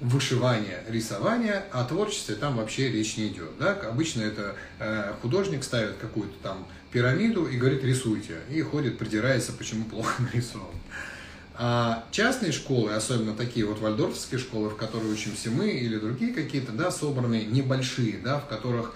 вышивания, 0.00 0.82
рисования, 0.88 1.64
о 1.72 1.84
творчестве 1.84 2.34
там 2.34 2.56
вообще 2.56 2.90
речь 2.90 3.16
не 3.16 3.28
идет. 3.28 3.50
Да? 3.60 3.72
Обычно 3.72 4.22
это 4.22 4.56
э, 4.80 5.12
художник 5.22 5.62
ставит 5.62 5.96
какую-то 5.98 6.34
там 6.42 6.66
пирамиду 6.90 7.46
и 7.46 7.56
говорит 7.56 7.84
рисуйте, 7.84 8.38
и 8.50 8.60
ходит, 8.62 8.98
придирается, 8.98 9.52
почему 9.52 9.84
плохо 9.84 10.22
нарисован. 10.32 10.74
А 11.54 12.04
частные 12.12 12.52
школы, 12.52 12.94
особенно 12.94 13.34
такие 13.34 13.66
вот 13.66 13.80
вальдорфские 13.80 14.38
школы, 14.38 14.70
в 14.70 14.76
которые 14.76 15.12
учимся 15.12 15.50
мы, 15.50 15.70
или 15.70 15.98
другие 15.98 16.32
какие-то, 16.32 16.72
да, 16.72 16.90
собранные 16.90 17.44
небольшие, 17.44 18.18
да, 18.18 18.38
в 18.38 18.46
которых 18.46 18.94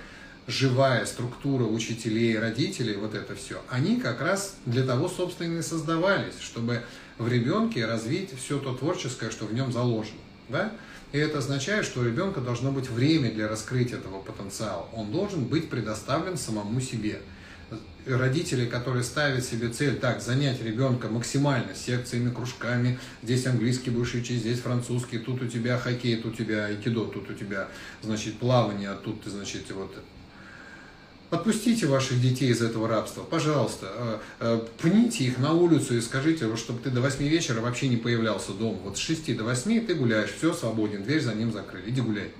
живая 0.52 1.06
структура 1.06 1.64
учителей 1.64 2.34
и 2.34 2.36
родителей, 2.36 2.96
вот 2.96 3.14
это 3.14 3.34
все, 3.34 3.62
они 3.70 3.96
как 3.96 4.20
раз 4.20 4.56
для 4.66 4.84
того, 4.84 5.08
собственно, 5.08 5.58
и 5.58 5.62
создавались, 5.62 6.38
чтобы 6.40 6.82
в 7.18 7.26
ребенке 7.28 7.86
развить 7.86 8.30
все 8.38 8.58
то 8.58 8.74
творческое, 8.74 9.30
что 9.30 9.46
в 9.46 9.54
нем 9.54 9.72
заложено. 9.72 10.20
Да? 10.48 10.72
И 11.12 11.18
это 11.18 11.38
означает, 11.38 11.84
что 11.84 12.00
у 12.00 12.04
ребенка 12.04 12.40
должно 12.40 12.72
быть 12.72 12.88
время 12.88 13.30
для 13.30 13.48
раскрытия 13.48 13.98
этого 13.98 14.20
потенциала. 14.20 14.88
Он 14.92 15.10
должен 15.10 15.44
быть 15.44 15.70
предоставлен 15.70 16.36
самому 16.36 16.80
себе. 16.80 17.20
Родители, 18.06 18.66
которые 18.66 19.04
ставят 19.04 19.44
себе 19.44 19.68
цель, 19.68 19.96
так, 19.96 20.20
занять 20.20 20.62
ребенка 20.62 21.08
максимально 21.08 21.74
секциями, 21.74 22.34
кружками, 22.34 22.98
здесь 23.22 23.46
английский 23.46 23.90
будешь 23.90 24.14
учить, 24.14 24.40
здесь 24.40 24.58
французский, 24.58 25.18
тут 25.18 25.40
у 25.40 25.46
тебя 25.46 25.78
хоккей, 25.78 26.16
тут 26.16 26.34
у 26.34 26.36
тебя 26.44 26.66
айкидо, 26.66 27.04
тут 27.04 27.30
у 27.30 27.34
тебя, 27.34 27.68
значит, 28.02 28.38
плавание, 28.38 28.90
а 28.90 28.96
тут 28.96 29.22
ты, 29.22 29.30
значит, 29.30 29.70
вот 29.70 29.94
Отпустите 31.32 31.86
ваших 31.86 32.20
детей 32.20 32.50
из 32.50 32.60
этого 32.60 32.86
рабства, 32.86 33.22
пожалуйста. 33.22 33.86
Э, 33.96 34.18
э, 34.40 34.60
пните 34.82 35.24
их 35.24 35.38
на 35.38 35.54
улицу 35.54 35.96
и 35.96 36.02
скажите, 36.02 36.54
чтобы 36.56 36.80
ты 36.80 36.90
до 36.90 37.00
8 37.00 37.26
вечера 37.26 37.62
вообще 37.62 37.88
не 37.88 37.96
появлялся 37.96 38.52
дома. 38.52 38.76
Вот 38.84 38.98
с 38.98 39.00
6 39.00 39.34
до 39.38 39.44
8 39.44 39.86
ты 39.86 39.94
гуляешь, 39.94 40.28
все, 40.30 40.52
свободен, 40.52 41.04
дверь 41.04 41.22
за 41.22 41.32
ним 41.32 41.50
закрыли, 41.50 41.88
иди 41.88 42.02
гуляй. 42.02 42.32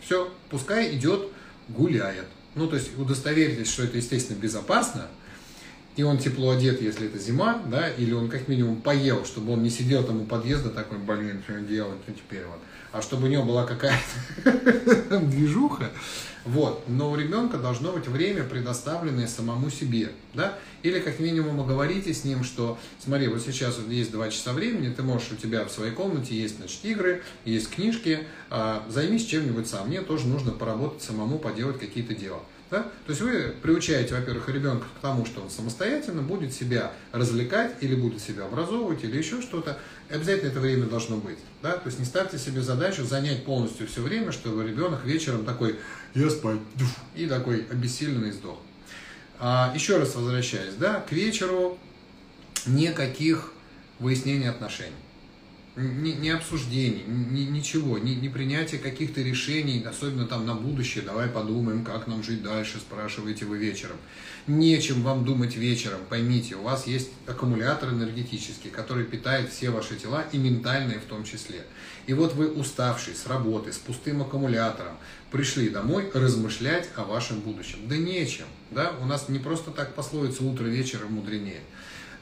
Все, 0.00 0.28
пускай 0.50 0.96
идет, 0.96 1.28
гуляет. 1.68 2.26
Ну, 2.56 2.66
то 2.66 2.74
есть 2.74 2.90
удостоверитесь, 2.98 3.70
что 3.70 3.84
это, 3.84 3.98
естественно, 3.98 4.36
безопасно, 4.36 5.06
и 5.94 6.02
он 6.02 6.18
тепло 6.18 6.50
одет, 6.50 6.82
если 6.82 7.06
это 7.06 7.20
зима, 7.20 7.62
да, 7.70 7.88
или 7.88 8.12
он 8.12 8.28
как 8.28 8.48
минимум 8.48 8.82
поел, 8.82 9.24
чтобы 9.24 9.52
он 9.52 9.62
не 9.62 9.70
сидел 9.70 10.02
там 10.02 10.22
у 10.22 10.24
подъезда 10.24 10.70
такой, 10.70 10.98
блин, 10.98 11.40
что 11.44 11.60
делать, 11.60 12.00
ну 12.08 12.14
теперь 12.14 12.46
вот. 12.46 12.58
А 12.90 13.00
чтобы 13.00 13.28
у 13.28 13.30
него 13.30 13.44
была 13.44 13.64
какая-то 13.64 15.20
движуха, 15.20 15.92
вот. 16.46 16.84
Но 16.88 17.10
у 17.10 17.16
ребенка 17.16 17.58
должно 17.58 17.92
быть 17.92 18.06
время, 18.06 18.44
предоставленное 18.44 19.26
самому 19.26 19.68
себе. 19.68 20.12
Да? 20.32 20.56
Или 20.82 21.00
как 21.00 21.18
минимум 21.18 21.66
говорите 21.66 22.14
с 22.14 22.24
ним, 22.24 22.44
что 22.44 22.78
смотри, 23.04 23.26
вот 23.26 23.42
сейчас 23.42 23.78
вот 23.78 23.90
есть 23.90 24.12
два 24.12 24.30
часа 24.30 24.52
времени, 24.52 24.92
ты 24.92 25.02
можешь, 25.02 25.32
у 25.32 25.36
тебя 25.36 25.64
в 25.64 25.70
своей 25.70 25.92
комнате 25.92 26.36
есть 26.36 26.58
значит, 26.58 26.84
игры, 26.84 27.22
есть 27.44 27.70
книжки, 27.70 28.20
а, 28.48 28.86
займись 28.88 29.26
чем-нибудь 29.26 29.66
сам. 29.66 29.88
Мне 29.88 30.02
тоже 30.02 30.28
нужно 30.28 30.52
поработать 30.52 31.02
самому, 31.02 31.38
поделать 31.38 31.80
какие-то 31.80 32.14
дела. 32.14 32.40
Да? 32.70 32.82
То 32.82 33.10
есть 33.10 33.20
вы 33.20 33.54
приучаете, 33.62 34.14
во-первых, 34.14 34.48
ребенка 34.48 34.86
к 34.98 35.00
тому, 35.00 35.24
что 35.24 35.40
он 35.40 35.50
самостоятельно 35.50 36.22
будет 36.22 36.52
себя 36.52 36.92
развлекать 37.12 37.74
или 37.80 37.94
будет 37.94 38.20
себя 38.20 38.44
образовывать 38.44 39.04
или 39.04 39.16
еще 39.16 39.40
что-то. 39.40 39.78
Обязательно 40.10 40.50
это 40.50 40.60
время 40.60 40.86
должно 40.86 41.16
быть. 41.16 41.38
Да? 41.62 41.72
То 41.72 41.86
есть 41.86 41.98
не 42.00 42.04
ставьте 42.04 42.38
себе 42.38 42.62
задачу 42.62 43.04
занять 43.04 43.44
полностью 43.44 43.86
все 43.86 44.02
время, 44.02 44.32
чтобы 44.32 44.66
ребенок 44.66 45.04
вечером 45.04 45.44
такой 45.44 45.78
«я 46.14 46.28
спать» 46.28 46.58
и 47.14 47.26
такой 47.26 47.66
обессиленный 47.70 48.32
сдох. 48.32 48.58
А, 49.38 49.72
еще 49.74 49.98
раз 49.98 50.14
возвращаясь, 50.14 50.74
да, 50.74 51.00
к 51.00 51.12
вечеру 51.12 51.78
никаких 52.66 53.52
выяснений 53.98 54.48
отношений. 54.48 54.92
Ни, 55.76 56.12
ни 56.12 56.30
обсуждений, 56.30 57.04
ни, 57.06 57.42
ничего, 57.42 57.98
ни, 57.98 58.12
ни 58.12 58.28
принятия 58.28 58.78
каких-то 58.78 59.20
решений, 59.20 59.84
особенно 59.84 60.26
там 60.26 60.46
на 60.46 60.54
будущее, 60.54 61.04
давай 61.04 61.28
подумаем, 61.28 61.84
как 61.84 62.06
нам 62.06 62.22
жить 62.22 62.42
дальше, 62.42 62.78
спрашиваете 62.78 63.44
вы 63.44 63.58
вечером. 63.58 63.96
Нечем 64.46 65.02
вам 65.02 65.24
думать 65.24 65.54
вечером, 65.56 66.00
поймите, 66.08 66.54
у 66.56 66.62
вас 66.62 66.86
есть 66.86 67.10
аккумулятор 67.26 67.90
энергетический, 67.90 68.70
который 68.70 69.04
питает 69.04 69.52
все 69.52 69.68
ваши 69.70 69.96
тела 69.96 70.24
и 70.32 70.38
ментальные 70.38 70.98
в 70.98 71.04
том 71.04 71.24
числе. 71.24 71.66
И 72.06 72.14
вот 72.14 72.34
вы 72.34 72.50
уставший 72.50 73.14
с 73.14 73.26
работы, 73.26 73.72
с 73.72 73.76
пустым 73.76 74.22
аккумулятором, 74.22 74.96
пришли 75.30 75.68
домой 75.68 76.10
размышлять 76.14 76.88
о 76.96 77.04
вашем 77.04 77.40
будущем. 77.40 77.80
Да 77.86 77.96
нечем, 77.96 78.46
да, 78.70 78.94
у 79.02 79.04
нас 79.04 79.28
не 79.28 79.38
просто 79.38 79.72
так 79.72 79.94
пословица 79.94 80.42
«утро 80.42 80.64
вечера 80.64 81.06
мудренее». 81.06 81.60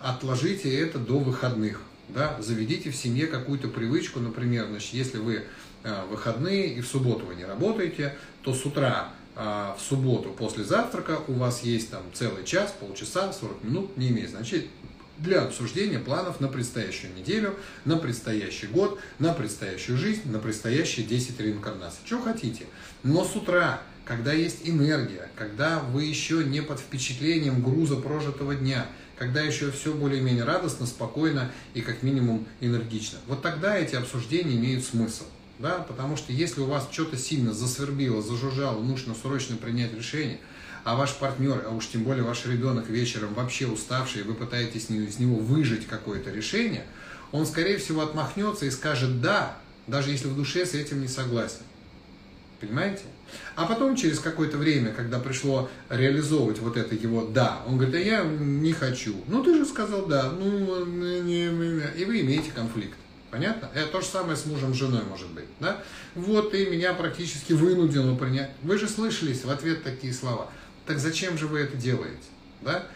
Отложите 0.00 0.76
это 0.76 0.98
до 0.98 1.18
выходных 1.18 1.80
да, 2.08 2.36
заведите 2.40 2.90
в 2.90 2.96
семье 2.96 3.26
какую-то 3.26 3.68
привычку, 3.68 4.20
например, 4.20 4.66
значит, 4.68 4.94
если 4.94 5.18
вы 5.18 5.44
э, 5.82 6.04
выходные 6.10 6.74
и 6.74 6.80
в 6.80 6.86
субботу 6.86 7.26
вы 7.26 7.34
не 7.34 7.44
работаете, 7.44 8.16
то 8.42 8.54
с 8.54 8.64
утра 8.64 9.10
э, 9.36 9.40
в 9.40 9.80
субботу 9.80 10.30
после 10.30 10.64
завтрака 10.64 11.20
у 11.28 11.32
вас 11.32 11.62
есть 11.62 11.90
там 11.90 12.02
целый 12.12 12.44
час, 12.44 12.74
полчаса, 12.78 13.32
40 13.32 13.64
минут, 13.64 13.96
не 13.96 14.08
имеет 14.08 14.30
значения, 14.30 14.68
для 15.18 15.42
обсуждения 15.42 16.00
планов 16.00 16.40
на 16.40 16.48
предстоящую 16.48 17.14
неделю, 17.14 17.54
на 17.84 17.96
предстоящий 17.96 18.66
год, 18.66 18.98
на 19.18 19.32
предстоящую 19.32 19.96
жизнь, 19.96 20.22
на 20.30 20.40
предстоящие 20.40 21.06
10 21.06 21.38
реинкарнаций. 21.40 22.00
Что 22.04 22.20
хотите. 22.20 22.66
Но 23.04 23.24
с 23.24 23.36
утра, 23.36 23.80
когда 24.04 24.32
есть 24.32 24.68
энергия, 24.68 25.30
когда 25.36 25.78
вы 25.78 26.02
еще 26.02 26.42
не 26.42 26.62
под 26.62 26.80
впечатлением 26.80 27.62
груза 27.62 27.96
прожитого 27.96 28.54
дня– 28.54 28.86
когда 29.16 29.40
еще 29.40 29.70
все 29.70 29.92
более-менее 29.92 30.44
радостно, 30.44 30.86
спокойно 30.86 31.50
и 31.74 31.80
как 31.80 32.02
минимум 32.02 32.46
энергично. 32.60 33.18
Вот 33.26 33.42
тогда 33.42 33.76
эти 33.76 33.94
обсуждения 33.94 34.56
имеют 34.56 34.84
смысл. 34.84 35.24
Да? 35.58 35.78
Потому 35.78 36.16
что 36.16 36.32
если 36.32 36.60
у 36.60 36.66
вас 36.66 36.88
что-то 36.90 37.16
сильно 37.16 37.52
засвербило, 37.52 38.22
зажужжало, 38.22 38.82
нужно 38.82 39.14
срочно 39.14 39.56
принять 39.56 39.94
решение, 39.94 40.38
а 40.82 40.96
ваш 40.96 41.14
партнер, 41.14 41.64
а 41.66 41.70
уж 41.70 41.88
тем 41.88 42.04
более 42.04 42.24
ваш 42.24 42.44
ребенок 42.46 42.88
вечером 42.88 43.34
вообще 43.34 43.66
уставший, 43.66 44.22
вы 44.22 44.34
пытаетесь 44.34 44.90
из 44.90 45.18
него 45.18 45.36
выжить 45.36 45.86
какое-то 45.86 46.30
решение, 46.30 46.84
он, 47.32 47.46
скорее 47.46 47.78
всего, 47.78 48.02
отмахнется 48.02 48.66
и 48.66 48.70
скажет 48.70 49.20
«да», 49.20 49.56
даже 49.86 50.10
если 50.10 50.28
в 50.28 50.36
душе 50.36 50.66
с 50.66 50.74
этим 50.74 51.00
не 51.00 51.08
согласен. 51.08 51.62
Понимаете? 52.60 53.02
А 53.56 53.66
потом, 53.66 53.96
через 53.96 54.18
какое-то 54.18 54.58
время, 54.58 54.92
когда 54.92 55.18
пришло 55.18 55.70
реализовывать 55.88 56.58
вот 56.58 56.76
это 56.76 56.94
его 56.94 57.24
«да», 57.24 57.62
он 57.66 57.76
говорит, 57.76 57.94
а 57.94 57.98
я 57.98 58.24
не 58.24 58.72
хочу. 58.72 59.14
Ну, 59.28 59.42
ты 59.42 59.56
же 59.56 59.64
сказал 59.64 60.06
«да», 60.06 60.30
ну, 60.30 60.84
не, 60.84 61.20
не, 61.20 61.46
не. 61.48 62.00
и 62.00 62.04
вы 62.04 62.20
имеете 62.20 62.50
конфликт. 62.50 62.96
Понятно? 63.34 63.68
Это 63.74 63.88
то 63.88 64.00
же 64.00 64.06
самое 64.06 64.36
с 64.36 64.46
мужем, 64.46 64.74
женой 64.74 65.02
может 65.10 65.28
быть. 65.30 65.46
Да? 65.58 65.82
Вот 66.14 66.52
ты 66.52 66.66
меня 66.66 66.94
практически 66.94 67.52
вынудил 67.52 68.16
принять. 68.16 68.50
Вы 68.62 68.78
же 68.78 68.88
слышались 68.88 69.44
в 69.44 69.50
ответ 69.50 69.82
такие 69.82 70.12
слова. 70.12 70.48
Так 70.86 71.00
зачем 71.00 71.36
же 71.36 71.48
вы 71.48 71.58
это 71.58 71.76
делаете? 71.76 72.22
Да? 72.62 72.86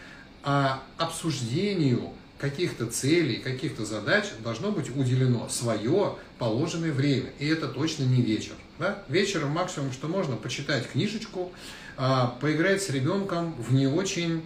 А 0.43 0.81
обсуждению 0.97 2.13
каких-то 2.37 2.85
целей, 2.85 3.35
каких-то 3.35 3.85
задач 3.85 4.27
должно 4.41 4.71
быть 4.71 4.89
уделено 4.95 5.49
свое 5.49 6.15
положенное 6.37 6.93
время. 6.93 7.31
И 7.39 7.45
это 7.45 7.67
точно 7.67 8.03
не 8.03 8.21
вечер. 8.21 8.53
Да? 8.79 9.03
Вечером 9.09 9.49
максимум, 9.49 9.91
что 9.91 10.07
можно, 10.07 10.37
почитать 10.37 10.89
книжечку, 10.89 11.51
а, 11.97 12.37
поиграть 12.39 12.81
с 12.81 12.89
ребенком 12.89 13.53
в 13.61 13.73
не 13.73 13.87
очень 13.87 14.41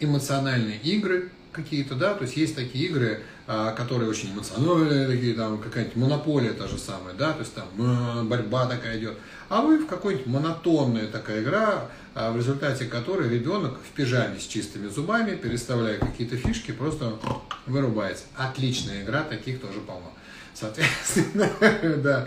эмоциональные 0.00 0.78
игры 0.78 1.30
какие-то, 1.52 1.94
да, 1.94 2.14
то 2.14 2.24
есть 2.24 2.36
есть 2.38 2.56
такие 2.56 2.86
игры, 2.86 3.22
а, 3.46 3.72
которые 3.72 4.08
очень 4.08 4.32
эмоциональные, 4.32 5.06
такие 5.08 5.34
там 5.34 5.58
какая-нибудь 5.58 5.96
монополия 5.96 6.52
та 6.54 6.68
же 6.68 6.78
самая, 6.78 7.14
да, 7.14 7.32
то 7.34 7.40
есть 7.40 7.54
там 7.54 7.66
а, 7.78 8.22
борьба 8.24 8.64
такая 8.64 8.98
идет, 8.98 9.18
а 9.50 9.60
вы 9.60 9.78
в 9.78 9.86
какой-нибудь 9.86 10.26
монотонная 10.26 11.06
такая 11.06 11.42
игра, 11.42 11.88
в 12.14 12.34
результате 12.34 12.86
которой 12.86 13.28
ребенок 13.28 13.78
в 13.78 13.94
пижаме 13.94 14.40
с 14.40 14.46
чистыми 14.46 14.88
зубами, 14.88 15.36
переставляя 15.36 15.98
какие-то 15.98 16.38
фишки, 16.38 16.70
просто 16.72 17.18
вырубается. 17.66 18.24
Отличная 18.34 19.02
игра, 19.02 19.22
таких 19.22 19.60
тоже 19.60 19.80
полно. 19.80 20.10
Соответственно, 20.54 21.50
да. 21.98 22.26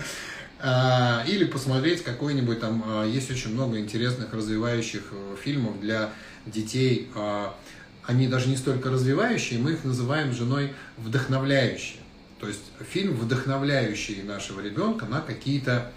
А, 0.62 1.24
или 1.26 1.45
посмотреть 1.45 2.03
какой-нибудь 2.03 2.60
там, 2.60 2.84
а, 2.86 3.05
есть 3.05 3.32
очень 3.32 3.53
много 3.53 3.80
интересных 3.80 4.34
развивающих 4.34 5.03
э, 5.12 5.36
фильмов 5.41 5.80
для 5.80 6.10
детей. 6.45 7.10
А, 7.16 7.55
они 8.03 8.28
даже 8.28 8.49
не 8.49 8.57
столько 8.57 8.89
развивающие, 8.89 9.57
мы 9.57 9.74
их 9.74 9.86
называем 9.86 10.34
женой 10.34 10.74
вдохновляющие. 10.97 11.99
То 12.41 12.47
есть 12.47 12.64
фильм, 12.91 13.14
вдохновляющий 13.14 14.22
нашего 14.24 14.60
ребенка 14.62 15.05
на 15.05 15.22
какие-то 15.22 15.91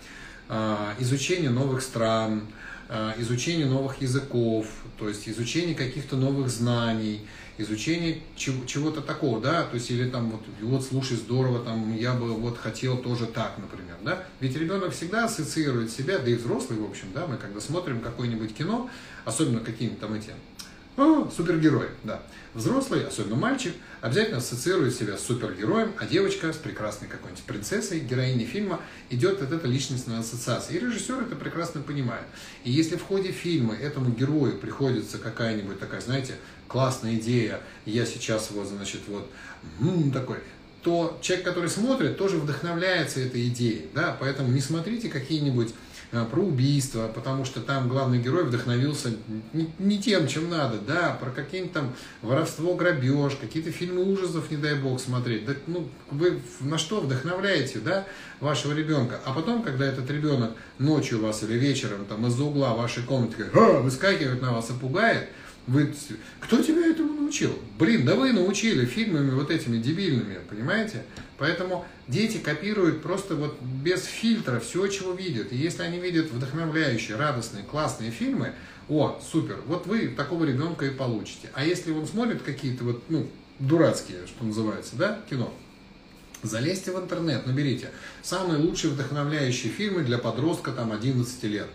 изучение 0.98 1.48
новых 1.48 1.80
стран, 1.80 2.42
изучение 3.16 3.64
новых 3.64 4.02
языков, 4.02 4.66
то 4.98 5.08
есть 5.08 5.26
изучение 5.28 5.74
каких-то 5.74 6.16
новых 6.16 6.50
знаний, 6.50 7.26
изучение 7.62 8.22
чего-то 8.36 9.00
такого, 9.00 9.40
да, 9.40 9.64
то 9.64 9.74
есть 9.74 9.90
или 9.90 10.08
там 10.08 10.30
вот, 10.30 10.42
вот 10.60 10.84
слушай, 10.84 11.16
здорово, 11.16 11.64
там 11.64 11.96
я 11.96 12.14
бы 12.14 12.32
вот 12.32 12.58
хотел 12.58 12.98
тоже 12.98 13.26
так, 13.26 13.54
например, 13.58 13.96
да, 14.02 14.24
ведь 14.40 14.56
ребенок 14.56 14.92
всегда 14.92 15.24
ассоциирует 15.24 15.90
себя, 15.90 16.18
да 16.18 16.30
и 16.30 16.34
взрослый, 16.34 16.78
в 16.78 16.84
общем, 16.84 17.08
да, 17.14 17.26
мы 17.26 17.36
когда 17.36 17.60
смотрим 17.60 18.00
какое-нибудь 18.00 18.54
кино, 18.54 18.90
особенно 19.24 19.60
какие-нибудь 19.60 20.00
там 20.00 20.14
эти 20.14 20.30
о, 20.96 21.30
супергерой, 21.34 21.88
да. 22.04 22.22
Взрослый, 22.52 23.06
особенно 23.06 23.36
мальчик, 23.36 23.72
обязательно 24.02 24.38
ассоциирует 24.38 24.94
себя 24.94 25.16
с 25.16 25.24
супергероем, 25.24 25.92
а 25.98 26.04
девочка 26.04 26.52
с 26.52 26.56
прекрасной 26.56 27.08
какой-нибудь 27.08 27.44
принцессой, 27.44 28.00
героиней 28.00 28.44
фильма, 28.44 28.78
идет 29.08 29.40
от 29.40 29.52
этой 29.52 29.70
личностной 29.70 30.18
ассоциации. 30.18 30.76
И 30.76 30.78
режиссер 30.78 31.22
это 31.22 31.34
прекрасно 31.34 31.80
понимает. 31.80 32.26
И 32.64 32.70
если 32.70 32.96
в 32.96 33.02
ходе 33.02 33.32
фильма 33.32 33.74
этому 33.74 34.10
герою 34.10 34.58
приходится 34.58 35.16
какая-нибудь 35.16 35.80
такая, 35.80 36.02
знаете, 36.02 36.34
классная 36.68 37.14
идея, 37.14 37.60
я 37.86 38.04
сейчас 38.04 38.50
вот, 38.50 38.66
значит, 38.66 39.00
вот, 39.08 39.30
м-м, 39.80 40.12
такой, 40.12 40.38
то 40.82 41.18
человек, 41.22 41.46
который 41.46 41.70
смотрит, 41.70 42.18
тоже 42.18 42.36
вдохновляется 42.36 43.20
этой 43.20 43.48
идеей, 43.48 43.86
да, 43.94 44.16
поэтому 44.18 44.48
не 44.48 44.60
смотрите 44.60 45.08
какие-нибудь 45.08 45.68
а, 45.70 45.74
про 46.12 46.40
убийство, 46.40 47.08
потому 47.08 47.46
что 47.46 47.60
там 47.60 47.88
главный 47.88 48.18
герой 48.18 48.44
вдохновился 48.44 49.14
не, 49.54 49.72
не 49.78 49.98
тем, 49.98 50.28
чем 50.28 50.50
надо, 50.50 50.78
да, 50.78 51.16
про 51.18 51.30
какие-нибудь 51.30 51.72
там 51.72 51.94
воровство, 52.20 52.74
грабеж, 52.74 53.36
какие-то 53.40 53.72
фильмы 53.72 54.04
ужасов, 54.04 54.50
не 54.50 54.58
дай 54.58 54.74
бог, 54.74 55.00
смотреть. 55.00 55.46
Да, 55.46 55.54
ну, 55.66 55.88
вы 56.10 56.42
на 56.60 56.76
что 56.76 57.00
вдохновляете, 57.00 57.78
да, 57.78 58.04
вашего 58.40 58.74
ребенка? 58.74 59.20
А 59.24 59.32
потом, 59.32 59.62
когда 59.62 59.86
этот 59.86 60.10
ребенок 60.10 60.52
ночью 60.78 61.18
у 61.18 61.22
вас 61.22 61.42
или 61.44 61.54
вечером 61.54 62.04
там 62.04 62.26
из-за 62.26 62.44
угла 62.44 62.74
вашей 62.74 63.02
комнаты 63.04 63.46
выскакивает 63.54 64.42
на 64.42 64.52
вас 64.52 64.68
и 64.68 64.74
пугает, 64.74 65.30
вы, 65.66 65.94
кто 66.40 66.60
тебя 66.62 66.88
этому 66.88 67.14
научил? 67.14 67.56
Блин, 67.78 68.04
да 68.04 68.16
вы 68.16 68.32
научили 68.32 68.84
фильмами 68.84 69.30
вот 69.30 69.50
этими 69.50 69.78
дебильными, 69.78 70.38
понимаете? 70.50 71.04
Поэтому 71.42 71.84
дети 72.06 72.38
копируют 72.38 73.02
просто 73.02 73.34
вот 73.34 73.60
без 73.60 74.04
фильтра 74.04 74.60
все, 74.60 74.86
чего 74.86 75.10
видят. 75.12 75.52
И 75.52 75.56
если 75.56 75.82
они 75.82 75.98
видят 75.98 76.30
вдохновляющие, 76.30 77.16
радостные, 77.16 77.64
классные 77.64 78.12
фильмы, 78.12 78.52
о, 78.88 79.20
супер, 79.32 79.56
вот 79.66 79.88
вы 79.88 80.06
такого 80.06 80.44
ребенка 80.44 80.86
и 80.86 80.90
получите. 80.90 81.50
А 81.52 81.64
если 81.64 81.90
он 81.90 82.06
смотрит 82.06 82.42
какие-то 82.42 82.84
вот, 82.84 83.02
ну, 83.08 83.28
дурацкие, 83.58 84.28
что 84.28 84.44
называется, 84.44 84.94
да, 84.94 85.18
кино, 85.28 85.52
залезьте 86.44 86.92
в 86.92 87.00
интернет, 87.00 87.44
наберите 87.44 87.90
самые 88.22 88.60
лучшие 88.60 88.92
вдохновляющие 88.92 89.72
фильмы 89.72 90.04
для 90.04 90.18
подростка 90.18 90.70
там 90.70 90.92
11 90.92 91.42
лет. 91.42 91.66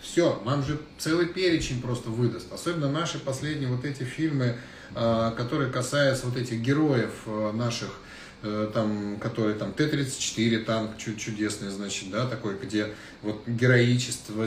Все, 0.00 0.40
вам 0.42 0.64
же 0.64 0.78
целый 0.96 1.26
перечень 1.26 1.82
просто 1.82 2.08
выдаст. 2.08 2.50
Особенно 2.50 2.90
наши 2.90 3.18
последние 3.18 3.68
вот 3.68 3.84
эти 3.84 4.04
фильмы, 4.04 4.56
а, 4.94 5.32
которые 5.32 5.70
касаются 5.70 6.24
вот 6.24 6.38
этих 6.38 6.62
героев 6.62 7.10
а, 7.26 7.52
наших, 7.52 7.90
там, 8.42 9.18
которые 9.20 9.54
там 9.54 9.72
Т-34 9.72 10.64
танк 10.64 10.96
чудесный, 10.98 11.70
значит, 11.70 12.10
да, 12.10 12.26
такой, 12.26 12.56
где 12.58 12.88
вот 13.22 13.46
героичество, 13.46 14.46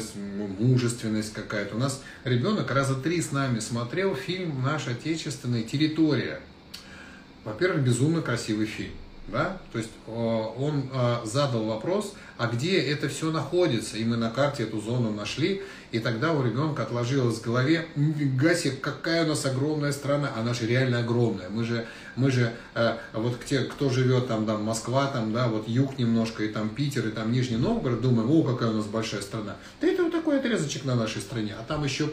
мужественность 0.59 1.33
какая-то. 1.33 1.75
У 1.75 1.79
нас 1.79 2.01
ребенок 2.23 2.69
раза 2.71 2.95
три 2.95 3.21
с 3.21 3.31
нами 3.31 3.59
смотрел 3.59 4.15
фильм 4.15 4.61
«Наш 4.63 4.87
отечественный. 4.87 5.63
Территория». 5.63 6.41
Во-первых, 7.43 7.83
безумно 7.83 8.21
красивый 8.21 8.65
фильм 8.65 8.91
да, 9.27 9.57
то 9.71 9.79
есть 9.79 9.89
он 10.07 10.89
а, 10.93 11.23
задал 11.25 11.65
вопрос, 11.65 12.13
а 12.37 12.47
где 12.47 12.79
это 12.79 13.09
все 13.09 13.31
находится, 13.31 13.97
и 13.97 14.03
мы 14.03 14.17
на 14.17 14.29
карте 14.29 14.63
эту 14.63 14.79
зону 14.79 15.11
нашли, 15.11 15.63
и 15.91 15.99
тогда 15.99 16.33
у 16.33 16.43
ребенка 16.43 16.83
отложилось 16.83 17.39
в 17.39 17.43
голове, 17.43 17.87
гаси, 17.95 18.71
какая 18.71 19.25
у 19.25 19.29
нас 19.29 19.45
огромная 19.45 19.93
страна, 19.93 20.31
она 20.37 20.53
же 20.53 20.67
реально 20.67 20.99
огромная, 20.99 21.49
мы 21.49 21.63
же, 21.63 21.87
мы 22.15 22.31
же, 22.31 22.53
э, 22.73 22.97
вот 23.13 23.43
те, 23.45 23.61
кто 23.61 23.89
живет 23.89 24.27
там, 24.27 24.45
там, 24.45 24.63
Москва, 24.63 25.07
там, 25.07 25.33
да, 25.33 25.47
вот 25.47 25.67
юг 25.67 25.97
немножко, 25.97 26.43
и 26.43 26.49
там 26.49 26.69
Питер, 26.69 27.07
и 27.07 27.11
там 27.11 27.31
Нижний 27.31 27.57
Новгород, 27.57 28.01
думаем, 28.01 28.29
о, 28.31 28.43
какая 28.43 28.69
у 28.69 28.73
нас 28.73 28.85
большая 28.85 29.21
страна, 29.21 29.55
да 29.81 29.87
это 29.87 30.03
вот 30.03 30.11
такой 30.11 30.39
отрезочек 30.39 30.85
на 30.85 30.95
нашей 30.95 31.21
стране, 31.21 31.55
а 31.59 31.63
там 31.63 31.83
еще 31.83 32.09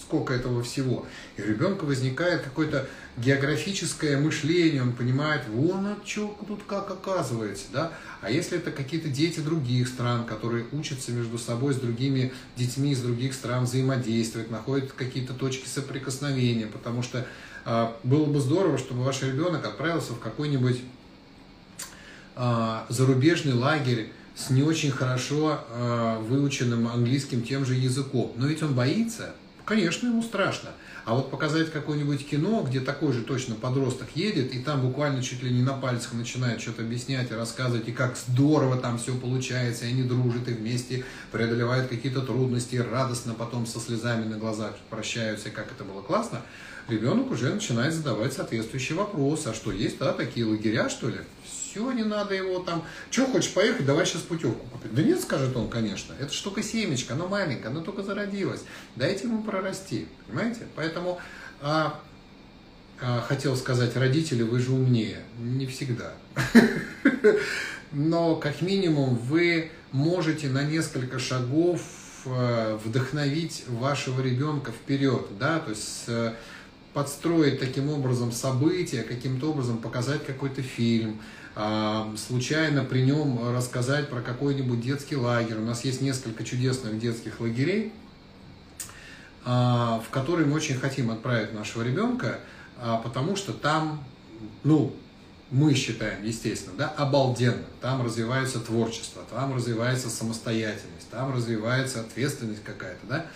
сколько 0.00 0.32
этого 0.32 0.62
всего. 0.62 1.06
И 1.36 1.42
у 1.42 1.46
ребенка 1.46 1.84
возникает 1.84 2.42
какое-то 2.42 2.88
географическое 3.18 4.18
мышление, 4.18 4.82
он 4.82 4.92
понимает, 4.92 5.42
вон 5.48 5.96
что 6.04 6.38
тут 6.46 6.62
как 6.66 6.90
оказывается, 6.90 7.66
да. 7.72 7.92
А 8.20 8.30
если 8.30 8.58
это 8.58 8.70
какие-то 8.70 9.08
дети 9.08 9.40
других 9.40 9.88
стран, 9.88 10.24
которые 10.24 10.64
учатся 10.72 11.12
между 11.12 11.38
собой 11.38 11.74
с 11.74 11.76
другими 11.76 12.32
детьми 12.56 12.92
из 12.92 13.00
других 13.00 13.34
стран 13.34 13.64
взаимодействовать, 13.64 14.50
находят 14.50 14.92
какие-то 14.92 15.34
точки 15.34 15.68
соприкосновения, 15.68 16.66
потому 16.66 17.02
что 17.02 17.26
было 18.02 18.24
бы 18.26 18.40
здорово, 18.40 18.78
чтобы 18.78 19.04
ваш 19.04 19.22
ребенок 19.22 19.66
отправился 19.66 20.12
в 20.12 20.20
какой-нибудь 20.20 20.80
э, 22.36 22.78
зарубежный 22.88 23.54
лагерь, 23.54 24.12
с 24.34 24.50
не 24.50 24.62
очень 24.62 24.90
хорошо 24.90 25.60
э, 25.68 26.18
выученным 26.20 26.86
английским 26.86 27.42
тем 27.42 27.64
же 27.64 27.74
языком. 27.74 28.32
Но 28.36 28.46
ведь 28.46 28.62
он 28.62 28.72
боится, 28.72 29.34
конечно, 29.64 30.06
ему 30.06 30.22
страшно. 30.22 30.70
А 31.04 31.14
вот 31.14 31.30
показать 31.30 31.72
какое-нибудь 31.72 32.28
кино, 32.28 32.62
где 32.62 32.80
такой 32.80 33.12
же 33.12 33.22
точно 33.22 33.54
подросток 33.54 34.08
едет, 34.14 34.54
и 34.54 34.60
там 34.60 34.82
буквально 34.82 35.22
чуть 35.22 35.42
ли 35.42 35.50
не 35.50 35.62
на 35.62 35.72
пальцах 35.72 36.12
начинает 36.12 36.60
что-то 36.60 36.82
объяснять 36.82 37.30
и 37.30 37.34
рассказывать, 37.34 37.88
и 37.88 37.92
как 37.92 38.16
здорово 38.16 38.76
там 38.76 38.98
все 38.98 39.14
получается, 39.14 39.86
и 39.86 39.88
они 39.88 40.02
дружат, 40.02 40.48
и 40.48 40.52
вместе 40.52 41.04
преодолевают 41.32 41.88
какие-то 41.88 42.20
трудности, 42.20 42.76
и 42.76 42.80
радостно 42.80 43.34
потом 43.34 43.66
со 43.66 43.80
слезами 43.80 44.24
на 44.24 44.36
глазах 44.36 44.74
прощаются, 44.90 45.48
и 45.48 45.52
как 45.52 45.72
это 45.72 45.82
было 45.82 46.02
классно, 46.02 46.42
ребенок 46.88 47.30
уже 47.30 47.52
начинает 47.52 47.94
задавать 47.94 48.32
соответствующий 48.32 48.94
вопрос, 48.94 49.46
а 49.46 49.54
что, 49.54 49.72
есть, 49.72 49.98
да, 49.98 50.12
такие 50.12 50.46
лагеря, 50.46 50.88
что 50.88 51.08
ли? 51.08 51.18
все, 51.78 51.92
не 51.92 52.02
надо 52.02 52.34
его 52.34 52.60
там, 52.60 52.84
что 53.10 53.26
хочешь 53.26 53.52
поехать, 53.52 53.86
давай 53.86 54.06
сейчас 54.06 54.22
путевку 54.22 54.66
купить. 54.66 54.94
Да 54.94 55.02
нет, 55.02 55.20
скажет 55.20 55.56
он, 55.56 55.68
конечно, 55.68 56.14
это 56.18 56.32
штука 56.32 56.62
семечка, 56.62 57.14
она 57.14 57.26
маленькая, 57.26 57.68
она 57.68 57.80
только 57.80 58.02
зародилась, 58.02 58.62
дайте 58.96 59.26
ему 59.26 59.42
прорасти, 59.42 60.08
понимаете? 60.26 60.66
Поэтому 60.74 61.18
а, 61.60 62.00
а, 63.00 63.20
хотел 63.20 63.56
сказать, 63.56 63.96
родители, 63.96 64.42
вы 64.42 64.60
же 64.60 64.72
умнее, 64.72 65.18
не 65.38 65.66
всегда. 65.66 66.12
Но 67.92 68.36
как 68.36 68.60
минимум 68.60 69.16
вы 69.16 69.70
можете 69.92 70.48
на 70.48 70.62
несколько 70.62 71.18
шагов 71.18 71.80
э, 72.26 72.78
вдохновить 72.84 73.64
вашего 73.66 74.20
ребенка 74.20 74.72
вперед, 74.72 75.26
да, 75.38 75.58
то 75.58 75.70
есть 75.70 76.04
подстроить 76.94 77.60
таким 77.60 77.90
образом 77.90 78.32
события, 78.32 79.02
каким-то 79.02 79.50
образом 79.50 79.78
показать 79.78 80.24
какой-то 80.24 80.62
фильм, 80.62 81.20
а, 81.54 82.12
случайно 82.16 82.84
при 82.84 83.02
нем 83.02 83.52
рассказать 83.54 84.08
про 84.08 84.20
какой-нибудь 84.20 84.80
детский 84.80 85.16
лагерь. 85.16 85.56
У 85.56 85.64
нас 85.64 85.84
есть 85.84 86.00
несколько 86.00 86.44
чудесных 86.44 86.98
детских 86.98 87.40
лагерей, 87.40 87.92
а, 89.44 90.00
в 90.06 90.10
которые 90.10 90.46
мы 90.46 90.54
очень 90.54 90.76
хотим 90.76 91.10
отправить 91.10 91.52
нашего 91.52 91.82
ребенка, 91.82 92.38
а, 92.76 92.98
потому 92.98 93.34
что 93.34 93.52
там, 93.52 94.04
ну, 94.62 94.94
мы 95.50 95.74
считаем, 95.74 96.24
естественно, 96.24 96.76
да, 96.76 96.88
обалденно. 96.90 97.64
Там 97.80 98.04
развивается 98.04 98.60
творчество, 98.60 99.22
там 99.30 99.54
развивается 99.54 100.10
самостоятельность, 100.10 101.08
там 101.10 101.34
развивается 101.34 102.00
ответственность 102.00 102.62
какая-то, 102.62 103.06
да. 103.08 103.26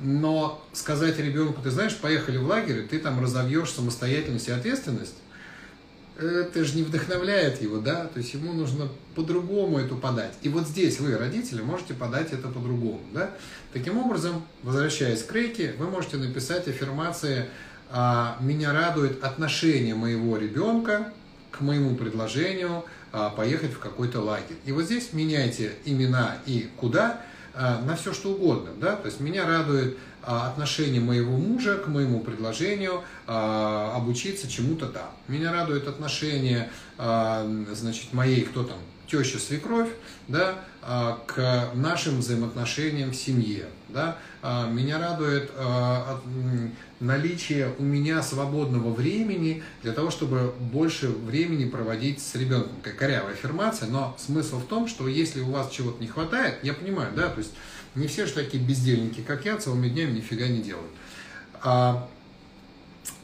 Но 0.00 0.64
сказать 0.72 1.18
ребенку, 1.18 1.60
ты 1.62 1.70
знаешь, 1.70 1.96
поехали 1.96 2.36
в 2.36 2.46
лагерь, 2.46 2.86
ты 2.86 2.98
там 2.98 3.20
разовьешь 3.20 3.70
самостоятельность 3.70 4.48
и 4.48 4.52
ответственность, 4.52 5.14
это 6.18 6.64
же 6.64 6.76
не 6.76 6.82
вдохновляет 6.82 7.62
его, 7.62 7.78
да, 7.78 8.06
то 8.06 8.18
есть 8.18 8.34
ему 8.34 8.52
нужно 8.52 8.88
по-другому 9.14 9.78
эту 9.78 9.96
подать. 9.96 10.34
И 10.42 10.48
вот 10.48 10.66
здесь 10.66 10.98
вы, 10.98 11.16
родители, 11.16 11.62
можете 11.62 11.94
подать 11.94 12.32
это 12.32 12.48
по-другому, 12.48 13.00
да. 13.12 13.30
Таким 13.72 13.98
образом, 13.98 14.42
возвращаясь 14.62 15.22
к 15.22 15.32
рейке, 15.32 15.74
вы 15.78 15.88
можете 15.88 16.16
написать 16.16 16.66
аффирмации 16.66 17.46
«А, 17.90 18.36
«Меня 18.40 18.72
радует 18.72 19.22
отношение 19.22 19.94
моего 19.94 20.36
ребенка 20.36 21.12
к 21.52 21.60
моему 21.60 21.94
предложению 21.94 22.84
а, 23.12 23.30
поехать 23.30 23.72
в 23.72 23.78
какой-то 23.78 24.20
лагерь». 24.20 24.56
И 24.64 24.72
вот 24.72 24.84
здесь 24.84 25.12
меняйте 25.12 25.72
имена 25.84 26.38
и 26.46 26.68
куда 26.76 27.22
на 27.58 27.96
все 27.96 28.12
что 28.12 28.30
угодно, 28.30 28.70
да, 28.80 28.94
то 28.96 29.06
есть 29.06 29.20
меня 29.20 29.46
радует 29.46 29.96
а, 30.22 30.48
отношение 30.48 31.00
моего 31.00 31.36
мужа 31.36 31.76
к 31.78 31.86
моему 31.86 32.20
предложению 32.20 33.02
а, 33.26 33.94
обучиться 33.96 34.46
чему-то 34.46 34.86
там. 34.86 35.10
Меня 35.26 35.52
радует 35.52 35.88
отношение, 35.88 36.70
а, 36.98 37.46
значит, 37.72 38.12
моей, 38.12 38.42
кто 38.42 38.64
там, 38.64 38.76
теща, 39.10 39.38
свекровь, 39.38 39.88
да, 40.28 40.64
к 41.26 41.70
нашим 41.74 42.18
взаимоотношениям 42.18 43.10
в 43.10 43.16
семье, 43.16 43.66
да. 43.88 44.18
Меня 44.70 44.98
радует 44.98 45.50
наличие 47.00 47.72
у 47.78 47.82
меня 47.82 48.22
свободного 48.22 48.92
времени 48.92 49.62
для 49.82 49.92
того, 49.92 50.10
чтобы 50.10 50.54
больше 50.58 51.08
времени 51.08 51.68
проводить 51.68 52.20
с 52.20 52.34
ребенком. 52.34 52.72
Как 52.82 52.96
корявая 52.96 53.32
аффирмация, 53.34 53.88
но 53.88 54.16
смысл 54.18 54.58
в 54.58 54.66
том, 54.66 54.88
что 54.88 55.08
если 55.08 55.40
у 55.40 55.50
вас 55.50 55.70
чего-то 55.70 56.00
не 56.00 56.08
хватает, 56.08 56.58
я 56.62 56.74
понимаю, 56.74 57.12
да, 57.14 57.28
то 57.28 57.38
есть 57.38 57.52
не 57.94 58.06
все 58.06 58.26
же 58.26 58.32
такие 58.32 58.62
бездельники, 58.62 59.20
как 59.20 59.44
я, 59.44 59.56
целыми 59.56 59.88
днями 59.88 60.12
нифига 60.12 60.46
не 60.46 60.60
делают. 60.60 60.90
А, 61.62 62.08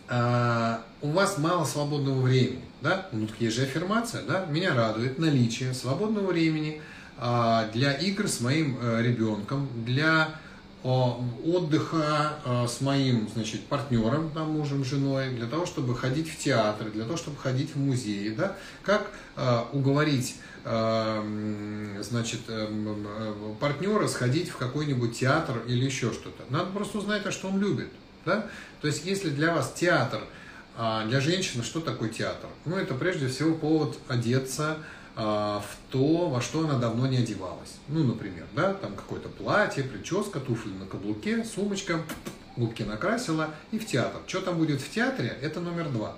а, 0.08 0.82
у 1.04 1.10
вас 1.10 1.36
мало 1.36 1.64
свободного 1.64 2.22
времени, 2.22 2.64
да? 2.80 3.06
Ну, 3.12 3.26
так 3.26 3.38
есть 3.38 3.56
же 3.56 3.62
аффирмация, 3.62 4.22
да? 4.22 4.46
Меня 4.46 4.74
радует 4.74 5.18
наличие 5.18 5.74
свободного 5.74 6.28
времени 6.28 6.80
а, 7.18 7.68
для 7.72 7.92
игр 7.92 8.26
с 8.26 8.40
моим 8.40 8.78
а, 8.80 9.02
ребенком, 9.02 9.68
для 9.84 10.30
а, 10.82 11.20
отдыха 11.44 12.38
а, 12.46 12.66
с 12.66 12.80
моим, 12.80 13.28
значит, 13.34 13.66
партнером, 13.66 14.30
там, 14.30 14.52
мужем, 14.52 14.82
женой, 14.82 15.28
для 15.28 15.46
того, 15.46 15.66
чтобы 15.66 15.94
ходить 15.94 16.30
в 16.30 16.38
театр, 16.38 16.90
для 16.90 17.04
того, 17.04 17.18
чтобы 17.18 17.36
ходить 17.36 17.74
в 17.74 17.78
музей, 17.78 18.30
да? 18.30 18.56
Как 18.82 19.10
а, 19.36 19.68
уговорить 19.72 20.36
Эм, 20.66 22.02
значит, 22.02 22.40
эм, 22.48 23.06
э, 23.06 23.34
партнера 23.60 24.08
сходить 24.08 24.48
в 24.48 24.56
какой-нибудь 24.56 25.18
театр 25.18 25.60
или 25.66 25.84
еще 25.84 26.10
что-то. 26.10 26.42
Надо 26.48 26.70
просто 26.70 26.96
узнать, 26.96 27.26
а 27.26 27.30
что 27.30 27.48
он 27.48 27.60
любит. 27.60 27.88
Да? 28.24 28.46
То 28.80 28.86
есть, 28.86 29.04
если 29.04 29.28
для 29.28 29.54
вас 29.54 29.74
театр, 29.74 30.22
а, 30.76 31.06
для 31.06 31.20
женщины 31.20 31.62
что 31.62 31.80
такое 31.80 32.08
театр? 32.08 32.48
Ну, 32.64 32.76
это 32.76 32.94
прежде 32.94 33.28
всего 33.28 33.54
повод 33.54 33.98
одеться 34.08 34.78
а, 35.16 35.60
в 35.60 35.92
то, 35.92 36.28
во 36.28 36.40
что 36.40 36.60
она 36.60 36.78
давно 36.78 37.06
не 37.06 37.18
одевалась. 37.18 37.76
Ну, 37.88 38.02
например, 38.04 38.46
да, 38.54 38.74
там 38.74 38.96
какое-то 38.96 39.28
платье, 39.28 39.84
прическа, 39.84 40.40
туфли 40.40 40.70
на 40.70 40.86
каблуке, 40.86 41.44
сумочка, 41.44 42.02
губки 42.56 42.82
накрасила 42.82 43.50
и 43.70 43.78
в 43.78 43.86
театр. 43.86 44.20
Что 44.26 44.40
там 44.40 44.58
будет 44.58 44.80
в 44.80 44.90
театре, 44.90 45.36
это 45.40 45.60
номер 45.60 45.88
два. 45.90 46.16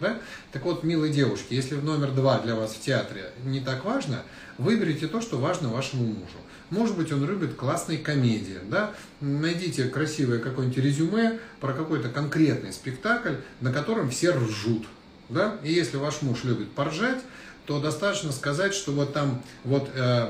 Да? 0.00 0.18
Так 0.52 0.64
вот, 0.64 0.84
милые 0.84 1.12
девушки, 1.12 1.54
если 1.54 1.74
в 1.74 1.84
номер 1.84 2.12
два 2.12 2.38
для 2.38 2.54
вас 2.54 2.72
в 2.72 2.80
театре 2.80 3.32
не 3.44 3.60
так 3.60 3.84
важно, 3.84 4.22
выберите 4.56 5.08
то, 5.08 5.20
что 5.20 5.38
важно 5.38 5.68
вашему 5.68 6.04
мужу. 6.04 6.38
Может 6.70 6.96
быть, 6.96 7.12
он 7.12 7.26
любит 7.26 7.54
классные 7.54 7.98
комедии, 7.98 8.58
да? 8.70 8.94
Найдите 9.20 9.84
красивое 9.84 10.38
какое-нибудь 10.38 10.78
резюме 10.78 11.38
про 11.60 11.72
какой-то 11.72 12.08
конкретный 12.08 12.72
спектакль, 12.72 13.36
на 13.60 13.72
котором 13.72 14.10
все 14.10 14.30
ржут, 14.32 14.86
да? 15.28 15.56
И 15.62 15.72
если 15.72 15.96
ваш 15.96 16.22
муж 16.22 16.44
любит 16.44 16.70
поржать, 16.72 17.18
то 17.68 17.78
достаточно 17.80 18.32
сказать, 18.32 18.72
что 18.72 18.92
вот 18.92 19.12
там 19.12 19.42
вот 19.62 19.90
э, 19.94 20.26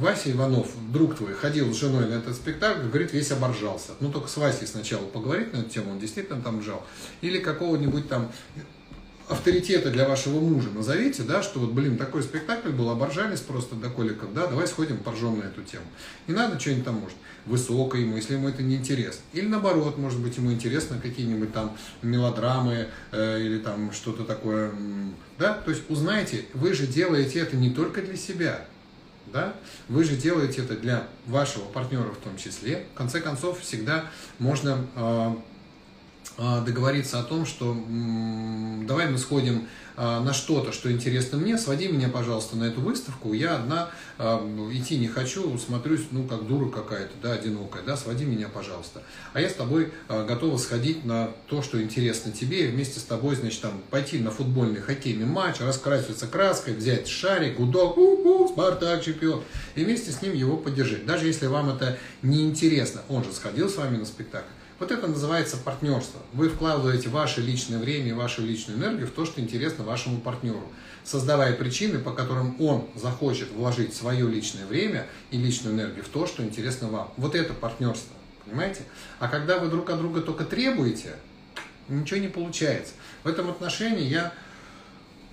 Вася 0.00 0.30
Иванов, 0.30 0.68
друг 0.92 1.16
твой, 1.16 1.34
ходил 1.34 1.74
с 1.74 1.76
женой 1.76 2.08
на 2.08 2.14
этот 2.14 2.36
спектакль, 2.36 2.86
говорит, 2.86 3.12
весь 3.12 3.32
оборжался. 3.32 3.90
Ну, 3.98 4.12
только 4.12 4.28
с 4.28 4.36
Васей 4.36 4.68
сначала 4.68 5.04
поговорить 5.04 5.52
на 5.52 5.58
эту 5.58 5.70
тему, 5.70 5.90
он 5.90 5.98
действительно 5.98 6.40
там 6.40 6.60
ржал. 6.60 6.86
Или 7.22 7.40
какого-нибудь 7.40 8.08
там 8.08 8.30
авторитета 9.28 9.90
для 9.90 10.08
вашего 10.08 10.40
мужа 10.40 10.68
назовите, 10.70 11.22
да, 11.22 11.42
что 11.42 11.60
вот, 11.60 11.72
блин, 11.72 11.98
такой 11.98 12.22
спектакль 12.22 12.70
был, 12.70 12.90
оборжались 12.90 13.40
просто 13.40 13.74
до 13.74 13.90
коликов, 13.90 14.32
да, 14.32 14.46
давай 14.46 14.66
сходим, 14.66 14.98
поржем 14.98 15.38
на 15.38 15.44
эту 15.44 15.62
тему. 15.62 15.84
Не 16.26 16.34
надо 16.34 16.58
что-нибудь 16.58 16.84
там, 16.84 16.94
может, 16.96 17.16
высокое 17.46 18.02
ему, 18.02 18.16
если 18.16 18.34
ему 18.34 18.48
это 18.48 18.62
не 18.62 18.76
интересно. 18.76 19.22
Или 19.32 19.46
наоборот, 19.46 19.98
может 19.98 20.20
быть, 20.20 20.36
ему 20.36 20.52
интересно 20.52 20.98
какие-нибудь 21.00 21.52
там 21.52 21.76
мелодрамы 22.02 22.88
э, 23.12 23.40
или 23.40 23.58
там 23.58 23.92
что-то 23.92 24.24
такое, 24.24 24.72
да, 25.38 25.54
то 25.54 25.70
есть 25.70 25.84
узнайте, 25.88 26.44
вы 26.54 26.72
же 26.72 26.86
делаете 26.86 27.40
это 27.40 27.56
не 27.56 27.70
только 27.70 28.02
для 28.02 28.16
себя, 28.16 28.66
да? 29.32 29.54
Вы 29.88 30.04
же 30.04 30.16
делаете 30.16 30.62
это 30.62 30.74
для 30.74 31.06
вашего 31.26 31.64
партнера 31.64 32.10
в 32.10 32.16
том 32.16 32.36
числе. 32.36 32.86
В 32.94 32.96
конце 32.96 33.20
концов, 33.20 33.60
всегда 33.60 34.06
можно 34.38 34.86
э, 34.94 35.34
договориться 36.38 37.18
о 37.18 37.24
том, 37.24 37.44
что 37.46 37.76
давай 38.86 39.10
мы 39.10 39.18
сходим 39.18 39.66
а, 40.00 40.20
на 40.20 40.32
что-то, 40.32 40.70
что 40.70 40.92
интересно 40.92 41.38
мне, 41.38 41.58
своди 41.58 41.88
меня, 41.88 42.08
пожалуйста, 42.08 42.56
на 42.56 42.64
эту 42.64 42.80
выставку, 42.80 43.32
я 43.32 43.56
одна 43.56 43.90
а, 44.16 44.38
идти 44.72 44.96
не 44.96 45.08
хочу, 45.08 45.58
смотрюсь, 45.58 46.02
ну, 46.12 46.22
как 46.22 46.46
дура 46.46 46.70
какая-то, 46.70 47.14
да, 47.20 47.32
одинокая, 47.32 47.82
да, 47.82 47.96
своди 47.96 48.24
меня, 48.24 48.48
пожалуйста. 48.48 49.02
А 49.32 49.40
я 49.40 49.50
с 49.50 49.54
тобой 49.54 49.92
готова 50.08 50.56
сходить 50.56 51.04
на 51.04 51.30
то, 51.48 51.62
что 51.62 51.82
интересно 51.82 52.30
тебе, 52.30 52.68
вместе 52.68 53.00
с 53.00 53.02
тобой, 53.02 53.34
значит, 53.34 53.60
там, 53.60 53.82
пойти 53.90 54.20
на 54.20 54.30
футбольный 54.30 54.80
хоккейный 54.80 55.26
матч, 55.26 55.56
раскраситься 55.58 56.28
краской, 56.28 56.74
взять 56.74 57.08
шарик, 57.08 57.56
гудок, 57.56 57.98
у-у, 57.98 58.46
Спартак 58.46 59.02
чемпион, 59.02 59.42
и 59.74 59.84
вместе 59.84 60.12
с 60.12 60.22
ним 60.22 60.32
его 60.32 60.56
поддержать. 60.56 61.06
Даже 61.06 61.26
если 61.26 61.46
вам 61.46 61.70
это 61.70 61.98
не 62.22 62.46
интересно, 62.46 63.00
он 63.08 63.24
же 63.24 63.32
сходил 63.32 63.68
с 63.68 63.74
вами 63.74 63.96
на 63.96 64.04
спектакль, 64.04 64.46
вот 64.78 64.92
это 64.92 65.06
называется 65.08 65.56
партнерство. 65.56 66.20
Вы 66.32 66.48
вкладываете 66.48 67.08
ваше 67.08 67.40
личное 67.40 67.78
время 67.78 68.10
и 68.10 68.12
вашу 68.12 68.42
личную 68.42 68.78
энергию 68.78 69.08
в 69.08 69.10
то, 69.10 69.24
что 69.24 69.40
интересно 69.40 69.84
вашему 69.84 70.20
партнеру, 70.20 70.62
создавая 71.04 71.52
причины, 71.54 71.98
по 71.98 72.12
которым 72.12 72.60
он 72.60 72.86
захочет 72.94 73.50
вложить 73.50 73.94
свое 73.94 74.28
личное 74.28 74.66
время 74.66 75.06
и 75.30 75.38
личную 75.38 75.74
энергию 75.74 76.04
в 76.04 76.08
то, 76.08 76.26
что 76.26 76.44
интересно 76.44 76.88
вам. 76.88 77.12
Вот 77.16 77.34
это 77.34 77.54
партнерство, 77.54 78.14
понимаете? 78.44 78.82
А 79.18 79.28
когда 79.28 79.58
вы 79.58 79.68
друг 79.68 79.90
от 79.90 79.98
друга 79.98 80.20
только 80.20 80.44
требуете, 80.44 81.16
ничего 81.88 82.20
не 82.20 82.28
получается. 82.28 82.92
В 83.24 83.28
этом 83.28 83.50
отношении 83.50 84.04
я 84.04 84.32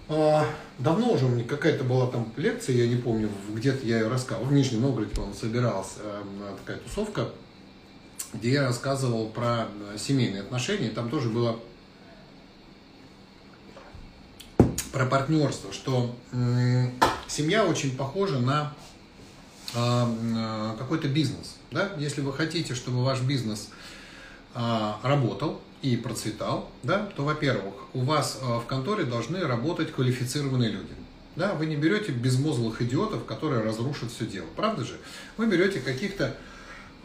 а, 0.07 0.45
давно 0.79 1.11
уже 1.13 1.25
у 1.25 1.29
меня 1.29 1.43
какая-то 1.43 1.83
была 1.83 2.07
там 2.07 2.31
лекция, 2.35 2.75
я 2.77 2.87
не 2.87 2.95
помню, 2.95 3.29
где-то 3.53 3.85
я 3.85 3.99
ее 3.99 4.07
рассказывал, 4.07 4.47
в 4.47 4.53
Нижнем 4.53 4.81
Новгороде, 4.81 5.13
по-моему, 5.13 5.35
собиралась 5.35 5.93
э, 5.97 6.23
такая 6.63 6.77
тусовка 6.77 7.29
где 8.37 8.53
я 8.53 8.63
рассказывал 8.67 9.27
про 9.27 9.67
э, 9.93 9.97
семейные 9.97 10.41
отношения, 10.41 10.89
там 10.89 11.09
тоже 11.09 11.29
было 11.29 11.59
про 14.91 15.05
партнерство, 15.05 15.73
что 15.73 16.15
семья 17.27 17.65
очень 17.65 17.97
похожа 17.97 18.39
на 18.39 18.73
а, 19.75 20.09
э, 20.09 20.77
какой-то 20.77 21.09
бизнес. 21.09 21.57
Да? 21.71 21.91
Если 21.97 22.21
вы 22.21 22.31
хотите, 22.31 22.75
чтобы 22.75 23.03
ваш 23.03 23.19
бизнес 23.21 23.69
а, 24.53 24.99
работал 25.03 25.59
и 25.81 25.97
процветал, 25.97 26.69
да, 26.81 27.09
то, 27.15 27.25
во-первых, 27.25 27.73
у 27.93 28.01
вас 28.01 28.39
э, 28.41 28.45
в 28.45 28.65
конторе 28.65 29.03
должны 29.03 29.41
работать 29.41 29.91
квалифицированные 29.91 30.69
люди. 30.69 30.93
Да, 31.35 31.53
вы 31.55 31.65
не 31.65 31.75
берете 31.75 32.13
безмозглых 32.13 32.81
идиотов, 32.81 33.25
которые 33.25 33.61
разрушат 33.61 34.11
все 34.11 34.25
дело. 34.25 34.47
Правда 34.55 34.85
же? 34.85 34.97
Вы 35.35 35.47
берете 35.47 35.81
каких-то 35.81 36.37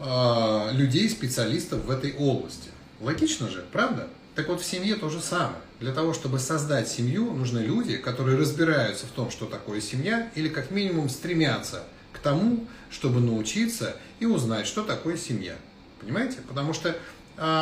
э, 0.01 0.69
людей, 0.73 1.09
специалистов 1.09 1.85
в 1.85 1.91
этой 1.91 2.13
области. 2.13 2.69
Логично 2.99 3.49
же, 3.49 3.63
правда? 3.71 4.07
Так 4.35 4.47
вот, 4.47 4.61
в 4.61 4.65
семье 4.65 4.95
то 4.95 5.09
же 5.09 5.19
самое. 5.19 5.61
Для 5.79 5.91
того, 5.91 6.13
чтобы 6.13 6.39
создать 6.39 6.87
семью, 6.87 7.33
нужны 7.33 7.59
люди, 7.59 7.97
которые 7.97 8.37
разбираются 8.37 9.05
в 9.05 9.09
том, 9.09 9.29
что 9.31 9.45
такое 9.45 9.81
семья, 9.81 10.29
или 10.35 10.47
как 10.47 10.71
минимум 10.71 11.09
стремятся 11.09 11.83
к 12.13 12.19
тому, 12.19 12.67
чтобы 12.89 13.19
научиться 13.19 13.95
и 14.19 14.25
узнать, 14.25 14.67
что 14.67 14.83
такое 14.83 15.17
семья. 15.17 15.55
Понимаете? 15.99 16.37
Потому 16.47 16.73
что 16.73 16.89
а, 16.89 16.95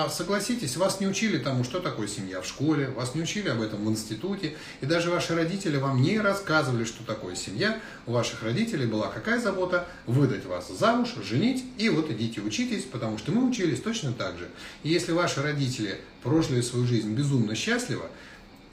согласитесь, 0.10 0.76
вас 0.78 1.00
не 1.00 1.08
учили 1.08 1.38
тому, 1.38 1.64
что 1.64 1.80
такое 1.80 2.08
семья 2.08 2.42
в 2.42 2.46
школе, 2.46 2.90
вас 2.90 3.16
не 3.16 3.22
учили 3.22 3.50
об 3.50 3.62
этом 3.62 3.86
в 3.86 3.90
институте, 3.90 4.56
и 4.82 4.86
даже 4.86 5.10
ваши 5.10 5.36
родители 5.36 5.78
вам 5.78 6.02
не 6.02 6.20
рассказывали, 6.20 6.84
что 6.84 7.04
такое 7.06 7.36
семья. 7.36 7.80
У 8.06 8.12
ваших 8.12 8.44
родителей 8.44 8.88
была 8.88 9.08
какая 9.08 9.40
забота? 9.40 9.88
Выдать 10.06 10.46
вас 10.46 10.68
замуж, 10.70 11.10
женить, 11.24 11.64
и 11.78 11.90
вот 11.90 12.12
идите 12.12 12.42
учитесь, 12.42 12.84
потому 12.84 13.18
что 13.18 13.32
мы 13.32 13.48
учились 13.48 13.82
точно 13.82 14.12
так 14.12 14.38
же. 14.38 14.50
И 14.84 14.90
если 14.90 15.12
ваши 15.12 15.42
родители 15.42 16.00
прожили 16.24 16.62
свою 16.62 16.86
жизнь 16.86 17.14
безумно 17.14 17.56
счастливо, 17.56 18.08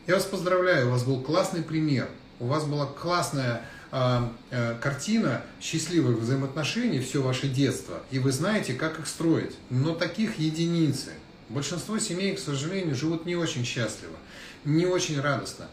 я 0.07 0.15
вас 0.15 0.25
поздравляю, 0.25 0.89
у 0.89 0.91
вас 0.91 1.05
был 1.05 1.21
классный 1.21 1.63
пример, 1.63 2.09
у 2.39 2.47
вас 2.47 2.65
была 2.65 2.87
классная 2.87 3.55
а, 3.55 3.61
а, 3.61 3.76
картина 3.91 5.43
счастливых 5.61 6.19
взаимоотношений 6.19 7.01
все 7.01 7.23
ваше 7.23 7.49
детство, 7.49 8.03
и 8.11 8.19
вы 8.19 8.33
знаете, 8.33 8.75
как 8.75 8.99
их 8.99 9.07
строить. 9.07 9.55
Но 9.71 9.95
таких 9.95 10.39
единицы. 10.39 11.13
Большинство 11.49 11.99
семей, 11.99 12.35
к 12.35 12.41
сожалению, 12.41 12.97
живут 12.97 13.27
не 13.27 13.37
очень 13.37 13.65
счастливо, 13.65 14.17
не 14.65 14.87
очень 14.87 15.21
радостно 15.21 15.69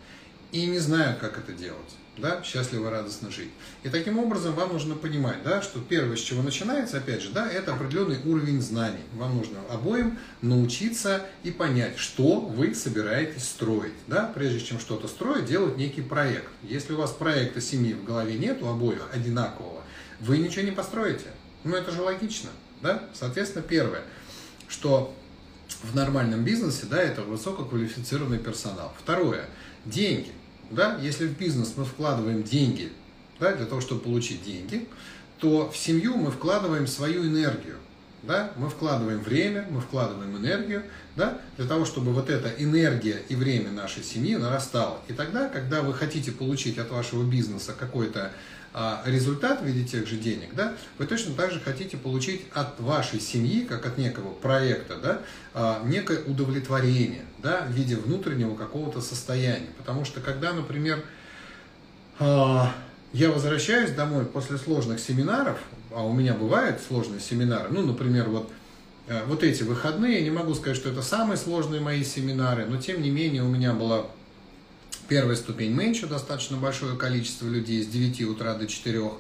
и 0.51 0.67
не 0.67 0.79
знают, 0.79 1.19
как 1.19 1.37
это 1.37 1.51
делать 1.51 1.95
да, 2.17 2.43
счастливо, 2.43 2.91
радостно 2.91 3.31
жить. 3.31 3.49
И 3.81 3.89
таким 3.89 4.19
образом 4.19 4.53
вам 4.53 4.73
нужно 4.73 4.95
понимать, 4.95 5.41
да, 5.43 5.61
что 5.61 5.79
первое, 5.79 6.15
с 6.15 6.19
чего 6.19 6.43
начинается, 6.43 6.97
опять 6.97 7.21
же, 7.21 7.31
да, 7.31 7.49
это 7.49 7.73
определенный 7.73 8.19
уровень 8.23 8.61
знаний. 8.61 9.01
Вам 9.13 9.37
нужно 9.37 9.59
обоим 9.69 10.19
научиться 10.41 11.25
и 11.43 11.51
понять, 11.51 11.97
что 11.97 12.39
вы 12.39 12.75
собираетесь 12.75 13.43
строить. 13.43 13.93
Да? 14.07 14.31
Прежде 14.35 14.59
чем 14.59 14.79
что-то 14.79 15.07
строить, 15.07 15.45
делать 15.45 15.77
некий 15.77 16.01
проект. 16.01 16.49
Если 16.61 16.93
у 16.93 16.97
вас 16.97 17.11
проекта 17.11 17.61
семьи 17.61 17.93
в 17.93 18.03
голове 18.03 18.37
нет, 18.37 18.61
у 18.61 18.67
обоих 18.67 19.09
одинакового, 19.11 19.81
вы 20.19 20.37
ничего 20.37 20.63
не 20.63 20.71
построите. 20.71 21.25
Ну, 21.63 21.75
это 21.75 21.91
же 21.91 22.01
логично. 22.01 22.49
Да? 22.81 23.03
Соответственно, 23.13 23.63
первое, 23.63 24.03
что 24.67 25.15
в 25.81 25.95
нормальном 25.95 26.43
бизнесе, 26.43 26.85
да, 26.85 27.01
это 27.01 27.23
высококвалифицированный 27.23 28.37
персонал. 28.37 28.93
Второе, 28.99 29.45
деньги 29.85 30.31
да, 30.69 30.97
если 31.01 31.27
в 31.27 31.37
бизнес 31.37 31.73
мы 31.75 31.85
вкладываем 31.85 32.43
деньги 32.43 32.91
да, 33.39 33.53
для 33.53 33.65
того, 33.65 33.81
чтобы 33.81 34.01
получить 34.01 34.43
деньги, 34.43 34.87
то 35.39 35.69
в 35.69 35.77
семью 35.77 36.15
мы 36.17 36.31
вкладываем 36.31 36.87
свою 36.87 37.25
энергию. 37.25 37.75
Да? 38.23 38.51
Мы 38.55 38.69
вкладываем 38.69 39.21
время, 39.21 39.67
мы 39.69 39.81
вкладываем 39.81 40.37
энергию 40.37 40.83
да? 41.17 41.39
для 41.57 41.67
того, 41.67 41.83
чтобы 41.83 42.13
вот 42.13 42.29
эта 42.29 42.49
энергия 42.57 43.21
и 43.27 43.35
время 43.35 43.69
нашей 43.71 44.03
семьи 44.03 44.37
нарастало. 44.37 44.99
И 45.09 45.13
тогда, 45.13 45.49
когда 45.49 45.81
вы 45.81 45.93
хотите 45.93 46.31
получить 46.31 46.77
от 46.77 46.89
вашего 46.89 47.23
бизнеса 47.29 47.75
какой-то 47.77 48.31
результат 49.05 49.61
в 49.61 49.65
виде 49.65 49.83
тех 49.83 50.07
же 50.07 50.15
денег, 50.15 50.55
да, 50.55 50.73
вы 50.97 51.05
точно 51.05 51.35
так 51.35 51.51
же 51.51 51.59
хотите 51.59 51.95
получить 51.95 52.45
от 52.53 52.79
вашей 52.79 53.19
семьи, 53.19 53.65
как 53.65 53.85
от 53.85 53.97
некого 53.99 54.33
проекта, 54.33 54.95
да, 54.97 55.21
а, 55.53 55.83
некое 55.85 56.23
удовлетворение, 56.23 57.25
да, 57.37 57.61
в 57.67 57.71
виде 57.71 57.95
внутреннего 57.95 58.55
какого-то 58.55 59.01
состояния. 59.01 59.69
Потому 59.77 60.05
что 60.05 60.21
когда, 60.21 60.53
например, 60.53 61.03
а, 62.17 62.73
я 63.13 63.29
возвращаюсь 63.29 63.91
домой 63.91 64.25
после 64.25 64.57
сложных 64.57 64.99
семинаров, 64.99 65.59
а 65.91 66.03
у 66.03 66.11
меня 66.11 66.33
бывают 66.33 66.81
сложные 66.81 67.19
семинары, 67.19 67.69
ну, 67.69 67.85
например, 67.85 68.29
вот 68.29 68.51
вот 69.27 69.43
эти 69.43 69.63
выходные, 69.63 70.21
не 70.21 70.31
могу 70.31 70.53
сказать, 70.53 70.77
что 70.77 70.89
это 70.89 71.01
самые 71.01 71.35
сложные 71.35 71.81
мои 71.81 72.05
семинары, 72.05 72.65
но 72.65 72.77
тем 72.77 73.01
не 73.01 73.09
менее 73.09 73.43
у 73.43 73.49
меня 73.49 73.73
была 73.73 74.05
Первая 75.13 75.35
ступень 75.35 75.73
меньше, 75.73 76.07
достаточно 76.07 76.57
большое 76.57 76.97
количество 76.97 77.45
людей 77.45 77.83
с 77.83 77.85
9 77.85 78.23
утра 78.23 78.55
до 78.55 78.65
4 78.65 79.11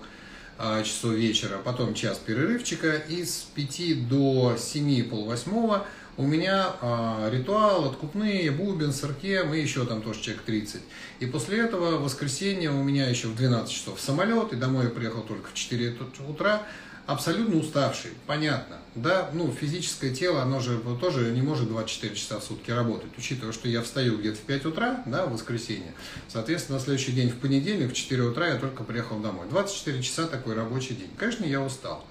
а, 0.57 0.81
часов 0.81 1.13
вечера, 1.13 1.59
потом 1.63 1.93
час 1.93 2.17
перерывчика, 2.17 2.95
и 2.95 3.23
с 3.23 3.45
5 3.53 4.07
до 4.07 4.57
7, 4.57 5.07
полвосьмого 5.07 5.85
у 6.17 6.23
меня 6.23 6.73
а, 6.81 7.29
ритуал, 7.31 7.85
откупные, 7.91 8.49
бубен, 8.49 8.91
сырке, 8.91 9.43
мы 9.43 9.57
еще 9.57 9.85
там 9.85 10.01
тоже 10.01 10.19
человек 10.21 10.41
30. 10.45 10.81
И 11.19 11.27
после 11.27 11.59
этого 11.59 11.99
воскресенье 11.99 12.71
у 12.71 12.81
меня 12.81 13.07
еще 13.07 13.27
в 13.27 13.35
12 13.35 13.71
часов 13.71 14.01
самолет, 14.01 14.51
и 14.51 14.55
домой 14.55 14.85
я 14.85 14.89
приехал 14.89 15.21
только 15.21 15.51
в 15.51 15.53
4 15.53 15.95
утра, 16.27 16.63
абсолютно 17.05 17.57
уставший, 17.59 18.11
понятно, 18.27 18.77
да, 18.95 19.29
ну, 19.33 19.51
физическое 19.51 20.13
тело, 20.13 20.41
оно 20.41 20.59
же 20.59 20.79
тоже 21.01 21.31
не 21.31 21.41
может 21.41 21.67
24 21.67 22.15
часа 22.15 22.39
в 22.39 22.43
сутки 22.43 22.71
работать, 22.71 23.11
учитывая, 23.17 23.53
что 23.53 23.67
я 23.67 23.81
встаю 23.81 24.17
где-то 24.17 24.37
в 24.37 24.41
5 24.41 24.65
утра, 24.65 25.03
да, 25.05 25.25
в 25.25 25.33
воскресенье, 25.33 25.93
соответственно, 26.27 26.77
на 26.77 26.83
следующий 26.83 27.11
день 27.11 27.29
в 27.29 27.37
понедельник 27.37 27.91
в 27.91 27.95
4 27.95 28.21
утра 28.23 28.47
я 28.47 28.55
только 28.55 28.83
приехал 28.83 29.19
домой. 29.19 29.47
24 29.49 30.01
часа 30.01 30.27
такой 30.27 30.53
рабочий 30.53 30.95
день. 30.95 31.09
Конечно, 31.17 31.45
я 31.45 31.61
устал. 31.61 32.05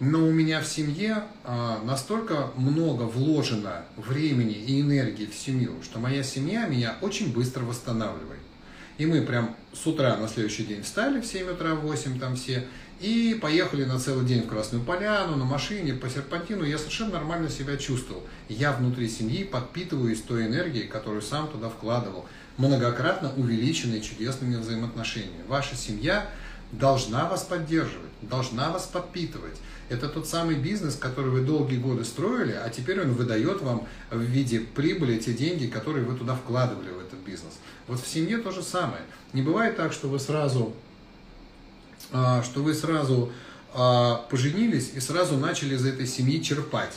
Но 0.00 0.26
у 0.26 0.32
меня 0.32 0.60
в 0.60 0.66
семье 0.66 1.24
а, 1.44 1.80
настолько 1.84 2.50
много 2.56 3.04
вложено 3.04 3.84
времени 3.96 4.54
и 4.54 4.80
энергии 4.80 5.26
в 5.26 5.34
семью, 5.34 5.76
что 5.84 6.00
моя 6.00 6.24
семья 6.24 6.66
меня 6.66 6.96
очень 7.00 7.32
быстро 7.32 7.64
восстанавливает. 7.64 8.40
И 8.98 9.06
мы 9.06 9.22
прям 9.22 9.56
с 9.72 9.86
утра 9.86 10.16
на 10.16 10.28
следующий 10.28 10.64
день 10.64 10.82
встали 10.82 11.20
в 11.20 11.26
7 11.26 11.50
утра, 11.50 11.74
в 11.74 11.80
8 11.80 12.18
там 12.18 12.36
все, 12.36 12.66
и 13.04 13.34
поехали 13.34 13.84
на 13.84 13.98
целый 13.98 14.24
день 14.24 14.44
в 14.44 14.46
Красную 14.46 14.82
Поляну, 14.82 15.36
на 15.36 15.44
машине, 15.44 15.92
по 15.92 16.08
серпантину. 16.08 16.64
Я 16.64 16.78
совершенно 16.78 17.12
нормально 17.12 17.50
себя 17.50 17.76
чувствовал. 17.76 18.22
Я 18.48 18.72
внутри 18.72 19.10
семьи 19.10 19.44
подпитываюсь 19.44 20.22
той 20.22 20.46
энергией, 20.46 20.88
которую 20.88 21.20
сам 21.20 21.48
туда 21.48 21.68
вкладывал, 21.68 22.24
многократно 22.56 23.30
увеличенной 23.36 24.00
чудесными 24.00 24.56
взаимоотношениями. 24.56 25.44
Ваша 25.48 25.76
семья 25.76 26.26
должна 26.72 27.28
вас 27.28 27.42
поддерживать, 27.42 28.10
должна 28.22 28.70
вас 28.70 28.86
подпитывать. 28.86 29.58
Это 29.90 30.08
тот 30.08 30.26
самый 30.26 30.54
бизнес, 30.54 30.96
который 30.96 31.30
вы 31.30 31.42
долгие 31.42 31.76
годы 31.76 32.06
строили, 32.06 32.52
а 32.52 32.70
теперь 32.70 33.02
он 33.02 33.12
выдает 33.12 33.60
вам 33.60 33.86
в 34.10 34.20
виде 34.20 34.60
прибыли 34.60 35.18
те 35.18 35.34
деньги, 35.34 35.66
которые 35.66 36.06
вы 36.06 36.16
туда 36.16 36.34
вкладывали 36.34 36.88
в 36.88 37.00
этот 37.00 37.18
бизнес. 37.18 37.52
Вот 37.86 38.00
в 38.00 38.08
семье 38.08 38.38
то 38.38 38.50
же 38.50 38.62
самое. 38.62 39.02
Не 39.34 39.42
бывает 39.42 39.76
так, 39.76 39.92
что 39.92 40.08
вы 40.08 40.18
сразу 40.18 40.74
что 42.42 42.62
вы 42.62 42.74
сразу 42.74 43.32
а, 43.76 44.24
поженились 44.30 44.92
и 44.94 45.00
сразу 45.00 45.36
начали 45.36 45.74
из 45.74 45.84
этой 45.84 46.06
семьи 46.06 46.40
черпать. 46.40 46.94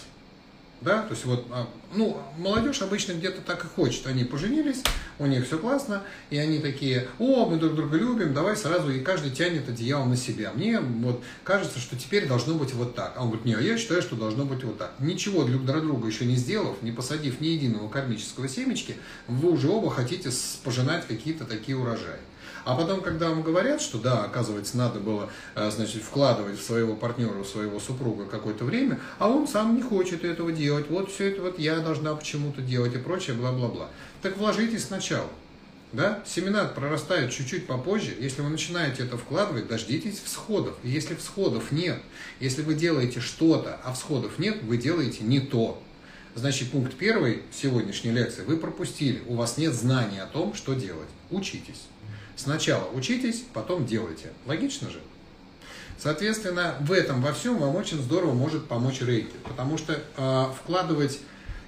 Да, 0.79 1.01
то 1.01 1.13
есть 1.15 1.25
вот, 1.25 1.47
а, 1.49 1.67
ну, 1.95 2.21
молодежь 2.37 2.83
обычно 2.83 3.13
где-то 3.13 3.41
так 3.41 3.65
и 3.65 3.67
хочет. 3.67 4.05
Они 4.05 4.23
поженились, 4.23 4.83
у 5.17 5.25
них 5.25 5.47
все 5.47 5.57
классно, 5.57 6.03
и 6.29 6.37
они 6.37 6.59
такие, 6.59 7.07
о, 7.17 7.47
мы 7.47 7.57
друг 7.57 7.73
друга 7.73 7.97
любим, 7.97 8.35
давай 8.35 8.55
сразу, 8.55 8.91
и 8.91 8.99
каждый 8.99 9.31
тянет 9.31 9.67
одеяло 9.67 10.05
на 10.05 10.15
себя. 10.15 10.51
Мне 10.53 10.79
вот 10.79 11.23
кажется, 11.43 11.79
что 11.79 11.95
теперь 11.95 12.27
должно 12.27 12.53
быть 12.53 12.75
вот 12.75 12.93
так. 12.93 13.13
А 13.15 13.23
он 13.23 13.29
говорит, 13.29 13.45
нет, 13.45 13.61
я 13.61 13.75
считаю, 13.75 14.03
что 14.03 14.15
должно 14.15 14.45
быть 14.45 14.63
вот 14.63 14.77
так. 14.77 14.93
Ничего 14.99 15.45
друг 15.45 15.65
для 15.65 15.79
друга 15.79 16.07
еще 16.07 16.25
не 16.25 16.35
сделав, 16.35 16.83
не 16.83 16.91
посадив 16.91 17.41
ни 17.41 17.47
единого 17.47 17.89
кармического 17.89 18.47
семечки, 18.47 18.97
вы 19.27 19.49
уже 19.49 19.69
оба 19.69 19.89
хотите 19.89 20.29
пожинать 20.63 21.07
какие-то 21.07 21.45
такие 21.45 21.75
урожаи. 21.75 22.19
А 22.65 22.75
потом, 22.75 23.01
когда 23.01 23.29
вам 23.29 23.43
говорят, 23.43 23.81
что 23.81 23.97
да, 23.97 24.23
оказывается, 24.23 24.77
надо 24.77 24.99
было, 24.99 25.29
э, 25.55 25.71
значит, 25.71 26.03
вкладывать 26.03 26.59
в 26.59 26.63
своего 26.63 26.95
партнера, 26.95 27.43
в 27.43 27.47
своего 27.47 27.79
супруга 27.79 28.25
какое-то 28.25 28.65
время, 28.65 28.99
а 29.19 29.29
он 29.29 29.47
сам 29.47 29.75
не 29.75 29.81
хочет 29.81 30.23
этого 30.23 30.51
делать, 30.51 30.89
вот 30.89 31.11
все 31.11 31.31
это 31.31 31.41
вот 31.41 31.59
я 31.59 31.79
должна 31.79 32.15
почему-то 32.15 32.61
делать 32.61 32.95
и 32.95 32.97
прочее, 32.97 33.35
бла-бла-бла. 33.35 33.87
Так 34.21 34.37
вложитесь 34.37 34.85
сначала. 34.85 35.29
Да? 35.93 36.21
Семена 36.25 36.65
прорастают 36.65 37.31
чуть-чуть 37.31 37.65
попозже. 37.65 38.13
Если 38.19 38.41
вы 38.41 38.49
начинаете 38.49 39.03
это 39.03 39.17
вкладывать, 39.17 39.67
дождитесь 39.67 40.19
всходов. 40.19 40.75
И 40.83 40.89
если 40.89 41.15
всходов 41.15 41.71
нет, 41.71 42.01
если 42.39 42.61
вы 42.61 42.73
делаете 42.73 43.21
что-то, 43.21 43.79
а 43.83 43.93
всходов 43.93 44.37
нет, 44.37 44.61
вы 44.63 44.77
делаете 44.77 45.23
не 45.23 45.39
то. 45.39 45.81
Значит, 46.35 46.69
пункт 46.71 46.93
первый 46.95 47.41
сегодняшней 47.51 48.11
лекции 48.11 48.43
вы 48.43 48.57
пропустили. 48.57 49.23
У 49.27 49.35
вас 49.35 49.57
нет 49.57 49.73
знаний 49.73 50.19
о 50.19 50.27
том, 50.27 50.53
что 50.53 50.73
делать. 50.73 51.07
Учитесь. 51.31 51.87
Сначала 52.37 52.87
учитесь, 52.93 53.43
потом 53.51 53.85
делайте. 53.85 54.29
Логично 54.45 54.89
же? 54.89 54.99
Соответственно, 55.97 56.75
в 56.81 56.91
этом 56.91 57.21
во 57.21 57.33
всем 57.33 57.57
вам 57.57 57.75
очень 57.75 57.99
здорово 58.01 58.33
может 58.33 58.67
помочь 58.67 59.01
рейки, 59.01 59.33
потому 59.43 59.79
что 59.79 59.99
э, 60.15 60.45
вкладывать 60.61 61.19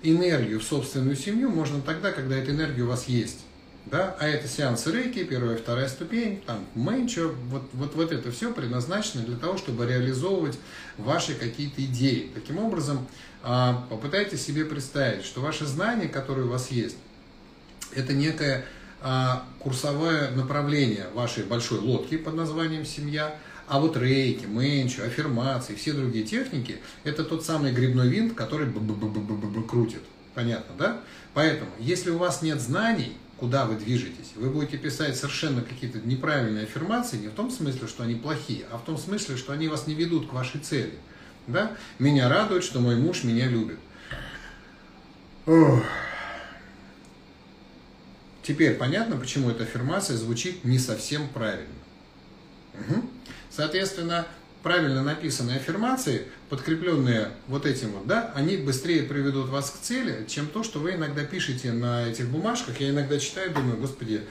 энергию 0.03 0.59
в 0.59 0.63
собственную 0.63 1.15
семью 1.15 1.49
можно 1.49 1.82
тогда, 1.82 2.11
когда 2.11 2.38
эта 2.38 2.51
энергия 2.51 2.84
у 2.84 2.88
вас 2.88 3.07
есть. 3.07 3.39
Да? 3.88 4.15
А 4.20 4.28
это 4.28 4.47
сеансы 4.47 4.91
рейки, 4.91 5.24
первая 5.24 5.57
вторая 5.57 5.88
ступень, 5.88 6.43
там 6.45 6.63
менчо, 6.76 7.34
вот, 7.47 7.63
вот, 7.74 7.95
вот 7.95 8.11
это 8.11 8.32
все 8.32 8.53
предназначено 8.53 9.24
для 9.24 9.38
того, 9.38 9.57
чтобы 9.57 9.88
реализовывать 9.88 10.59
ваши 10.97 11.34
какие-то 11.34 11.84
идеи. 11.84 12.30
Таким 12.36 12.59
образом, 12.59 13.07
э, 13.43 13.74
попытайтесь 13.89 14.45
себе 14.45 14.65
представить, 14.65 15.26
что 15.26 15.41
ваши 15.41 15.65
знания, 15.65 16.07
которые 16.07 16.45
у 16.45 16.51
вас 16.51 16.70
есть, 16.70 16.97
это 17.95 18.13
некая 18.13 18.65
курсовое 19.60 20.32
направление 20.32 21.08
вашей 21.14 21.43
большой 21.43 21.80
лодки 21.80 22.18
под 22.18 22.36
названием 22.36 22.86
«Семья», 22.86 23.36
а 23.68 23.80
вот 23.80 23.95
рейки, 23.95 24.45
менчу, 24.45 25.04
аффирмации, 25.04 25.76
все 25.76 25.93
другие 25.93 26.26
техники– 26.26 26.80
это 27.04 27.24
тот 27.24 27.45
самый 27.45 27.72
грибной 27.72 28.10
винт, 28.10 28.34
который 28.34 28.66
б 28.66 28.80
-б 28.80 29.00
-б 29.00 29.68
крутит. 29.68 30.02
Понятно, 30.34 30.76
да? 30.78 31.02
Поэтому, 31.36 31.70
если 31.78 32.10
у 32.10 32.18
вас 32.18 32.41
нет 32.41 32.60
знаний, 32.60 33.16
куда 33.38 33.66
вы 33.66 33.76
движетесь, 33.76 34.32
вы 34.36 34.50
будете 34.50 34.78
писать 34.78 35.16
совершенно 35.16 35.62
какие-то 35.62 36.00
неправильные 36.00 36.64
аффирмации, 36.64 37.18
не 37.18 37.28
в 37.28 37.34
том 37.34 37.52
смысле, 37.52 37.88
что 37.88 38.04
они 38.04 38.16
плохие, 38.16 38.66
а 38.72 38.78
в 38.78 38.84
том 38.84 38.97
смысле, 38.97 39.38
что 39.38 39.54
они 39.54 39.68
вас 39.68 39.86
не 39.86 39.93
ведут 39.93 40.30
к 40.30 40.34
вашей 40.34 40.60
цели. 40.62 40.95
Да? 41.47 41.72
Меня 42.00 42.28
радует, 42.28 42.64
что 42.64 42.80
мой 42.80 42.95
муж 42.95 43.24
меня 43.24 43.47
любит. 43.47 43.80
Ох. 45.45 45.84
Теперь 48.50 48.74
понятно, 48.74 49.16
почему 49.16 49.52
эта 49.52 49.62
аффирмация 49.62 50.18
звучит 50.18 50.66
не 50.66 50.80
совсем 50.80 51.28
правильно. 51.28 51.68
Угу. 52.74 53.08
Соответственно, 53.52 54.26
правильно 54.64 55.04
написанные 55.04 55.58
аффирмации, 55.58 56.26
подкрепленные 56.50 57.30
вот 57.45 57.68
этим 57.68 57.91
вот, 57.91 58.08
да, 58.08 58.32
они 58.34 58.58
быстрее 58.58 59.04
приведут 59.04 59.50
вас 59.50 59.70
к 59.70 59.80
цели, 59.84 60.26
чем 60.28 60.47
то, 60.47 60.64
что 60.64 60.80
вы 60.80 60.95
иногда 60.95 61.24
пишете 61.26 61.74
на 61.74 62.08
этих 62.08 62.28
бумажках. 62.30 62.80
Я 62.80 62.89
иногда 62.89 63.20
читаю, 63.20 63.54
думаю, 63.54 63.78
господи, 63.78 64.24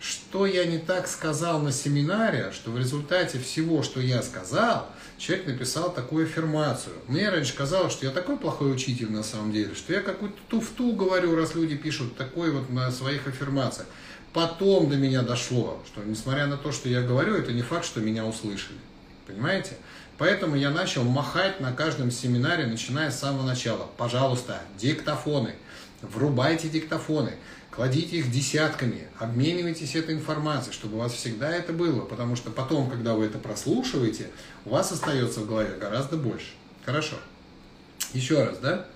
что 0.00 0.46
я 0.46 0.64
не 0.64 0.78
так 0.78 1.08
сказал 1.08 1.60
на 1.60 1.72
семинаре, 1.72 2.52
что 2.52 2.70
в 2.70 2.78
результате 2.78 3.38
всего, 3.38 3.82
что 3.82 4.00
я 4.00 4.22
сказал, 4.22 4.88
человек 5.18 5.46
написал 5.46 5.92
такую 5.92 6.26
аффирмацию. 6.26 6.94
Мне 7.08 7.28
раньше 7.30 7.54
казалось, 7.54 7.92
что 7.92 8.06
я 8.06 8.12
такой 8.12 8.36
плохой 8.36 8.72
учитель 8.72 9.10
на 9.10 9.22
самом 9.22 9.52
деле, 9.52 9.74
что 9.74 9.92
я 9.92 10.00
какую-то 10.00 10.36
туфту 10.48 10.92
говорю, 10.92 11.36
раз 11.36 11.54
люди 11.54 11.76
пишут 11.76 12.16
такой 12.16 12.50
вот 12.50 12.70
на 12.70 12.90
своих 12.90 13.26
аффирмациях. 13.26 13.86
Потом 14.32 14.90
до 14.90 14.96
меня 14.96 15.22
дошло, 15.22 15.80
что 15.86 16.02
несмотря 16.02 16.46
на 16.46 16.56
то, 16.56 16.72
что 16.72 16.88
я 16.88 17.02
говорю, 17.02 17.36
это 17.36 17.52
не 17.52 17.62
факт, 17.62 17.86
что 17.86 18.00
меня 18.00 18.26
услышали. 18.26 18.78
Понимаете? 19.26 19.76
Поэтому 20.18 20.56
я 20.56 20.70
начал 20.70 21.02
махать 21.02 21.60
на 21.60 21.72
каждом 21.72 22.10
семинаре, 22.10 22.66
начиная 22.66 23.10
с 23.10 23.18
самого 23.18 23.44
начала. 23.44 23.88
Пожалуйста, 23.96 24.60
диктофоны. 24.76 25.54
Врубайте 26.02 26.68
диктофоны. 26.68 27.34
Кладите 27.74 28.18
их 28.18 28.30
десятками, 28.30 29.08
обменивайтесь 29.18 29.96
этой 29.96 30.14
информацией, 30.14 30.72
чтобы 30.72 30.94
у 30.94 30.98
вас 31.00 31.12
всегда 31.12 31.50
это 31.50 31.72
было, 31.72 32.02
потому 32.02 32.36
что 32.36 32.50
потом, 32.52 32.88
когда 32.88 33.14
вы 33.14 33.24
это 33.24 33.38
прослушиваете, 33.38 34.30
у 34.64 34.70
вас 34.70 34.92
остается 34.92 35.40
в 35.40 35.48
голове 35.48 35.76
гораздо 35.80 36.16
больше. 36.16 36.52
Хорошо. 36.84 37.16
Еще 38.12 38.44
раз, 38.44 38.58
да? 38.58 38.86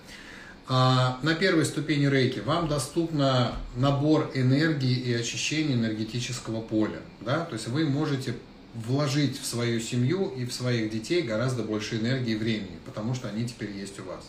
А, 0.68 1.18
на 1.22 1.34
первой 1.34 1.64
ступени 1.64 2.06
рейки 2.06 2.38
вам 2.38 2.68
доступна 2.68 3.56
набор 3.74 4.30
энергии 4.34 4.96
и 4.96 5.12
очищения 5.12 5.74
энергетического 5.74 6.60
поля. 6.60 7.00
Да? 7.20 7.46
То 7.46 7.54
есть 7.54 7.66
вы 7.66 7.84
можете 7.84 8.36
вложить 8.74 9.40
в 9.40 9.46
свою 9.46 9.80
семью 9.80 10.28
и 10.28 10.44
в 10.44 10.52
своих 10.52 10.92
детей 10.92 11.22
гораздо 11.22 11.64
больше 11.64 11.96
энергии 11.96 12.34
и 12.34 12.36
времени, 12.36 12.78
потому 12.86 13.14
что 13.14 13.28
они 13.28 13.44
теперь 13.44 13.72
есть 13.72 13.98
у 13.98 14.04
вас. 14.04 14.24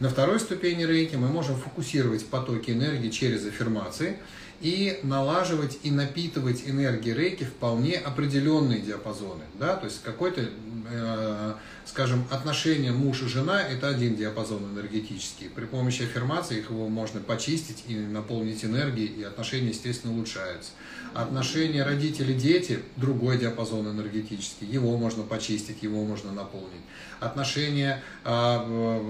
На 0.00 0.08
второй 0.08 0.40
ступени 0.40 0.84
рейки 0.84 1.16
мы 1.16 1.28
можем 1.28 1.56
фокусировать 1.56 2.24
потоки 2.24 2.70
энергии 2.70 3.10
через 3.10 3.46
аффирмации 3.46 4.16
и 4.62 4.98
налаживать 5.02 5.78
и 5.82 5.90
напитывать 5.90 6.62
энергией 6.66 7.14
рейки 7.14 7.44
вполне 7.44 7.96
определенные 7.96 8.80
диапазоны. 8.80 9.44
Да? 9.58 9.76
То 9.76 9.84
есть 9.84 10.02
какой-то, 10.02 10.48
э, 10.90 11.54
скажем, 11.84 12.24
отношение 12.30 12.92
муж 12.92 13.22
и 13.22 13.26
жена– 13.26 13.62
это 13.68 13.88
один 13.88 14.16
диапазон 14.16 14.64
энергетический. 14.72 15.48
При 15.48 15.64
помощи 15.64 16.02
аффирмации 16.02 16.58
их 16.58 16.70
его 16.70 16.88
можно 16.88 17.20
почистить 17.20 17.84
и 17.88 17.96
наполнить 17.96 18.64
энергией, 18.64 19.08
и 19.08 19.22
отношения, 19.22 19.68
естественно, 19.68 20.12
улучшаются. 20.12 20.70
Отношения 21.14 21.82
родители-дети– 21.82 22.80
другой 22.96 23.38
диапазон 23.38 23.88
энергетический. 23.88 24.66
Его 24.66 24.96
можно 24.96 25.24
почистить, 25.24 25.82
его 25.82 26.04
можно 26.04 26.32
наполнить. 26.32 26.82
Отношения, 27.18 28.02
а, 28.24 28.64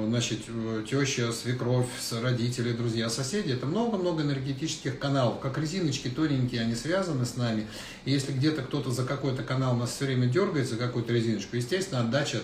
значит, 0.08 0.40
теща, 0.88 1.32
свекровь, 1.32 1.88
родители, 2.22 2.72
друзья, 2.72 3.10
соседи– 3.10 3.52
это 3.52 3.66
много-много 3.66 4.22
энергетических 4.22 4.98
каналов. 4.98 5.40
Как 5.40 5.58
резиночки 5.58 6.08
тоненькие, 6.08 6.62
они 6.62 6.74
связаны 6.74 7.26
с 7.26 7.36
нами. 7.36 7.66
И 8.06 8.12
если 8.12 8.32
где-то 8.32 8.62
кто-то 8.62 8.90
за 8.90 9.04
какой-то 9.04 9.42
канал 9.42 9.76
нас 9.76 9.90
все 9.90 10.06
время 10.06 10.26
дергает, 10.26 10.68
за 10.68 10.76
какую-то 10.76 11.12
резиночку, 11.12 11.56
естественно, 11.56 12.00
отдача 12.00 12.40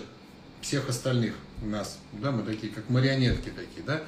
всех 0.61 0.89
остальных 0.89 1.35
нас, 1.61 1.99
да, 2.13 2.31
мы 2.31 2.43
такие, 2.43 2.71
как 2.71 2.89
марионетки 2.89 3.49
такие, 3.49 3.85
да, 3.85 4.03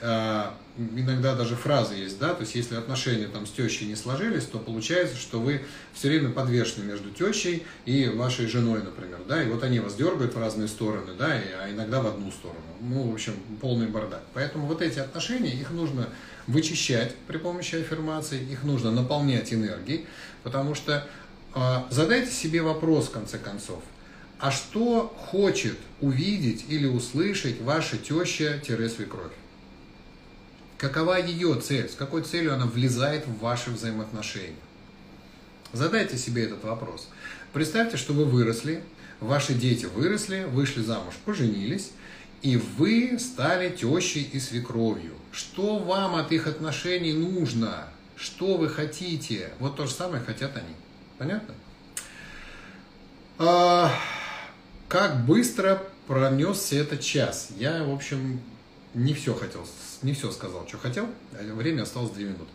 а, 0.00 0.54
иногда 0.76 1.34
даже 1.34 1.56
фразы 1.56 1.94
есть, 1.94 2.18
да, 2.18 2.34
то 2.34 2.42
есть 2.42 2.54
если 2.54 2.76
отношения 2.76 3.26
там 3.26 3.46
с 3.46 3.50
тещей 3.50 3.86
не 3.86 3.96
сложились, 3.96 4.44
то 4.44 4.58
получается, 4.58 5.16
что 5.16 5.40
вы 5.40 5.62
все 5.92 6.08
время 6.08 6.30
подвешены 6.30 6.84
между 6.84 7.10
тещей 7.10 7.66
и 7.84 8.08
вашей 8.08 8.46
женой, 8.46 8.82
например, 8.82 9.20
да, 9.28 9.42
и 9.42 9.48
вот 9.48 9.62
они 9.64 9.80
вас 9.80 9.94
дергают 9.96 10.34
в 10.34 10.38
разные 10.38 10.68
стороны, 10.68 11.14
да, 11.18 11.36
и, 11.36 11.44
а 11.60 11.70
иногда 11.70 12.00
в 12.00 12.06
одну 12.06 12.30
сторону. 12.30 12.60
Ну, 12.80 13.10
в 13.10 13.14
общем, 13.14 13.34
полный 13.60 13.88
бардак. 13.88 14.22
Поэтому 14.34 14.66
вот 14.66 14.82
эти 14.82 15.00
отношения, 15.00 15.52
их 15.52 15.70
нужно 15.70 16.08
вычищать 16.46 17.14
при 17.26 17.38
помощи 17.38 17.76
аффирмаций, 17.76 18.42
их 18.44 18.62
нужно 18.62 18.90
наполнять 18.92 19.52
энергией, 19.52 20.06
потому 20.44 20.74
что 20.74 21.06
э, 21.54 21.76
задайте 21.90 22.30
себе 22.30 22.62
вопрос, 22.62 23.08
в 23.08 23.10
конце 23.10 23.38
концов, 23.38 23.82
а 24.38 24.50
что 24.50 25.12
хочет 25.30 25.78
увидеть 26.00 26.64
или 26.68 26.86
услышать 26.86 27.60
ваша 27.60 27.98
теща-свекровь? 27.98 29.32
Какова 30.76 31.20
ее 31.20 31.60
цель? 31.60 31.88
С 31.88 31.94
какой 31.94 32.22
целью 32.22 32.54
она 32.54 32.66
влезает 32.66 33.26
в 33.26 33.38
ваши 33.40 33.70
взаимоотношения? 33.70 34.54
Задайте 35.72 36.16
себе 36.16 36.44
этот 36.44 36.62
вопрос. 36.62 37.08
Представьте, 37.52 37.96
что 37.96 38.12
вы 38.12 38.24
выросли, 38.24 38.82
ваши 39.20 39.54
дети 39.54 39.86
выросли, 39.86 40.44
вышли 40.44 40.82
замуж, 40.82 41.14
поженились, 41.24 41.90
и 42.42 42.56
вы 42.56 43.18
стали 43.18 43.70
тещей 43.70 44.22
и 44.32 44.38
свекровью. 44.38 45.14
Что 45.32 45.78
вам 45.78 46.14
от 46.14 46.30
их 46.30 46.46
отношений 46.46 47.12
нужно? 47.12 47.88
Что 48.16 48.56
вы 48.56 48.68
хотите? 48.68 49.52
Вот 49.58 49.76
то 49.76 49.86
же 49.86 49.92
самое 49.92 50.22
хотят 50.22 50.56
они. 50.56 50.74
Понятно? 51.18 51.54
А, 53.38 53.92
как 54.88 55.24
быстро 55.26 55.82
пронесся 56.06 56.76
этот 56.76 57.00
час? 57.00 57.48
Я, 57.56 57.84
в 57.84 57.92
общем, 57.92 58.40
не 58.94 59.14
все 59.14 59.34
хотел, 59.34 59.64
не 60.02 60.14
все 60.14 60.30
сказал, 60.30 60.66
что 60.66 60.78
хотел. 60.78 61.06
Время 61.32 61.82
осталось 61.82 62.10
2 62.10 62.22
минуты. 62.22 62.50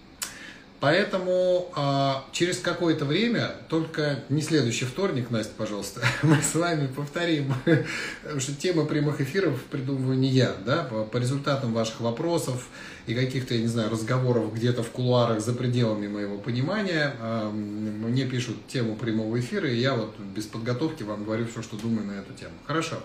Поэтому 0.80 1.72
а, 1.78 2.26
через 2.34 2.60
какое-то 2.60 3.06
время, 3.06 3.52
только 3.70 4.20
не 4.28 4.42
следующий 4.42 4.84
вторник, 4.84 5.30
Настя, 5.30 5.54
пожалуйста, 5.56 6.02
мы 6.24 6.42
с 6.42 6.56
вами 6.56 6.88
повторим, 6.88 7.54
потому 7.64 8.42
что 8.42 8.54
тема 8.54 8.84
прямых 8.84 9.22
эфиров 9.22 9.64
придумываю 9.72 10.18
не 10.18 10.28
я, 10.28 10.54
да, 10.66 10.84
по, 10.84 11.06
по 11.06 11.18
результатам 11.18 11.74
ваших 11.74 12.02
вопросов 12.02 12.68
и 13.06 13.14
каких-то, 13.14 13.54
я 13.54 13.62
не 13.62 13.68
знаю, 13.68 13.90
разговоров 13.90 14.54
где-то 14.54 14.84
в 14.84 14.90
кулуарах 14.92 15.42
за 15.42 15.54
пределами 15.54 16.08
моего 16.08 16.38
понимания, 16.38 17.16
а, 17.20 17.52
мне 17.52 18.26
пишут 18.26 18.68
тему 18.68 18.96
прямого 18.96 19.40
эфира, 19.40 19.70
и 19.70 19.78
я 19.78 19.94
вот 19.96 20.18
без 20.36 20.46
подготовки 20.46 21.04
вам 21.04 21.26
говорю 21.26 21.46
все, 21.48 21.62
что 21.62 21.76
думаю 21.76 22.08
на 22.08 22.14
эту 22.14 22.34
тему. 22.34 22.54
Хорошо. 22.66 22.98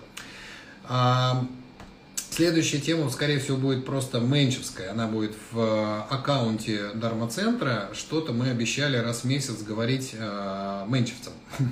А, 0.85 1.45
Следующая 2.31 2.79
тема, 2.79 3.09
скорее 3.09 3.39
всего, 3.39 3.57
будет 3.57 3.85
просто 3.85 4.19
менчевская. 4.19 4.91
Она 4.91 5.07
будет 5.07 5.33
в 5.51 6.05
аккаунте 6.09 6.91
Дарма-центра. 6.93 7.89
Что-то 7.93 8.31
мы 8.31 8.49
обещали 8.49 8.95
раз 8.95 9.21
в 9.21 9.25
месяц 9.25 9.61
говорить 9.61 10.11
э, 10.13 10.85
менчевцам. 10.87 11.33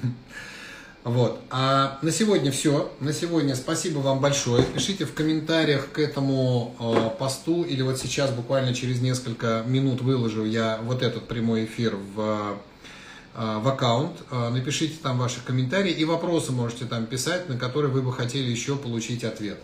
Вот. 1.08 1.40
А 1.50 2.00
на 2.02 2.12
сегодня 2.12 2.52
все. 2.52 2.92
На 3.00 3.14
сегодня 3.14 3.56
спасибо 3.56 4.00
вам 4.00 4.20
большое. 4.20 4.66
Пишите 4.66 5.06
в 5.06 5.14
комментариях 5.14 5.90
к 5.94 6.00
этому 6.00 6.76
э, 6.78 7.18
посту 7.18 7.64
или 7.64 7.82
вот 7.82 7.98
сейчас 7.98 8.30
буквально 8.32 8.74
через 8.74 9.00
несколько 9.00 9.64
минут 9.66 10.02
выложу 10.02 10.44
я 10.44 10.82
вот 10.84 11.04
этот 11.04 11.26
прямой 11.26 11.64
эфир 11.64 11.96
в, 11.96 12.58
э, 13.36 13.58
в 13.60 13.68
аккаунт. 13.70 14.18
Э, 14.32 14.50
напишите 14.50 14.98
там 15.02 15.18
ваши 15.18 15.40
комментарии 15.40 15.94
и 15.94 16.04
вопросы 16.04 16.52
можете 16.52 16.84
там 16.84 17.06
писать, 17.06 17.48
на 17.48 17.58
которые 17.58 17.90
вы 17.90 18.02
бы 18.02 18.12
хотели 18.12 18.52
еще 18.52 18.76
получить 18.76 19.24
ответ. 19.24 19.60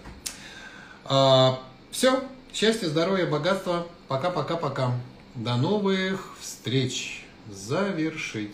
А, 1.04 1.60
все. 1.92 2.24
Счастья, 2.54 2.88
здоровья, 2.88 3.26
богатства. 3.26 3.86
Пока-пока-пока. 4.08 4.94
До 5.36 5.58
новых 5.58 6.38
встреч. 6.40 7.26
Завершить. 7.52 8.52